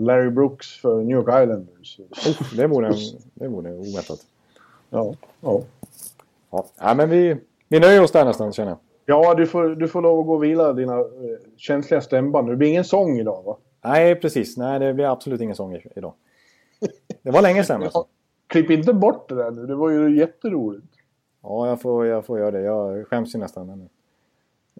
Larry 0.00 0.30
Brooks 0.30 0.80
för 0.80 1.02
New 1.02 1.16
York 1.16 1.42
Islanders. 1.42 1.98
Oh, 1.98 2.56
det 2.56 2.66
vore, 2.66 2.92
det 3.34 3.48
vore 3.48 3.72
oväntat. 3.72 4.20
Ja, 4.90 5.14
ja. 5.40 5.62
Ja. 6.50 6.94
men 6.94 7.10
vi, 7.10 7.36
vi 7.68 7.80
nöjer 7.80 8.02
oss 8.02 8.12
där 8.12 8.24
nästan 8.24 8.52
känner 8.52 8.70
jag. 8.70 8.78
ja 9.04 9.34
du, 9.34 9.46
får, 9.46 9.68
du 9.68 9.88
får 9.88 10.02
lov 10.02 10.20
att 10.20 10.26
gå 10.26 10.34
och 10.34 10.44
vila 10.44 10.72
dina 10.72 10.98
eh, 10.98 11.04
känsliga 11.56 12.00
stämband. 12.00 12.48
Det 12.48 12.56
blir 12.56 12.68
ingen 12.68 12.84
sång 12.84 13.18
idag 13.18 13.42
va? 13.42 13.56
Nej, 13.84 14.14
precis. 14.14 14.56
Nej, 14.56 14.78
det 14.78 14.94
blir 14.94 15.12
absolut 15.12 15.40
ingen 15.40 15.56
sång 15.56 15.78
idag. 15.96 16.12
Det 17.22 17.30
var 17.30 17.42
länge 17.42 17.64
sedan. 17.64 17.82
Alltså. 17.82 18.06
Klipp 18.46 18.70
inte 18.70 18.92
bort 18.92 19.28
det 19.28 19.34
där 19.34 19.50
nu. 19.50 19.66
Det 19.66 19.74
var 19.74 19.90
ju 19.90 20.18
jätteroligt. 20.18 20.86
Ja, 21.42 21.68
jag 21.68 21.80
får, 21.80 22.06
jag 22.06 22.26
får 22.26 22.38
göra 22.38 22.50
det. 22.50 22.60
Jag 22.60 23.06
skäms 23.06 23.34
ju 23.34 23.38
nästan. 23.38 23.66
Men, 23.66 23.88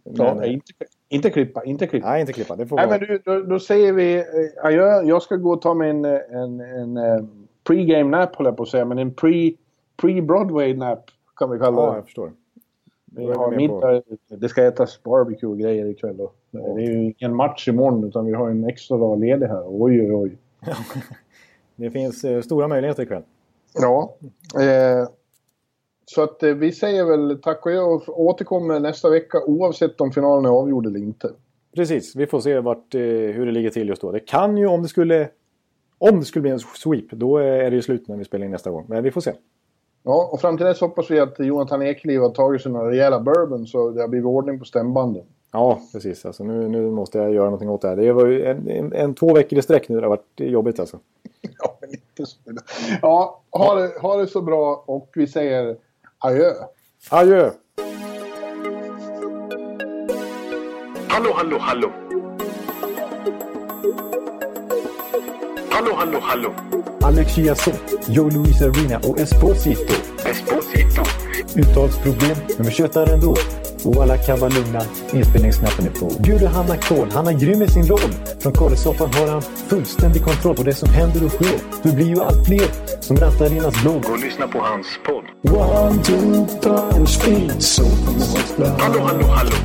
men, 0.04 0.36
nej, 0.36 0.52
inte, 0.52 0.72
inte 1.08 1.30
klippa, 1.30 1.64
inte 1.64 1.86
klippa. 1.86 2.08
nej, 2.10 2.20
inte 2.20 2.32
klippa. 2.32 2.56
Det 2.56 2.66
får 2.66 2.76
Nej, 2.76 2.86
vara. 2.86 2.98
men 2.98 3.08
du, 3.08 3.18
då, 3.24 3.40
då 3.42 3.58
säger 3.58 3.92
vi 3.92 4.16
eh, 4.16 4.24
adjö. 4.64 5.02
Jag 5.02 5.22
ska 5.22 5.36
gå 5.36 5.52
och 5.52 5.62
ta 5.62 5.74
mig 5.74 5.90
en, 5.90 6.04
eh, 6.04 6.18
en, 6.30 6.60
en, 6.60 6.96
eh, 6.96 7.24
pre-game 7.64 8.10
nap, 8.10 8.36
håller 8.36 8.50
jag 8.50 8.56
på 8.56 8.62
att 8.62 8.68
säga. 8.68 8.84
Men 8.84 8.98
en 8.98 9.14
pre, 9.14 9.52
pre-Broadway 10.02 10.76
nap 10.76 11.04
kan 11.36 11.50
vi 11.50 11.58
kalla 11.58 11.82
Ja, 11.82 11.90
det. 11.90 11.96
jag 11.96 12.04
förstår. 12.04 12.32
Det 13.04 13.26
Vi 13.26 13.32
har 13.32 13.50
middag, 13.50 14.02
det 14.28 14.48
ska 14.48 14.64
ätas 14.64 15.02
barbecue 15.02 15.48
och 15.50 15.58
grejer 15.58 15.86
ikväll. 15.86 16.16
Då. 16.16 16.32
Det 16.50 16.58
är 16.82 16.90
ju 16.90 17.14
ingen 17.18 17.36
match 17.36 17.68
imorgon 17.68 18.04
utan 18.04 18.26
vi 18.26 18.32
har 18.32 18.50
en 18.50 18.64
extra 18.64 18.96
dag 18.96 19.20
ledig 19.20 19.46
här. 19.46 19.62
Oj, 19.66 20.00
oj, 20.00 20.12
oj. 20.14 20.38
Det 21.76 21.90
finns 21.90 22.24
eh, 22.24 22.40
stora 22.40 22.68
möjligheter 22.68 23.02
ikväll. 23.02 23.22
Ja. 23.74 24.16
Eh, 24.60 25.08
så 26.14 26.22
att 26.22 26.42
eh, 26.42 26.54
vi 26.54 26.72
säger 26.72 27.04
väl 27.04 27.38
tack 27.42 27.66
och 27.66 27.72
jag 27.72 27.92
och 27.92 28.20
återkommer 28.20 28.80
nästa 28.80 29.10
vecka 29.10 29.42
oavsett 29.46 30.00
om 30.00 30.12
finalen 30.12 30.44
är 30.44 30.48
avgjord 30.48 30.86
eller 30.86 31.00
inte. 31.00 31.30
Precis, 31.74 32.16
vi 32.16 32.26
får 32.26 32.40
se 32.40 32.60
vart, 32.60 32.94
eh, 32.94 33.00
hur 33.00 33.46
det 33.46 33.52
ligger 33.52 33.70
till 33.70 33.88
just 33.88 34.02
då. 34.02 34.12
Det 34.12 34.20
kan 34.20 34.56
ju 34.56 34.66
om 34.66 34.82
det 34.82 34.88
skulle... 34.88 35.28
Om 35.98 36.20
det 36.20 36.24
skulle 36.26 36.42
bli 36.42 36.50
en 36.50 36.58
sweep, 36.58 37.10
då 37.10 37.36
är 37.36 37.70
det 37.70 37.76
ju 37.76 37.82
slut 37.82 38.08
när 38.08 38.16
vi 38.16 38.24
spelar 38.24 38.44
in 38.44 38.50
nästa 38.50 38.70
gång. 38.70 38.84
Men 38.88 39.02
vi 39.02 39.10
får 39.10 39.20
se. 39.20 39.32
Ja, 40.02 40.30
och 40.32 40.40
fram 40.40 40.56
till 40.56 40.66
dess 40.66 40.80
hoppas 40.80 41.10
vi 41.10 41.20
att 41.20 41.38
Jonathan 41.38 41.82
Ekliv 41.82 42.20
har 42.20 42.30
tagit 42.30 42.62
sig 42.62 42.72
några 42.72 42.90
rejäla 42.90 43.20
bourbon 43.20 43.66
så 43.66 43.90
det 43.90 44.00
har 44.00 44.08
blivit 44.08 44.26
ordning 44.26 44.58
på 44.58 44.64
stämbanden. 44.64 45.24
Ja, 45.52 45.80
precis. 45.92 46.24
Alltså, 46.24 46.44
nu, 46.44 46.68
nu 46.68 46.90
måste 46.90 47.18
jag 47.18 47.32
göra 47.32 47.44
någonting 47.44 47.70
åt 47.70 47.82
det 47.82 47.88
här. 47.88 47.96
Det 47.96 48.12
var 48.12 48.26
ju 48.26 48.44
en, 48.44 48.68
en, 48.68 48.92
en 48.92 49.14
två 49.14 49.34
veckor 49.34 49.58
i 49.58 49.62
sträck 49.62 49.88
nu. 49.88 49.96
Det 49.96 50.02
har 50.02 50.08
varit 50.08 50.40
jobbigt 50.40 50.80
alltså. 50.80 50.98
Ja, 51.58 51.78
men 51.80 51.90
lite 51.90 52.26
så. 52.26 52.38
Ja, 53.02 53.42
ha 53.50 53.74
det, 53.74 54.00
ha 54.00 54.16
det 54.16 54.26
så 54.26 54.42
bra 54.42 54.84
och 54.86 55.10
vi 55.14 55.26
säger 55.26 55.76
adjö. 56.20 56.54
Adjö! 57.10 57.50
Hallå, 61.08 61.32
hallå, 61.34 61.58
hallå. 61.58 61.90
Hallå, 65.70 65.94
hallå, 65.94 66.18
hallå. 66.20 66.54
Alex 67.02 67.34
Chiazot, 67.34 67.80
Joe 68.08 68.30
Luis 68.30 68.62
Arena 68.62 68.98
och 68.98 69.18
Esposito. 69.18 69.94
Esposito. 70.24 71.02
Uttalsproblem, 71.56 72.36
men 72.56 72.66
vi 72.66 72.72
tjötar 72.72 73.12
ändå. 73.12 73.34
Och 73.84 74.02
alla 74.02 74.16
kan 74.16 74.40
vara 74.40 74.50
lugna, 74.50 74.80
inspelningsknappen 75.12 75.86
är 75.86 75.90
på. 75.90 76.22
Bjuder 76.22 76.46
Hanna 76.46 76.76
Kohl, 76.76 77.10
han 77.12 77.26
är 77.26 77.32
grym 77.32 77.62
i 77.62 77.68
sin 77.68 77.86
roll. 77.86 78.12
Från 78.38 78.52
Kållesoffan 78.52 79.10
har 79.14 79.28
han 79.28 79.42
fullständig 79.42 80.24
kontroll 80.24 80.56
på 80.56 80.62
det 80.62 80.74
som 80.74 80.88
händer 80.88 81.24
och 81.24 81.30
sker. 81.30 81.60
Det 81.82 81.92
blir 81.92 82.06
ju 82.06 82.22
allt 82.22 82.46
fler 82.46 82.68
som 83.00 83.16
rattar 83.16 83.52
in 83.52 83.60
hans 83.60 83.82
blogg. 83.82 84.04
Och 84.10 84.18
lyssna 84.18 84.48
på 84.48 84.58
hans 84.58 84.86
podd. 85.06 85.24
One, 85.56 86.02
two, 86.02 86.46
time, 86.62 87.06
speed, 87.06 87.62
so 87.62 87.84
Hallå, 88.78 89.00
hallå, 89.00 89.24
hallå. 89.24 89.56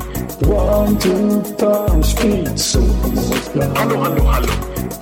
One, 0.41 0.99
two, 0.99 1.41
time, 1.57 2.03
speed, 2.03 2.59
so 2.59 2.80
Hallå, 3.76 3.95
hallå, 3.97 4.24
hallå. 4.24 4.47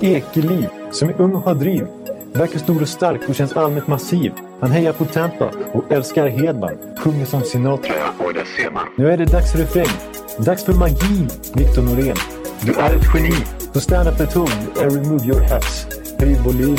Ekeliv, 0.00 0.68
som 0.92 1.08
är 1.08 1.20
ung 1.20 1.34
och 1.34 1.42
har 1.42 1.54
driv. 1.54 1.86
Verkar 2.32 2.58
stor 2.58 2.82
och 2.82 2.88
stark 2.88 3.28
och 3.28 3.34
känns 3.34 3.52
allmänt 3.52 3.86
massiv. 3.86 4.32
Han 4.64 4.72
hejar 4.72 4.92
på 4.92 5.04
Tampa 5.04 5.50
och 5.72 5.92
älskar 5.92 6.28
Hedman. 6.28 6.72
Sjunger 6.98 7.24
som 7.24 7.42
Sinatra. 7.42 7.94
Ja, 7.96 8.24
och 8.24 8.34
där 8.34 8.44
ser 8.44 8.70
man. 8.70 8.86
Nu 8.96 9.10
är 9.10 9.16
det 9.16 9.24
dags 9.24 9.52
för 9.52 9.58
refräng. 9.58 9.96
Dags 10.38 10.64
för 10.64 10.72
magi, 10.72 11.28
Victor 11.54 11.82
Norén. 11.82 12.16
Du 12.60 12.72
är 12.72 12.96
ett 12.96 13.02
geni. 13.14 13.34
Så 13.72 13.80
stand 13.80 14.08
up 14.08 14.20
at 14.20 14.34
home 14.34 14.50
and 14.82 14.92
remove 14.92 15.24
your 15.26 15.40
hats. 15.40 15.86
Höj 16.18 16.34
volym, 16.44 16.76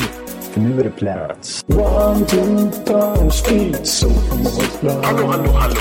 för 0.52 0.62
nu 0.62 0.80
är 0.80 0.84
det 0.84 0.90
plats. 0.90 1.66
One, 1.68 2.26
two, 2.26 2.72
time, 2.86 3.32
speed, 3.32 3.88
so 3.88 4.10
Hallå, 5.04 5.28
hallå, 5.28 5.52
hallå. 5.52 5.76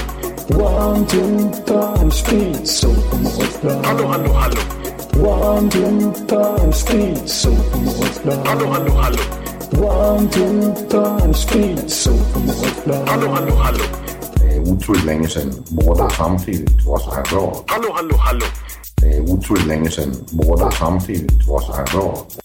One, 0.48 1.06
two, 1.06 1.50
time, 1.66 2.10
speed, 2.10 2.66
so 2.66 2.88
Hallå, 3.84 4.06
hallå, 4.06 4.32
hallå. 4.32 4.60
One, 5.28 5.70
two, 5.70 6.12
time, 6.28 6.72
speed, 6.72 7.28
so 7.28 7.50
Hallå, 8.44 8.66
hallå, 8.66 8.92
hallå. 8.92 9.43
One, 9.76 10.28
two, 10.30 10.74
time, 10.88 11.34
speed, 11.34 11.90
so 11.90 12.10
Hallå, 13.06 13.28
hallå, 13.34 13.54
hallå. 13.54 13.84
Det 14.34 14.56
er 14.56 14.60
utroligt 14.60 15.06
længe 15.06 15.28
siden 15.28 15.66
mor, 15.70 15.94
der 15.94 16.08
samtidig 16.08 16.68
også 16.88 17.10
har 17.10 17.22
råd. 17.32 17.64
Hallå, 17.68 17.92
hallå, 17.96 18.16
hallå. 18.16 18.46
Det 19.00 19.16
er 19.16 19.20
utroligt 19.20 19.66
længe 19.66 19.90
siden 19.90 20.14
mor, 20.32 20.56
der 20.56 20.70
samtidig 20.70 21.28
også 21.48 21.72
har 21.72 21.84
råd. 21.98 22.43